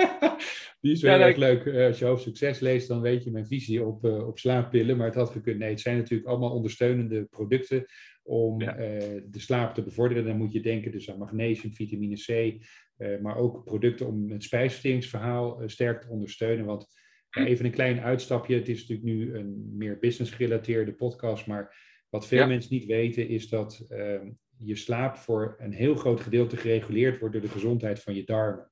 Die 0.81 0.93
is 0.93 1.03
wel 1.03 1.13
Ja, 1.13 1.19
heel 1.19 1.27
erg 1.27 1.37
leuk. 1.37 1.87
Als 1.87 1.99
je 1.99 2.05
hoofd 2.05 2.23
succes 2.23 2.61
leest, 2.61 2.89
dan 2.89 3.01
weet 3.01 3.25
je 3.25 3.31
mijn 3.31 3.47
visie 3.47 3.85
op, 3.85 4.05
op 4.05 4.39
slaappillen. 4.39 4.97
Maar 4.97 5.07
het 5.07 5.15
had 5.15 5.31
gekund. 5.31 5.59
Nee, 5.59 5.71
het 5.71 5.81
zijn 5.81 5.97
natuurlijk 5.97 6.29
allemaal 6.29 6.51
ondersteunende 6.51 7.25
producten 7.25 7.85
om 8.29 8.61
Ja. 8.61 8.77
eh, 8.77 9.23
de 9.31 9.39
slaap 9.41 9.75
te 9.75 9.83
bevorderen. 9.83 10.25
Dan 10.25 10.37
moet 10.37 10.53
je 10.53 10.61
denken 10.61 10.93
dus 10.93 11.11
aan 11.11 11.19
magnesium, 11.19 11.73
vitamine 11.73 12.15
C. 12.17 12.63
eh, 12.97 13.19
maar 13.21 13.37
ook 13.37 13.65
producten 13.65 14.07
om 14.07 14.31
het 14.31 14.43
spijsverteringsverhaal 14.45 15.61
eh, 15.61 15.69
sterk 15.69 16.01
te 16.01 16.09
ondersteunen. 16.09 16.65
Want 16.65 16.87
even 17.31 17.65
een 17.65 17.71
klein 17.71 18.01
uitstapje. 18.01 18.55
Het 18.55 18.69
is 18.69 18.81
natuurlijk 18.81 19.09
nu 19.09 19.35
een 19.35 19.77
meer 19.77 19.99
business 19.99 20.33
gerelateerde 20.33 20.93
podcast. 20.93 21.47
Maar 21.47 21.77
wat 22.09 22.27
veel 22.27 22.39
Ja. 22.39 22.47
mensen 22.47 22.75
niet 22.75 22.85
weten 22.87 23.29
is 23.29 23.49
dat 23.49 23.87
ehm, 23.89 24.31
je 24.59 24.77
slaap 24.77 25.17
voor 25.17 25.57
een 25.59 25.73
heel 25.73 25.95
groot 25.95 26.21
gedeelte 26.21 26.57
gereguleerd 26.57 27.19
wordt 27.19 27.35
door 27.35 27.43
de 27.43 27.49
gezondheid 27.51 28.01
van 28.01 28.15
je 28.15 28.25
darmen. 28.25 28.71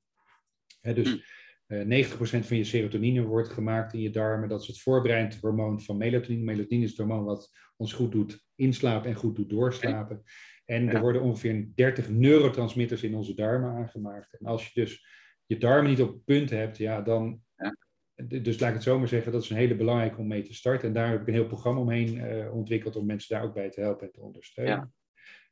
Hè, 0.81 0.95
dus 0.95 1.13
eh, 1.13 1.21
90% 1.69 2.47
van 2.47 2.57
je 2.57 2.65
serotonine 2.65 3.23
wordt 3.23 3.49
gemaakt 3.49 3.93
in 3.93 4.01
je 4.01 4.11
darmen. 4.11 4.49
Dat 4.49 4.61
is 4.61 4.67
het 4.67 4.81
voorbereidend 4.81 5.41
hormoon 5.41 5.81
van 5.81 5.97
melatonine. 5.97 6.45
Melatonine 6.45 6.85
is 6.85 6.91
het 6.91 6.99
hormoon 6.99 7.25
wat 7.25 7.51
ons 7.77 7.93
goed 7.93 8.13
doet 8.13 8.45
inslapen 8.55 9.11
en 9.11 9.17
goed 9.17 9.37
doet 9.37 9.51
doorslapen. 9.51 10.23
En 10.65 10.85
Ja. 10.85 10.93
er 10.93 11.01
worden 11.01 11.23
ongeveer 11.23 11.69
30 11.75 12.09
neurotransmitters 12.11 13.03
in 13.03 13.15
onze 13.15 13.35
darmen 13.35 13.71
aangemaakt. 13.71 14.37
En 14.39 14.47
als 14.47 14.67
je 14.73 14.81
dus 14.81 15.07
je 15.47 15.59
darmen 15.59 15.91
niet 15.91 16.01
op 16.03 16.09
het 16.13 16.25
punt 16.25 16.51
hebt, 16.51 16.77
ja, 16.79 17.03
dan. 17.03 17.41
Ja. 17.57 17.77
Dus 18.25 18.61
laat 18.61 18.69
ik 18.69 18.75
het 18.75 18.85
zo 18.85 18.99
maar 18.99 19.09
zeggen, 19.09 19.33
dat 19.33 19.43
is 19.43 19.51
een 19.51 19.57
hele 19.57 19.77
belangrijke 19.77 20.19
om 20.19 20.27
mee 20.27 20.43
te 20.43 20.55
starten. 20.55 20.89
En 20.89 20.95
daar 20.95 21.11
heb 21.11 21.21
ik 21.21 21.27
een 21.27 21.33
heel 21.33 21.47
programma 21.47 21.81
omheen 21.81 22.21
eh, 22.21 22.55
ontwikkeld 22.55 22.97
om 22.97 23.07
mensen 23.07 23.37
daar 23.37 23.45
ook 23.45 23.55
bij 23.55 23.71
te 23.71 23.81
helpen 23.81 24.07
en 24.07 24.13
te 24.13 24.21
ondersteunen. 24.21 24.95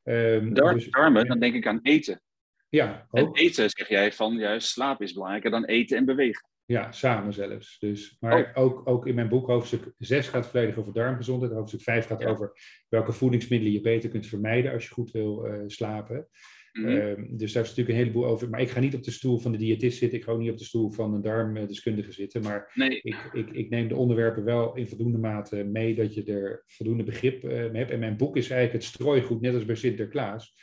Ehm, 0.03 0.53
Dar- 0.53 0.73
dus- 0.73 0.89
darmen, 0.89 1.27
dan 1.27 1.39
denk 1.39 1.55
ik 1.55 1.67
aan 1.67 1.79
eten. 1.81 2.21
Ja, 2.69 3.07
En 3.11 3.23
ook. 3.27 3.37
eten 3.37 3.69
zeg 3.69 3.89
jij 3.89 4.11
van 4.11 4.33
juist 4.37 4.67
slaap 4.67 5.01
is 5.01 5.13
belangrijker 5.13 5.51
dan 5.51 5.65
eten 5.65 5.97
en 5.97 6.05
bewegen. 6.05 6.49
Ja, 6.65 6.91
samen 6.91 7.33
zelfs. 7.33 7.79
Dus, 7.79 8.17
maar 8.19 8.51
Oh. 8.53 8.63
ook, 8.63 8.81
ook 8.89 9.07
in 9.07 9.15
mijn 9.15 9.29
boek, 9.29 9.47
hoofdstuk 9.47 9.91
6 9.97 10.27
gaat 10.27 10.47
volledig 10.47 10.77
over 10.77 10.93
darmgezondheid. 10.93 11.51
Hoofdstuk 11.51 11.81
5 11.81 12.05
gaat 12.05 12.21
Ja. 12.21 12.27
over 12.29 12.57
welke 12.89 13.11
voedingsmiddelen 13.11 13.73
je 13.73 13.81
beter 13.81 14.09
kunt 14.09 14.27
vermijden 14.27 14.71
als 14.73 14.83
je 14.87 14.93
goed 14.93 15.11
wil 15.11 15.45
eh, 15.45 15.59
slapen. 15.67 16.27
Mhm. 16.71 16.87
Ehm, 16.87 17.23
dus 17.37 17.53
daar 17.53 17.63
is 17.63 17.69
natuurlijk 17.69 17.89
een 17.97 18.03
heleboel 18.03 18.25
over. 18.25 18.49
Maar 18.49 18.61
ik 18.61 18.69
ga 18.69 18.79
niet 18.79 18.95
op 18.95 19.03
de 19.03 19.11
stoel 19.11 19.37
van 19.39 19.51
de 19.51 19.57
diëtist 19.57 19.97
zitten. 19.97 20.17
Ik 20.17 20.23
ga 20.23 20.31
ook 20.31 20.39
niet 20.39 20.51
op 20.51 20.57
de 20.57 20.63
stoel 20.63 20.91
van 20.91 21.13
een 21.13 21.21
darmdeskundige 21.21 22.11
zitten. 22.11 22.41
Maar 22.41 22.71
nee, 22.73 22.99
ik, 23.01 23.29
ik, 23.33 23.49
ik 23.51 23.69
neem 23.69 23.87
de 23.87 23.95
onderwerpen 23.95 24.43
wel 24.43 24.75
in 24.75 24.87
voldoende 24.87 25.17
mate 25.17 25.63
mee 25.63 25.95
dat 25.95 26.13
je 26.13 26.23
er 26.23 26.63
voldoende 26.67 27.03
begrip 27.03 27.43
eh, 27.43 27.49
mee 27.49 27.75
hebt. 27.81 27.91
En 27.91 27.99
mijn 27.99 28.17
boek 28.17 28.37
is 28.37 28.49
eigenlijk 28.49 28.83
het 28.83 28.93
strooigoed, 28.93 29.41
net 29.41 29.53
als 29.53 29.65
bij 29.65 29.75
Sinterklaas. 29.75 30.53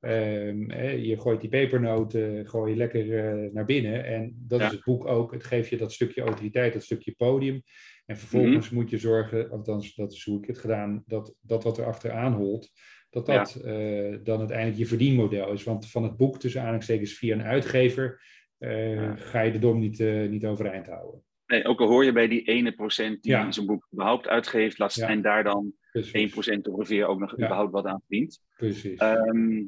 Ehm, 0.00 0.72
je 1.00 1.20
gooit 1.20 1.40
die 1.40 1.50
pepernoten, 1.50 2.46
gooi 2.48 2.70
je 2.70 2.76
lekker 2.76 3.18
eh, 3.18 3.52
naar 3.52 3.64
binnen. 3.64 4.04
En 4.04 4.34
dat 4.46 4.60
Ja. 4.60 4.66
is 4.66 4.72
het 4.72 4.84
boek 4.84 5.06
ook. 5.06 5.32
Het 5.32 5.44
geeft 5.44 5.68
je 5.70 5.76
dat 5.76 5.92
stukje 5.92 6.20
autoriteit, 6.22 6.72
dat 6.72 6.82
stukje 6.82 7.14
podium. 7.16 7.62
En 8.06 8.16
vervolgens 8.16 8.66
Mhm. 8.66 8.74
moet 8.74 8.90
je 8.90 8.98
zorgen, 8.98 9.50
althans 9.50 9.94
dat 9.94 10.12
is 10.12 10.24
hoe 10.24 10.38
ik 10.40 10.46
het 10.46 10.58
gedaan, 10.58 11.02
dat 11.06 11.34
dat 11.40 11.64
wat 11.64 11.78
er 11.78 11.84
achteraan 11.84 12.32
holt, 12.32 12.70
dat 13.10 13.26
dat 13.26 13.54
eh, 13.54 14.16
dan 14.22 14.38
uiteindelijk 14.38 14.78
je 14.78 14.86
verdienmodel 14.86 15.52
is. 15.52 15.64
Want 15.64 15.90
van 15.90 16.02
het 16.02 16.16
boek 16.16 16.38
tussen 16.38 16.60
aanhalingstekens 16.60 17.12
via 17.18 17.34
een 17.34 17.42
uitgever 17.42 18.20
eh, 18.58 18.94
Ja. 18.94 19.16
ga 19.16 19.40
je 19.40 19.52
de 19.52 19.58
dom 19.58 19.78
niet, 19.78 19.98
niet 20.30 20.46
overeind 20.46 20.86
houden. 20.86 21.22
nee, 21.46 21.64
ook 21.64 21.80
al 21.80 21.88
hoor 21.88 22.04
je 22.04 22.12
bij 22.12 22.28
die 22.28 22.42
ene 22.42 22.72
procent 22.72 23.22
die 23.22 23.32
Ja. 23.32 23.52
zo'n 23.52 23.66
boek 23.66 23.88
überhaupt 23.92 24.28
uitgeeft, 24.28 24.78
laat, 24.78 24.94
Ja. 24.94 25.08
en 25.08 25.22
daar 25.22 25.44
dan 25.44 25.72
Precies. 25.90 26.12
1% 26.56 26.68
ongeveer 26.68 27.06
ook 27.06 27.18
nog 27.18 27.30
Ja. 27.30 27.36
überhaupt 27.44 27.72
wat 27.72 27.84
aan 27.86 28.00
verdient. 28.06 28.40
Precies. 28.56 28.98
Ehm, 28.98 29.64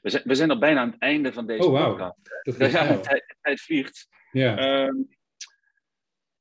we, 0.00 0.10
zijn, 0.10 0.22
we 0.26 0.34
zijn 0.34 0.50
al 0.50 0.58
bijna 0.58 0.80
aan 0.80 0.90
het 0.90 1.00
einde 1.00 1.32
van 1.32 1.46
deze 1.46 1.64
Oh, 1.66 1.72
wauw. 1.72 1.88
podcast. 1.90 2.18
dat 2.58 2.70
Ja, 2.72 2.96
tijd, 3.40 3.60
vliegt. 3.60 4.08
Ja. 4.32 4.56
Ehm, 4.56 4.94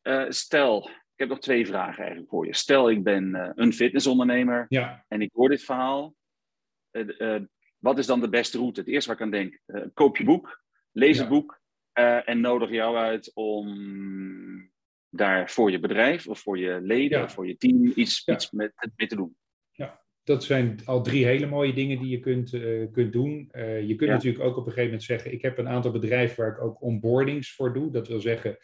eh, 0.01 0.25
stel, 0.29 0.89
ik 0.89 0.93
heb 1.15 1.29
nog 1.29 1.39
twee 1.39 1.67
vragen 1.67 1.97
eigenlijk 1.99 2.29
voor 2.29 2.45
je. 2.45 2.55
Stel, 2.55 2.89
ik 2.89 3.03
ben 3.03 3.35
eh, 3.35 3.51
een 3.55 3.73
fitnessondernemer 3.73 4.65
ja, 4.69 5.05
en 5.07 5.21
ik 5.21 5.29
hoor 5.33 5.49
dit 5.49 5.63
verhaal. 5.63 6.15
Eh, 6.91 7.39
wat 7.77 7.97
is 7.97 8.05
dan 8.05 8.21
de 8.21 8.29
beste 8.29 8.57
route? 8.57 8.79
Het 8.79 8.89
eerste 8.89 9.09
wat 9.09 9.17
ik 9.19 9.23
aan 9.25 9.31
denk, 9.31 9.59
koop 9.93 10.17
je 10.17 10.23
boek, 10.23 10.63
lees 10.91 11.17
het 11.19 11.29
boek 11.29 11.59
en 11.93 12.41
nodig 12.41 12.69
jou 12.69 12.97
uit 12.97 13.31
om 13.33 13.67
daar 15.15 15.49
voor 15.49 15.71
je 15.71 15.79
bedrijf 15.79 16.27
of 16.27 16.39
voor 16.39 16.57
je 16.57 16.79
leden 16.81 17.17
Ja. 17.17 17.23
of 17.23 17.33
voor 17.33 17.47
je 17.47 17.57
team 17.57 17.91
iets, 17.95 18.21
Ja. 18.25 18.33
iets 18.33 18.51
met, 18.51 18.73
mee 18.95 19.07
te 19.07 19.15
doen. 19.15 19.35
dat 20.23 20.43
zijn 20.43 20.79
al 20.85 21.01
drie 21.03 21.25
hele 21.25 21.45
mooie 21.45 21.73
dingen 21.73 21.99
die 21.99 22.09
je 22.09 22.19
kunt, 22.19 22.53
uh, 22.53 22.85
kunt 22.91 23.13
doen. 23.13 23.49
Uh, 23.51 23.81
je 23.81 23.95
kunt 23.95 24.09
Ja. 24.09 24.15
natuurlijk 24.15 24.43
ook 24.43 24.51
op 24.51 24.57
een 24.57 24.63
gegeven 24.71 24.83
moment 24.85 25.03
zeggen: 25.03 25.33
Ik 25.33 25.41
heb 25.41 25.57
een 25.57 25.67
aantal 25.67 25.91
bedrijven 25.91 26.43
waar 26.43 26.51
ik 26.51 26.61
ook 26.61 26.81
onboardings 26.81 27.53
voor 27.55 27.73
doe. 27.73 27.91
Dat 27.91 28.07
wil 28.07 28.19
zeggen, 28.19 28.57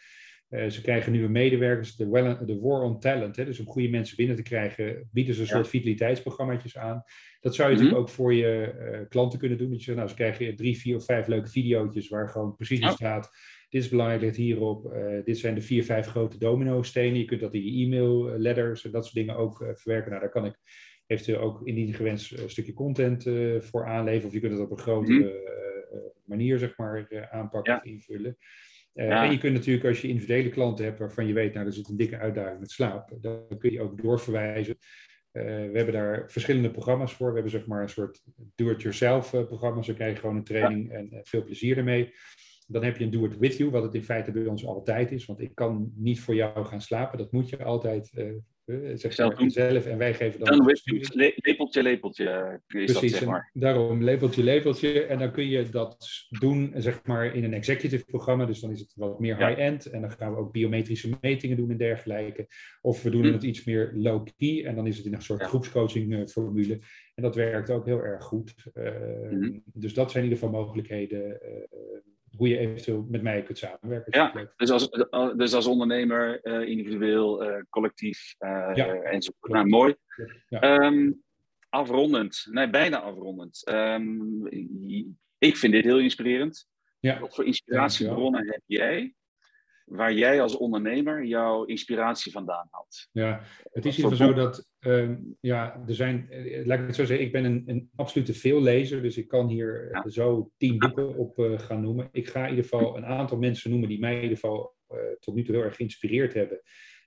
eh, 0.48 0.68
ze 0.68 0.80
krijgen 0.80 1.12
nieuwe 1.12 1.28
medewerkers. 1.28 1.96
De, 1.96 2.08
well, 2.08 2.38
de 2.44 2.58
War 2.60 2.82
on 2.82 3.00
Talent, 3.00 3.36
hè, 3.36 3.44
dus 3.44 3.58
om 3.60 3.66
goede 3.66 3.88
mensen 3.88 4.16
binnen 4.16 4.36
te 4.36 4.42
krijgen, 4.42 5.08
bieden 5.12 5.34
ze 5.34 5.40
een 5.40 5.46
Ja. 5.46 5.52
soort 5.54 5.68
vitaliteitsprogramma's 5.68 6.76
aan. 6.76 7.02
Dat 7.40 7.54
zou 7.54 7.68
je 7.70 7.74
Mhm. 7.74 7.84
natuurlijk 7.84 8.08
ook 8.10 8.14
voor 8.14 8.34
je 8.34 8.62
eh, 8.64 9.00
klanten 9.08 9.38
kunnen 9.38 9.58
doen. 9.58 9.68
Dat 9.70 9.78
je 9.78 9.84
zegt, 9.84 9.96
nou, 9.96 10.08
ze 10.08 10.14
krijgen 10.14 10.56
drie, 10.56 10.78
vier 10.78 10.96
of 10.96 11.04
vijf 11.04 11.26
leuke 11.26 11.48
video's 11.48 12.08
waar 12.08 12.28
gewoon 12.28 12.56
precies 12.56 12.80
in 12.80 12.86
Ja. 12.86 12.92
staat. 12.92 13.30
Dit 13.72 13.82
is 13.82 13.88
belangrijk, 13.88 14.20
let 14.22 14.36
hierop. 14.36 14.92
eh, 14.92 15.24
dit 15.24 15.38
zijn 15.38 15.54
de 15.54 15.60
vier, 15.60 15.84
vijf 15.84 16.06
grote 16.06 16.38
domino-stenen. 16.38 17.18
Je 17.18 17.24
kunt 17.24 17.40
dat 17.40 17.54
in 17.54 17.64
je 17.64 17.84
e-mail, 17.84 18.28
eh, 18.32 18.38
letters 18.38 18.84
en 18.84 18.90
dat 18.90 19.02
soort 19.04 19.14
dingen 19.16 19.36
ook 19.36 19.62
eh, 19.62 19.68
verwerken. 19.74 20.10
Nou, 20.10 20.22
daar 20.22 20.30
kan 20.32 20.44
ik 20.44 20.58
eventueel 21.06 21.38
ook 21.40 21.66
indien 21.66 21.94
gewenst 21.94 22.32
een 22.38 22.50
stukje 22.50 22.72
content 22.72 23.26
eh, 23.26 23.60
voor 23.60 23.86
aanleveren. 23.86 24.26
Of 24.26 24.32
je 24.34 24.40
kunt 24.40 24.52
het 24.52 24.60
op 24.62 24.70
een 24.70 24.78
grotere 24.78 25.18
Mhm. 25.18 25.26
eh, 25.26 25.32
eh, 25.92 25.98
manier 26.24 26.58
zeg 26.58 26.76
maar, 26.76 27.06
eh, 27.08 27.32
aanpakken 27.32 27.72
Ja. 27.72 27.78
of 27.78 27.84
invullen. 27.84 28.36
Eh, 28.92 29.06
Ja. 29.08 29.24
En 29.24 29.30
je 29.32 29.38
kunt 29.38 29.52
natuurlijk, 29.54 29.86
als 29.86 30.00
je 30.00 30.08
individuele 30.08 30.48
klanten 30.48 30.84
hebt 30.84 30.98
waarvan 30.98 31.26
je 31.26 31.32
weet, 31.32 31.54
nou, 31.54 31.66
er 31.66 31.72
zit 31.72 31.88
een 31.88 31.96
dikke 31.96 32.18
uitdaging 32.18 32.60
met 32.60 32.70
slaap, 32.70 33.16
dan 33.20 33.58
kun 33.58 33.72
je 33.72 33.80
ook 33.80 34.02
doorverwijzen. 34.02 34.76
Eh, 35.32 35.44
we 35.44 35.70
hebben 35.72 35.92
daar 35.92 36.30
verschillende 36.30 36.70
programma's 36.70 37.12
voor. 37.14 37.26
We 37.28 37.32
hebben 37.34 37.50
zeg 37.52 37.66
maar 37.66 37.82
een 37.82 37.88
soort 37.88 38.22
do-it-yourself 38.54 39.34
eh, 39.34 39.44
programma. 39.44 39.82
Zo 39.82 39.94
krijg 39.94 40.14
je 40.14 40.20
gewoon 40.20 40.36
een 40.36 40.44
training 40.44 40.90
en 40.92 41.10
eh, 41.10 41.18
veel 41.22 41.44
plezier 41.44 41.76
ermee. 41.76 42.12
Dan 42.72 42.84
heb 42.84 42.96
je 42.96 43.04
een 43.04 43.10
do-it-with 43.10 43.56
you, 43.56 43.70
wat 43.70 43.82
het 43.82 43.94
in 43.94 44.04
feite 44.04 44.32
bij 44.32 44.46
ons 44.46 44.66
altijd 44.66 45.12
is. 45.12 45.24
Want 45.26 45.40
ik 45.40 45.54
kan 45.54 45.92
niet 45.96 46.20
voor 46.20 46.34
jou 46.34 46.64
gaan 46.64 46.80
slapen. 46.80 47.18
Dat 47.18 47.32
moet 47.32 47.48
je 47.48 47.64
altijd 47.64 48.10
eh, 48.14 48.26
zeg 48.94 49.12
Zelf 49.12 49.34
doen. 49.34 49.50
zelf. 49.50 49.86
En 49.86 49.98
wij 49.98 50.14
geven 50.14 50.40
dan 50.44 50.64
with. 50.64 51.14
Le- 51.14 51.32
lepeltje, 51.36 51.82
lepeltje 51.82 52.28
eh, 52.28 52.52
is 52.80 52.92
dat, 52.92 53.00
Precies, 53.00 53.18
zeg 53.18 53.28
maar. 53.28 53.50
daarom 53.52 54.02
lepeltje, 54.02 54.42
lepeltje. 54.42 55.02
En 55.06 55.18
dan 55.18 55.32
kun 55.32 55.48
je 55.48 55.68
dat 55.68 56.06
doen, 56.38 56.72
zeg 56.76 57.00
maar, 57.04 57.34
in 57.34 57.44
een 57.44 57.52
executive 57.52 58.04
programma. 58.04 58.44
Dus 58.44 58.60
dan 58.60 58.70
is 58.70 58.80
het 58.80 58.92
wat 58.96 59.20
meer 59.20 59.38
Ja. 59.38 59.48
high-end. 59.48 59.86
En 59.86 60.00
dan 60.00 60.10
gaan 60.10 60.32
we 60.32 60.38
ook 60.38 60.52
biometrische 60.52 61.10
metingen 61.20 61.56
doen 61.56 61.70
en 61.70 61.76
dergelijke. 61.76 62.46
Of 62.80 63.02
we 63.02 63.10
doen 63.10 63.24
Hm. 63.26 63.32
het 63.32 63.42
iets 63.42 63.64
meer 63.64 63.92
low-key. 63.94 64.64
En 64.64 64.74
dan 64.74 64.86
is 64.86 64.96
het 64.96 65.06
in 65.06 65.14
een 65.14 65.22
soort 65.22 65.40
Ja. 65.40 65.46
groepscoaching 65.46 66.30
formule. 66.30 66.78
En 67.14 67.22
dat 67.22 67.34
werkt 67.34 67.70
ook 67.70 67.86
heel 67.86 68.00
erg 68.04 68.22
goed. 68.24 68.54
Eh, 68.74 68.90
Mhm. 69.30 69.58
Dus 69.64 69.94
dat 69.94 70.10
zijn 70.10 70.24
in 70.24 70.30
ieder 70.30 70.44
geval 70.44 70.60
mogelijkheden 70.64 71.40
hoe 72.36 72.48
je 72.48 72.58
eventueel 72.58 73.06
met 73.10 73.22
mij 73.22 73.42
kunt 73.42 73.58
samenwerken. 73.58 74.20
Ja. 74.20 74.52
Dus 74.56 74.70
als, 74.70 74.90
dus 75.36 75.54
als 75.54 75.66
ondernemer, 75.66 76.40
eh, 76.42 76.68
individueel, 76.68 77.44
eh, 77.44 77.62
collectief 77.70 78.34
eh 78.38 78.70
Ja. 78.74 78.86
enzovoort. 78.94 79.52
Nou, 79.52 79.66
mooi. 79.68 79.94
Ja. 80.48 80.60
Ehm, 80.60 81.12
afrondend, 81.68 82.46
nee, 82.50 82.70
bijna 82.70 83.00
afrondend. 83.00 83.64
Ehm, 83.66 84.46
ik 85.38 85.56
vind 85.56 85.72
dit 85.72 85.84
heel 85.84 85.98
inspirerend. 85.98 86.68
Ja. 87.00 87.20
Wat 87.20 87.34
voor 87.34 87.44
inspiratiebronnen 87.44 88.46
heb 88.46 88.62
jij, 88.66 89.14
waar 89.96 90.12
jij 90.12 90.40
als 90.42 90.56
ondernemer 90.56 91.24
jouw 91.24 91.64
inspiratie 91.64 92.32
vandaan 92.32 92.66
haalt? 92.70 93.08
Ja, 93.12 93.42
het 93.72 93.84
is 93.86 93.98
in 93.98 94.04
ieder 94.04 94.16
geval 94.18 94.34
zo 94.34 94.40
dat, 94.42 94.68
ehm, 94.78 95.16
ja, 95.40 95.82
er 95.86 95.94
zijn, 95.94 96.30
eh, 96.30 96.66
laat 96.66 96.78
ik 96.80 96.86
het 96.86 96.94
zo 96.94 97.04
zeggen, 97.04 97.26
ik 97.26 97.32
ben 97.32 97.44
een, 97.44 97.62
een 97.66 97.90
absolute 97.96 98.34
veellezer, 98.34 99.02
dus 99.02 99.16
ik 99.16 99.28
kan 99.28 99.48
hier 99.48 99.90
eh, 99.90 100.00
Ja. 100.04 100.10
zo 100.10 100.50
tien 100.56 100.78
boeken 100.78 101.16
op 101.16 101.38
eh, 101.38 101.58
gaan 101.58 101.80
noemen. 101.80 102.08
Ik 102.12 102.28
ga 102.28 102.42
in 102.44 102.48
ieder 102.50 102.64
geval 102.64 102.96
een 102.96 103.06
aantal 103.06 103.38
mensen 103.38 103.70
noemen 103.70 103.88
die 103.88 104.00
mij 104.00 104.14
in 104.16 104.22
ieder 104.22 104.38
geval 104.38 104.74
tot 105.20 105.34
nu 105.34 105.44
toe 105.44 105.54
heel 105.54 105.64
erg 105.64 105.76
geïnspireerd 105.76 106.34
hebben. 106.34 106.60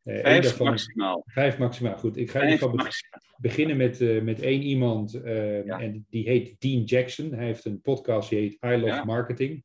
Vijf 0.03 0.43
daarvan- 0.43 0.65
maximaal. 0.67 1.23
Vijf 1.25 1.57
maximaal, 1.57 1.97
goed. 1.97 2.17
Ik 2.17 2.29
ga 2.29 2.39
in 2.41 2.49
ieder 2.49 2.59
geval 2.69 2.85
be- 2.85 2.91
beginnen 3.37 3.77
met, 3.77 4.23
met 4.23 4.41
één 4.41 4.61
iemand 4.61 5.13
eh, 5.13 5.65
Ja. 5.65 5.79
en 5.79 6.05
die 6.09 6.23
heet 6.23 6.55
Dean 6.59 6.83
Jackson. 6.83 7.33
Hij 7.33 7.45
heeft 7.45 7.65
een 7.65 7.81
podcast 7.81 8.29
die 8.29 8.39
heet 8.39 8.53
I 8.53 8.67
Love 8.77 8.85
Ja. 8.85 9.03
Marketing. 9.03 9.63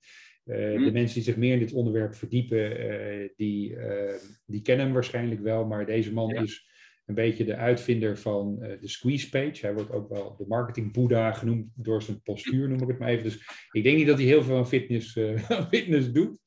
Eh, 0.50 0.76
Hm. 0.76 0.84
De 0.84 0.92
mensen 0.92 1.14
die 1.14 1.22
zich 1.22 1.36
meer 1.36 1.52
in 1.52 1.58
dit 1.58 1.72
onderwerp 1.72 2.14
verdiepen, 2.14 2.78
eh, 2.78 3.28
die, 3.36 3.76
eh, 3.76 4.14
die 4.46 4.62
kennen 4.62 4.84
hem 4.84 4.94
waarschijnlijk 4.94 5.40
wel. 5.40 5.64
Maar 5.66 5.86
deze 5.86 6.12
man 6.12 6.28
Ja. 6.28 6.40
is 6.42 6.68
een 7.06 7.14
beetje 7.14 7.44
de 7.44 7.56
uitvinder 7.56 8.18
van 8.18 8.58
de 8.58 8.88
squeeze 8.88 9.28
page. 9.28 9.66
Hij 9.66 9.74
wordt 9.74 9.92
ook 9.92 10.08
wel 10.08 10.36
de 10.38 10.44
marketing 10.48 10.92
boeddha 10.92 11.32
genoemd 11.32 11.66
door 11.74 12.02
zijn 12.02 12.22
postuur, 12.22 12.68
noem 12.68 12.82
ik 12.82 12.88
het 12.88 12.98
maar 12.98 13.08
even. 13.08 13.24
Dus 13.24 13.66
ik 13.72 13.82
denk 13.82 13.96
niet 13.96 14.06
dat 14.06 14.18
hij 14.18 14.26
heel 14.26 14.42
veel 14.42 14.56
aan 14.56 14.68
fitness, 14.68 15.12
fitness 15.70 16.12
doet. 16.12 16.38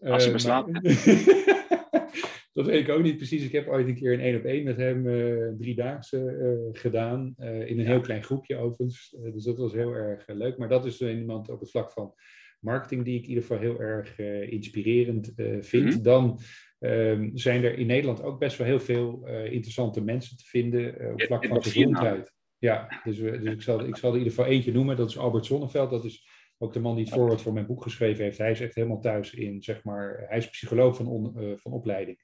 Als 0.00 0.24
je 0.24 0.32
beslaat. 0.32 0.66
dat 2.52 2.66
weet 2.66 2.80
ik 2.80 2.88
ook 2.88 3.02
niet 3.02 3.16
precies. 3.16 3.44
Ik 3.44 3.52
heb 3.52 3.68
ooit 3.68 3.88
een 3.88 3.94
keer 3.94 4.12
een 4.12 4.20
één 4.20 4.36
op 4.36 4.44
één 4.44 4.64
met 4.64 4.76
hem 4.76 5.08
eh 5.08 5.48
driedaagse 5.58 6.70
gedaan. 6.72 7.34
in 7.38 7.78
een 7.78 7.86
heel 7.86 8.00
klein 8.00 8.22
groepje 8.24 8.56
overigens. 8.56 9.16
Dus 9.32 9.44
dat 9.44 9.58
was 9.58 9.72
heel 9.72 9.92
erg 9.92 10.24
leuk. 10.26 10.56
Maar 10.58 10.68
dat 10.68 10.86
is 10.86 11.00
iemand 11.00 11.48
op 11.48 11.60
het 11.60 11.70
vlak 11.70 11.92
van 11.92 12.14
marketing 12.60 13.04
die 13.04 13.16
ik 13.16 13.22
in 13.22 13.28
ieder 13.28 13.42
geval 13.42 13.58
heel 13.58 13.80
erg 13.80 14.18
eh, 14.18 14.52
inspirerend 14.52 15.34
eh, 15.36 15.56
vind. 15.60 15.94
Mhm. 15.94 16.02
Dan 16.02 16.40
ehm, 16.78 17.30
zijn 17.36 17.64
er 17.64 17.78
in 17.78 17.86
Nederland 17.86 18.22
ook 18.22 18.38
best 18.38 18.56
wel 18.58 18.66
heel 18.66 18.80
veel 18.80 19.26
eh, 19.26 19.52
interessante 19.52 20.00
mensen 20.02 20.36
te 20.36 20.44
vinden 20.44 21.12
op 21.12 21.22
vlak 21.22 21.40
van 21.40 21.48
namen. 21.48 21.62
gezondheid. 21.62 22.32
Ja, 22.58 23.00
dus, 23.04 23.18
we- 23.18 23.38
dus 23.38 23.52
ik, 23.52 23.62
zal, 23.62 23.84
ik 23.86 23.96
zal 23.96 24.08
er 24.10 24.16
in 24.18 24.22
ieder 24.24 24.36
geval 24.38 24.52
eentje 24.52 24.72
noemen. 24.72 24.96
Dat 24.96 25.08
is 25.08 25.18
Albert 25.18 25.46
Zonneveld. 25.46 25.90
Dat 25.90 26.04
is 26.04 26.28
ook 26.58 26.72
de 26.72 26.80
man 26.80 26.94
die 26.94 27.04
het 27.04 27.14
voorwoord 27.14 27.40
voor 27.42 27.52
mijn 27.52 27.66
boek 27.66 27.82
geschreven 27.82 28.24
heeft. 28.24 28.38
Hij 28.38 28.50
is 28.50 28.60
echt 28.60 28.74
helemaal 28.74 29.00
thuis 29.00 29.34
in, 29.34 29.62
zeg 29.62 29.84
maar, 29.84 30.24
hij 30.28 30.38
is 30.38 30.50
psycholoog 30.50 30.96
van, 30.96 31.06
on- 31.06 31.58
van 31.58 31.72
opleiding. 31.72 32.18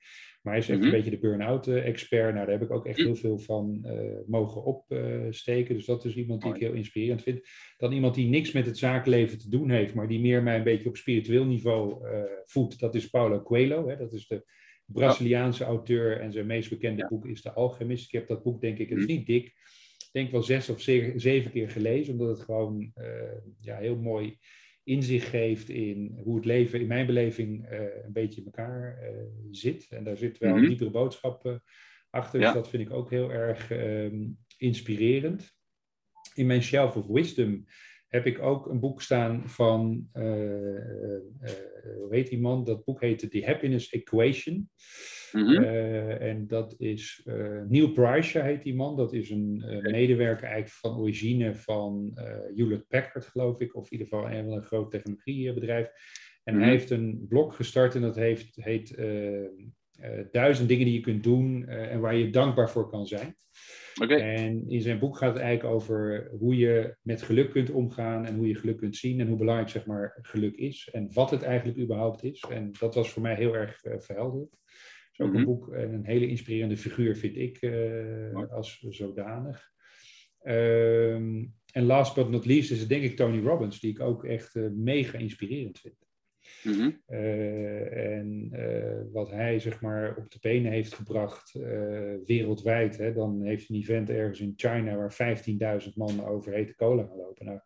Maar 0.46 0.54
hij 0.54 0.64
is 0.64 0.68
echt 0.70 0.78
Mhm. 0.78 0.88
een 0.88 0.94
beetje 0.94 1.10
de 1.10 1.18
burn-out 1.18 1.66
eh, 1.66 1.86
expert. 1.86 2.34
Nou, 2.34 2.46
daar 2.46 2.58
heb 2.58 2.62
ik 2.68 2.70
ook 2.74 2.86
echt 2.86 2.96
Mhm. 2.98 3.06
heel 3.06 3.16
veel 3.16 3.38
van 3.38 3.78
eh, 3.84 4.18
mogen 4.26 4.64
opsteken. 4.64 5.74
dus 5.74 5.84
dat 5.86 6.04
is 6.04 6.16
iemand 6.16 6.42
die 6.42 6.54
ik 6.54 6.60
heel 6.60 6.72
inspirerend 6.72 7.22
vind. 7.22 7.40
Dan 7.76 7.92
iemand 7.92 8.14
die 8.14 8.28
niks 8.28 8.52
met 8.52 8.66
het 8.66 8.78
zakenleven 8.78 9.38
te 9.38 9.50
doen 9.50 9.70
heeft, 9.70 9.94
maar 9.94 10.08
die 10.08 10.20
meer 10.20 10.42
mij 10.42 10.56
een 10.56 10.62
beetje 10.64 10.88
op 10.88 10.96
spiritueel 10.96 11.44
niveau 11.44 12.08
eh, 12.08 12.22
voedt. 12.44 12.80
Dat 12.80 12.94
is 12.94 13.10
Paulo 13.10 13.42
Coelho. 13.42 13.88
Hè? 13.88 13.96
Dat 13.96 14.12
is 14.12 14.26
de 14.26 14.44
Braziliaanse 14.86 15.64
auteur 15.64 16.20
en 16.20 16.32
zijn 16.32 16.46
meest 16.46 16.68
bekende 16.70 17.00
Ja. 17.02 17.08
boek 17.08 17.26
is 17.26 17.42
De 17.42 17.52
Alchemist. 17.52 18.04
Ik 18.04 18.12
heb 18.12 18.28
dat 18.28 18.42
boek, 18.42 18.60
denk 18.60 18.78
ik, 18.78 18.88
het 18.88 18.98
is 18.98 19.04
Mhm. 19.04 19.12
niet 19.12 19.26
dik. 19.26 19.44
Ik 19.46 20.08
denk 20.12 20.30
wel 20.30 20.42
zes 20.42 20.68
of 20.68 20.80
ze- 20.80 21.12
zeven 21.16 21.50
keer 21.50 21.70
gelezen, 21.70 22.12
omdat 22.12 22.28
het 22.28 22.40
gewoon 22.44 22.92
ja, 23.60 23.76
heel 23.76 23.96
mooi 23.96 24.38
inzicht 24.86 25.28
geeft 25.28 25.68
in 25.68 26.18
hoe 26.24 26.36
het 26.36 26.44
leven 26.44 26.80
in 26.80 26.86
mijn 26.86 27.06
beleving 27.06 27.66
eh, 27.66 28.04
een 28.04 28.12
beetje 28.12 28.40
in 28.40 28.46
elkaar 28.46 28.98
eh, 28.98 29.08
zit. 29.50 29.86
En 29.90 30.04
daar 30.04 30.16
zit 30.16 30.38
wel 30.38 30.56
een 30.56 30.66
diepere 30.66 30.90
boodschap 30.90 31.46
eh, 31.46 31.54
achter. 32.10 32.38
Dus 32.40 32.48
Ja. 32.48 32.54
dat 32.54 32.68
vind 32.68 32.82
ik 32.82 32.92
ook 32.92 33.10
heel 33.10 33.32
erg 33.32 33.70
ehm, 33.70 34.28
inspirerend. 34.58 35.54
In 36.34 36.46
mijn 36.46 36.62
Shelf 36.62 36.96
of 36.96 37.06
Wisdom 37.06 37.64
heb 38.16 38.26
ik 38.26 38.42
ook 38.42 38.66
een 38.66 38.80
boek 38.80 39.02
staan 39.02 39.48
van, 39.48 40.08
eh, 40.12 40.22
hoe 41.98 42.08
heet 42.10 42.28
die 42.28 42.40
man? 42.40 42.64
Dat 42.64 42.84
boek 42.84 43.00
heette 43.00 43.28
The 43.28 43.44
Happiness 43.44 43.90
Equation. 43.90 44.70
Mhm. 45.32 45.62
En 45.62 46.46
dat 46.46 46.74
is 46.78 47.22
Neil 47.68 47.92
Bryce 47.92 48.40
heet 48.40 48.62
die 48.62 48.74
man. 48.74 48.96
Dat 48.96 49.12
is 49.12 49.30
een 49.30 49.56
medewerker 49.82 50.44
eigenlijk 50.44 50.74
van 50.74 50.98
origine 50.98 51.54
van 51.54 52.10
Hewlett 52.54 52.88
Packard, 52.88 53.24
geloof 53.24 53.60
ik. 53.60 53.76
Of 53.76 53.84
in 53.90 53.98
ieder 53.98 54.06
geval 54.06 54.30
een 54.30 54.44
van 54.44 54.52
een 54.52 54.62
groot 54.62 54.90
technologiebedrijf. 54.90 55.90
En 56.44 56.54
Mhm. 56.54 56.62
hij 56.62 56.72
heeft 56.72 56.90
een 56.90 57.26
blog 57.28 57.56
gestart 57.56 57.94
en 57.94 58.00
dat 58.00 58.16
heeft, 58.16 58.56
heet 58.60 58.96
Duizend 60.30 60.68
dingen 60.68 60.84
die 60.84 60.94
je 60.94 61.00
kunt 61.00 61.22
doen 61.22 61.68
en 61.68 62.00
waar 62.00 62.16
je 62.16 62.30
dankbaar 62.30 62.70
voor 62.70 62.88
kan 62.88 63.06
zijn. 63.06 63.36
En 64.20 64.68
in 64.68 64.80
zijn 64.80 64.98
boek 64.98 65.16
gaat 65.16 65.32
het 65.34 65.42
eigenlijk 65.42 65.74
over 65.74 66.30
hoe 66.38 66.56
je 66.56 66.96
met 67.02 67.22
geluk 67.22 67.50
kunt 67.50 67.70
omgaan 67.70 68.24
en 68.26 68.36
hoe 68.36 68.48
je 68.48 68.54
geluk 68.54 68.76
kunt 68.76 68.96
zien 68.96 69.20
en 69.20 69.28
hoe 69.28 69.36
belangrijk 69.36 69.68
zeg 69.68 69.86
maar, 69.86 70.18
geluk 70.22 70.54
is 70.56 70.88
en 70.92 71.12
wat 71.12 71.30
het 71.30 71.42
eigenlijk 71.42 71.78
überhaupt 71.78 72.22
is. 72.24 72.44
En 72.50 72.72
dat 72.78 72.94
was 72.94 73.10
voor 73.10 73.22
mij 73.22 73.34
heel 73.34 73.54
erg 73.54 73.84
eh, 73.84 73.98
verhelderend. 73.98 74.50
Het 74.50 75.12
is 75.12 75.20
ook 75.20 75.28
Mhm. 75.28 75.36
een 75.38 75.44
boek 75.44 75.72
en 75.72 75.92
een 75.92 76.06
hele 76.06 76.28
inspirerende 76.28 76.76
figuur 76.76 77.16
vind 77.16 77.36
ik 77.36 77.56
eh, 77.60 78.52
als 78.52 78.86
zodanig. 78.88 79.70
Ehm, 80.42 81.44
en 81.72 81.84
last 81.84 82.14
but 82.14 82.28
not 82.30 82.44
least 82.46 82.70
is 82.70 82.80
het 82.80 82.88
denk 82.88 83.02
ik 83.02 83.16
Tony 83.16 83.42
Robbins, 83.42 83.80
die 83.80 83.90
ik 83.90 84.00
ook 84.00 84.24
echt 84.24 84.54
eh, 84.56 84.66
mega 84.70 85.18
inspirerend 85.18 85.78
vind. 85.78 86.05
Mhm. 86.64 86.90
Eh, 87.06 88.16
en 88.16 88.48
eh, 88.52 89.12
wat 89.12 89.30
hij 89.30 89.58
zeg 89.58 89.80
maar 89.80 90.16
op 90.16 90.30
de 90.30 90.38
benen 90.40 90.72
heeft 90.72 90.94
gebracht 90.94 91.54
eh, 91.54 92.14
wereldwijd. 92.24 92.98
Hè, 92.98 93.12
dan 93.12 93.42
heeft 93.42 93.68
een 93.68 93.76
event 93.76 94.10
ergens 94.10 94.40
in 94.40 94.52
China 94.56 94.96
waar 94.96 95.12
15.000 95.12 95.94
man 95.94 96.24
over 96.24 96.52
hete 96.52 96.74
cola 96.74 97.02
gaan 97.02 97.16
lopen. 97.16 97.46
Nou, 97.46 97.60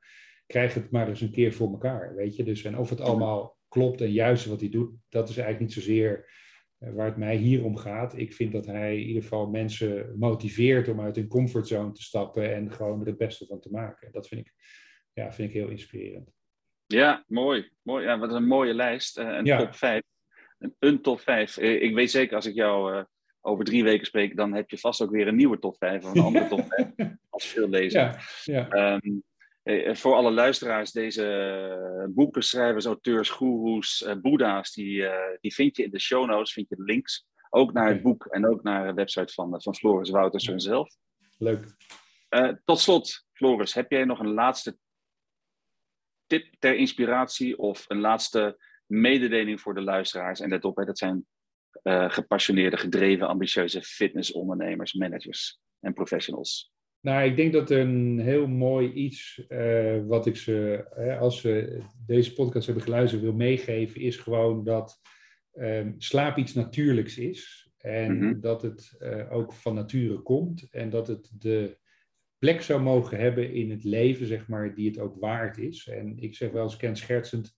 krijg 0.46 0.74
het 0.74 0.90
maar 0.90 1.08
eens 1.08 1.20
een 1.20 1.32
keer 1.32 1.52
voor 1.52 1.70
elkaar, 1.70 2.14
weet 2.14 2.36
je. 2.36 2.44
Dus 2.44 2.64
en 2.64 2.78
of 2.78 2.90
het 2.90 3.00
allemaal 3.00 3.58
klopt 3.68 4.00
en 4.00 4.12
juist 4.12 4.46
wat 4.46 4.60
hij 4.60 4.68
doet, 4.68 4.94
dat 5.08 5.28
is 5.28 5.36
eigenlijk 5.36 5.66
niet 5.66 5.84
zozeer 5.84 6.28
waar 6.78 7.06
het 7.06 7.16
mij 7.16 7.36
hier 7.36 7.64
om 7.64 7.76
gaat. 7.76 8.18
Ik 8.18 8.32
vind 8.32 8.52
dat 8.52 8.66
hij 8.66 8.96
in 8.96 9.06
ieder 9.06 9.22
geval 9.22 9.50
mensen 9.50 10.18
motiveert 10.18 10.88
om 10.88 11.00
uit 11.00 11.16
hun 11.16 11.28
comfortzone 11.28 11.92
te 11.92 12.02
stappen 12.02 12.54
en 12.54 12.72
gewoon 12.72 13.00
er 13.00 13.06
het 13.06 13.16
beste 13.16 13.46
van 13.46 13.60
te 13.60 13.70
maken. 13.70 14.12
Dat 14.12 14.28
vind 14.28 14.40
ik, 14.40 14.54
ja, 15.12 15.32
vind 15.32 15.48
ik 15.48 15.54
heel 15.54 15.68
inspirerend. 15.68 16.39
Ja, 16.92 17.24
mooi. 17.26 17.70
mooi. 17.82 18.04
Ja, 18.04 18.18
wat 18.18 18.32
een 18.32 18.46
mooie 18.46 18.74
lijst. 18.74 19.18
Eh, 19.18 19.26
een 19.26 19.44
Ja. 19.44 19.58
top 19.58 19.74
5. 19.74 20.02
Een, 20.58 20.74
een 20.78 21.02
top 21.02 21.20
5. 21.20 21.58
ik 21.58 21.94
weet 21.94 22.10
zeker, 22.10 22.36
als 22.36 22.46
ik 22.46 22.54
jou 22.54 22.94
eh, 22.96 23.04
over 23.40 23.64
drie 23.64 23.84
weken 23.84 24.06
spreek, 24.06 24.36
dan 24.36 24.52
heb 24.54 24.70
je 24.70 24.78
vast 24.78 25.02
ook 25.02 25.10
weer 25.10 25.28
een 25.28 25.36
nieuwe 25.36 25.58
top 25.58 25.76
5 25.78 26.04
of 26.04 26.14
een 26.14 26.22
andere 26.22 26.48
top 26.48 26.64
5. 26.68 26.88
als 27.30 27.46
veel 27.46 27.68
lezen. 27.68 28.00
Ja, 28.00 28.18
ja. 28.44 28.68
Ehm, 28.68 29.10
eh, 29.62 29.94
voor 29.94 30.14
alle 30.14 30.30
luisteraars, 30.30 30.92
deze 30.92 32.08
boeken, 32.14 32.42
schrijvers, 32.42 32.84
auteurs, 32.84 33.28
goeroes, 33.30 34.06
boeddha's, 34.22 34.72
die, 34.72 35.08
die 35.40 35.54
vind 35.54 35.76
je 35.76 35.82
in 35.82 35.90
de 35.90 36.00
show 36.00 36.26
notes, 36.26 36.52
vind 36.52 36.68
je 36.68 36.82
links. 36.82 37.26
Ook 37.50 37.72
naar 37.72 37.88
het 37.88 38.02
boek 38.02 38.26
en 38.26 38.46
ook 38.46 38.62
naar 38.62 38.86
de 38.86 38.94
website 38.94 39.32
van, 39.32 39.62
van 39.62 39.74
Floris 39.74 40.10
Woutersson 40.10 40.60
zelf. 40.60 40.88
Leuk. 41.38 41.74
tot 42.64 42.78
slot, 42.80 43.24
Floris, 43.32 43.74
heb 43.74 43.90
jij 43.90 44.04
nog 44.04 44.18
een 44.18 44.32
laatste 44.32 44.76
tip 46.30 46.46
ter 46.58 46.76
inspiratie 46.76 47.58
of 47.58 47.84
een 47.88 48.00
laatste 48.00 48.58
mededeling 48.86 49.60
voor 49.60 49.74
de 49.74 49.82
luisteraars? 49.82 50.40
En 50.40 50.48
let 50.48 50.64
op, 50.64 50.76
hè, 50.76 50.84
dat 50.84 50.98
zijn 50.98 51.26
uh, 51.82 52.10
gepassioneerde, 52.10 52.76
gedreven, 52.76 53.28
ambitieuze 53.28 53.82
fitnessondernemers, 53.82 54.92
managers 54.92 55.60
en 55.80 55.92
professionals. 55.92 56.72
Nou, 57.00 57.24
ik 57.24 57.36
denk 57.36 57.52
dat 57.52 57.70
een 57.70 58.18
heel 58.18 58.46
mooi 58.46 58.92
iets 58.92 59.44
uh, 59.48 60.06
wat 60.06 60.26
ik 60.26 60.36
ze, 60.36 60.84
als 61.20 61.40
ze 61.40 61.82
deze 62.06 62.32
podcast 62.32 62.66
hebben 62.66 62.84
geluisterd, 62.84 63.22
wil 63.22 63.32
meegeven, 63.32 64.00
is 64.00 64.16
gewoon 64.16 64.64
dat 64.64 65.00
um, 65.52 65.94
slaap 65.98 66.36
iets 66.36 66.54
natuurlijks 66.54 67.18
is. 67.18 67.70
En 67.78 68.18
mhm. 68.18 68.40
dat 68.40 68.62
het 68.62 68.96
uh, 68.98 69.32
ook 69.32 69.52
van 69.52 69.74
nature 69.74 70.18
komt. 70.18 70.68
En 70.70 70.90
dat 70.90 71.06
het 71.06 71.30
de 71.38 71.78
plek 72.40 72.62
zou 72.62 72.82
mogen 72.82 73.18
hebben 73.18 73.52
in 73.52 73.70
het 73.70 73.84
leven, 73.84 74.26
zeg 74.26 74.48
maar, 74.48 74.74
die 74.74 74.88
het 74.88 74.98
ook 74.98 75.16
waard 75.20 75.58
is. 75.58 75.88
En 75.88 76.18
ik 76.18 76.34
zeg 76.34 76.50
wel 76.50 76.62
eens 76.62 76.76
kenschertsend, 76.76 77.56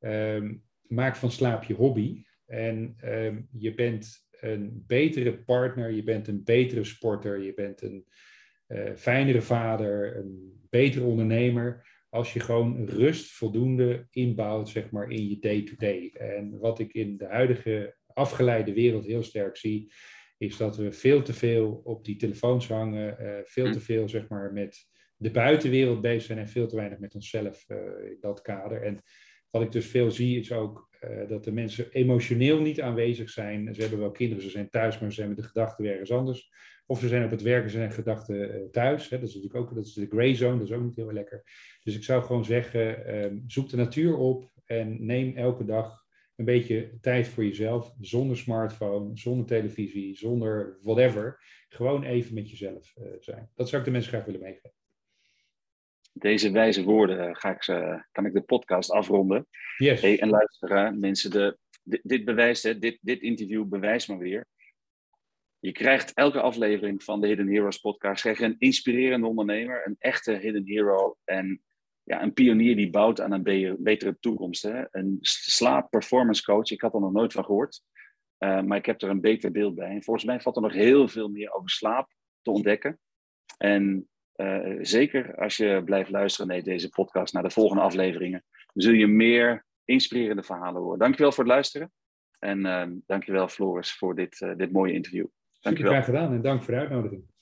um, 0.00 0.64
maak 0.82 1.16
van 1.16 1.30
slaap 1.30 1.64
je 1.64 1.74
hobby. 1.74 2.24
En 2.46 2.96
um, 3.04 3.48
je 3.52 3.74
bent 3.74 4.28
een 4.40 4.84
betere 4.86 5.38
partner, 5.38 5.90
je 5.90 6.02
bent 6.02 6.28
een 6.28 6.44
betere 6.44 6.84
sporter, 6.84 7.42
je 7.42 7.54
bent 7.54 7.82
een 7.82 8.06
uh, 8.68 8.94
fijnere 8.96 9.42
vader, 9.42 10.16
een 10.16 10.60
betere 10.70 11.04
ondernemer. 11.04 11.92
Als 12.08 12.32
je 12.32 12.40
gewoon 12.40 12.86
rust 12.86 13.32
voldoende 13.32 14.06
inbouwt, 14.10 14.68
zeg 14.68 14.90
maar, 14.90 15.10
in 15.10 15.28
je 15.28 15.38
day-to-day. 15.38 16.10
En 16.12 16.58
wat 16.58 16.78
ik 16.78 16.92
in 16.92 17.16
de 17.16 17.26
huidige 17.26 17.96
afgeleide 18.06 18.72
wereld 18.72 19.06
heel 19.06 19.22
sterk 19.22 19.56
zie, 19.56 19.92
is 20.38 20.56
dat 20.56 20.76
we 20.76 20.92
veel 20.92 21.22
te 21.22 21.32
veel 21.32 21.80
op 21.84 22.04
die 22.04 22.16
telefoons 22.16 22.68
hangen, 22.68 23.16
uh, 23.20 23.38
veel 23.44 23.72
te 23.72 23.78
hm. 23.78 23.84
veel, 23.84 24.08
zeg 24.08 24.28
maar, 24.28 24.52
met 24.52 24.88
de 25.16 25.30
buitenwereld 25.30 26.00
bezig 26.00 26.22
zijn 26.22 26.38
en 26.38 26.48
veel 26.48 26.66
te 26.66 26.76
weinig 26.76 26.98
met 26.98 27.14
onszelf 27.14 27.64
uh, 27.68 27.78
in 28.10 28.16
dat 28.20 28.42
kader. 28.42 28.82
En 28.82 29.02
wat 29.50 29.62
ik 29.62 29.72
dus 29.72 29.86
veel 29.86 30.10
zie 30.10 30.38
is 30.38 30.52
ook 30.52 30.88
uh, 31.04 31.28
dat 31.28 31.44
de 31.44 31.52
mensen 31.52 31.90
emotioneel 31.90 32.60
niet 32.60 32.80
aanwezig 32.80 33.30
zijn. 33.30 33.74
Ze 33.74 33.80
hebben 33.80 33.98
wel 33.98 34.10
kinderen, 34.10 34.42
ze 34.42 34.50
zijn 34.50 34.70
thuis, 34.70 34.98
maar 34.98 35.08
ze 35.08 35.14
zijn 35.14 35.28
met 35.28 35.36
de 35.36 35.42
gedachten 35.42 35.84
ergens 35.84 36.12
anders. 36.12 36.50
Of 36.86 37.00
ze 37.00 37.08
zijn 37.08 37.24
op 37.24 37.30
het 37.30 37.42
werken, 37.42 37.70
ze 37.70 37.76
zijn 37.76 37.92
gedachten 37.92 38.68
thuis. 38.70 39.08
Hè. 39.08 39.18
Dat 39.18 39.28
is 39.28 39.34
natuurlijk 39.34 39.62
ook 39.62 39.74
dat 39.74 39.86
is 39.86 39.92
de 39.92 40.06
gray 40.06 40.34
zone, 40.34 40.58
dat 40.58 40.68
is 40.68 40.74
ook 40.74 40.82
niet 40.82 40.96
heel 40.96 41.12
lekker. 41.12 41.42
Dus 41.82 41.96
ik 41.96 42.04
zou 42.04 42.22
gewoon 42.22 42.44
zeggen, 42.44 43.14
uh, 43.14 43.40
zoek 43.46 43.68
de 43.68 43.76
natuur 43.76 44.16
op 44.16 44.50
en 44.64 45.06
neem 45.06 45.36
elke 45.36 45.64
dag 45.64 46.03
een 46.36 46.44
beetje 46.44 46.98
tijd 47.00 47.28
voor 47.28 47.44
jezelf. 47.44 47.94
Zonder 48.00 48.36
smartphone, 48.36 49.16
zonder 49.16 49.46
televisie, 49.46 50.16
zonder 50.16 50.78
whatever. 50.82 51.40
Gewoon 51.68 52.02
even 52.02 52.34
met 52.34 52.50
jezelf 52.50 52.94
zijn. 53.20 53.50
Dat 53.54 53.68
zou 53.68 53.80
ik 53.80 53.86
de 53.86 53.92
mensen 53.92 54.12
graag 54.12 54.24
willen 54.24 54.40
meegeven 54.40 54.72
deze 56.14 56.50
wijze 56.50 56.82
woorden 56.82 57.28
eh, 57.28 57.34
ga 57.34 57.50
ik, 57.50 57.64
kan 58.12 58.26
ik 58.26 58.32
de 58.32 58.42
podcast 58.42 58.90
afronden. 58.90 59.46
Yes. 59.76 60.00
Hey, 60.00 60.20
en 60.20 60.28
luisteren, 60.28 60.98
mensen, 60.98 61.30
de, 61.30 61.58
dit, 61.82 62.00
dit 62.02 62.24
bewijst, 62.24 62.62
hè, 62.62 62.78
dit, 62.78 62.98
dit 63.00 63.20
interview 63.20 63.64
bewijst 63.64 64.08
maar 64.08 64.18
weer. 64.18 64.46
Je 65.58 65.72
krijgt 65.72 66.14
elke 66.14 66.40
aflevering 66.40 67.02
van 67.02 67.20
de 67.20 67.26
Hidden 67.26 67.48
Heroes 67.48 67.78
podcast 67.78 68.20
krijg 68.20 68.38
je 68.38 68.44
een 68.44 68.56
inspirerende 68.58 69.26
ondernemer, 69.26 69.86
een 69.86 69.96
echte 69.98 70.32
Hidden 70.32 70.66
Hero 70.66 71.16
en 71.24 71.62
ja, 72.04 72.22
een 72.22 72.32
pionier 72.32 72.76
die 72.76 72.90
bouwt 72.90 73.20
aan 73.20 73.32
een 73.32 73.76
betere 73.78 74.16
toekomst. 74.20 74.62
Hè? 74.62 74.84
Een 74.90 75.18
slaap 75.20 75.90
performance 75.90 76.42
coach, 76.42 76.70
ik 76.70 76.80
had 76.80 76.94
er 76.94 77.00
nog 77.00 77.12
nooit 77.12 77.32
van 77.32 77.44
gehoord, 77.44 77.82
uh, 78.38 78.62
maar 78.62 78.78
ik 78.78 78.86
heb 78.86 79.02
er 79.02 79.08
een 79.08 79.20
beter 79.20 79.50
beeld 79.50 79.74
bij. 79.74 79.90
En 79.90 80.02
volgens 80.02 80.24
mij 80.24 80.40
valt 80.40 80.56
er 80.56 80.62
nog 80.62 80.72
heel 80.72 81.08
veel 81.08 81.28
meer 81.28 81.52
over 81.52 81.70
slaap 81.70 82.12
te 82.42 82.50
ontdekken. 82.50 82.98
En 83.58 84.08
uh, 84.36 84.78
zeker 84.80 85.36
als 85.36 85.56
je 85.56 85.82
blijft 85.84 86.10
luisteren 86.10 86.46
naar 86.46 86.62
deze 86.62 86.88
podcast, 86.88 87.32
naar 87.32 87.42
de 87.42 87.50
volgende 87.50 87.82
afleveringen, 87.82 88.44
zul 88.74 88.92
je 88.92 89.06
meer 89.06 89.66
inspirerende 89.84 90.42
verhalen 90.42 90.82
horen. 90.82 90.98
Dankjewel 90.98 91.32
voor 91.32 91.44
het 91.44 91.52
luisteren. 91.52 91.92
En 92.38 92.58
uh, 92.58 92.86
dankjewel 93.06 93.48
Floris 93.48 93.92
voor 93.92 94.14
dit, 94.14 94.54
dit 94.56 94.72
mooie 94.72 94.92
interview. 94.92 95.26
Dankjewel. 95.60 95.92
Super 95.92 96.04
graag 96.04 96.04
gedaan 96.04 96.36
en 96.36 96.42
dank 96.42 96.62
voor 96.62 96.74
de 96.74 96.80
uitnodiging. 96.80 97.32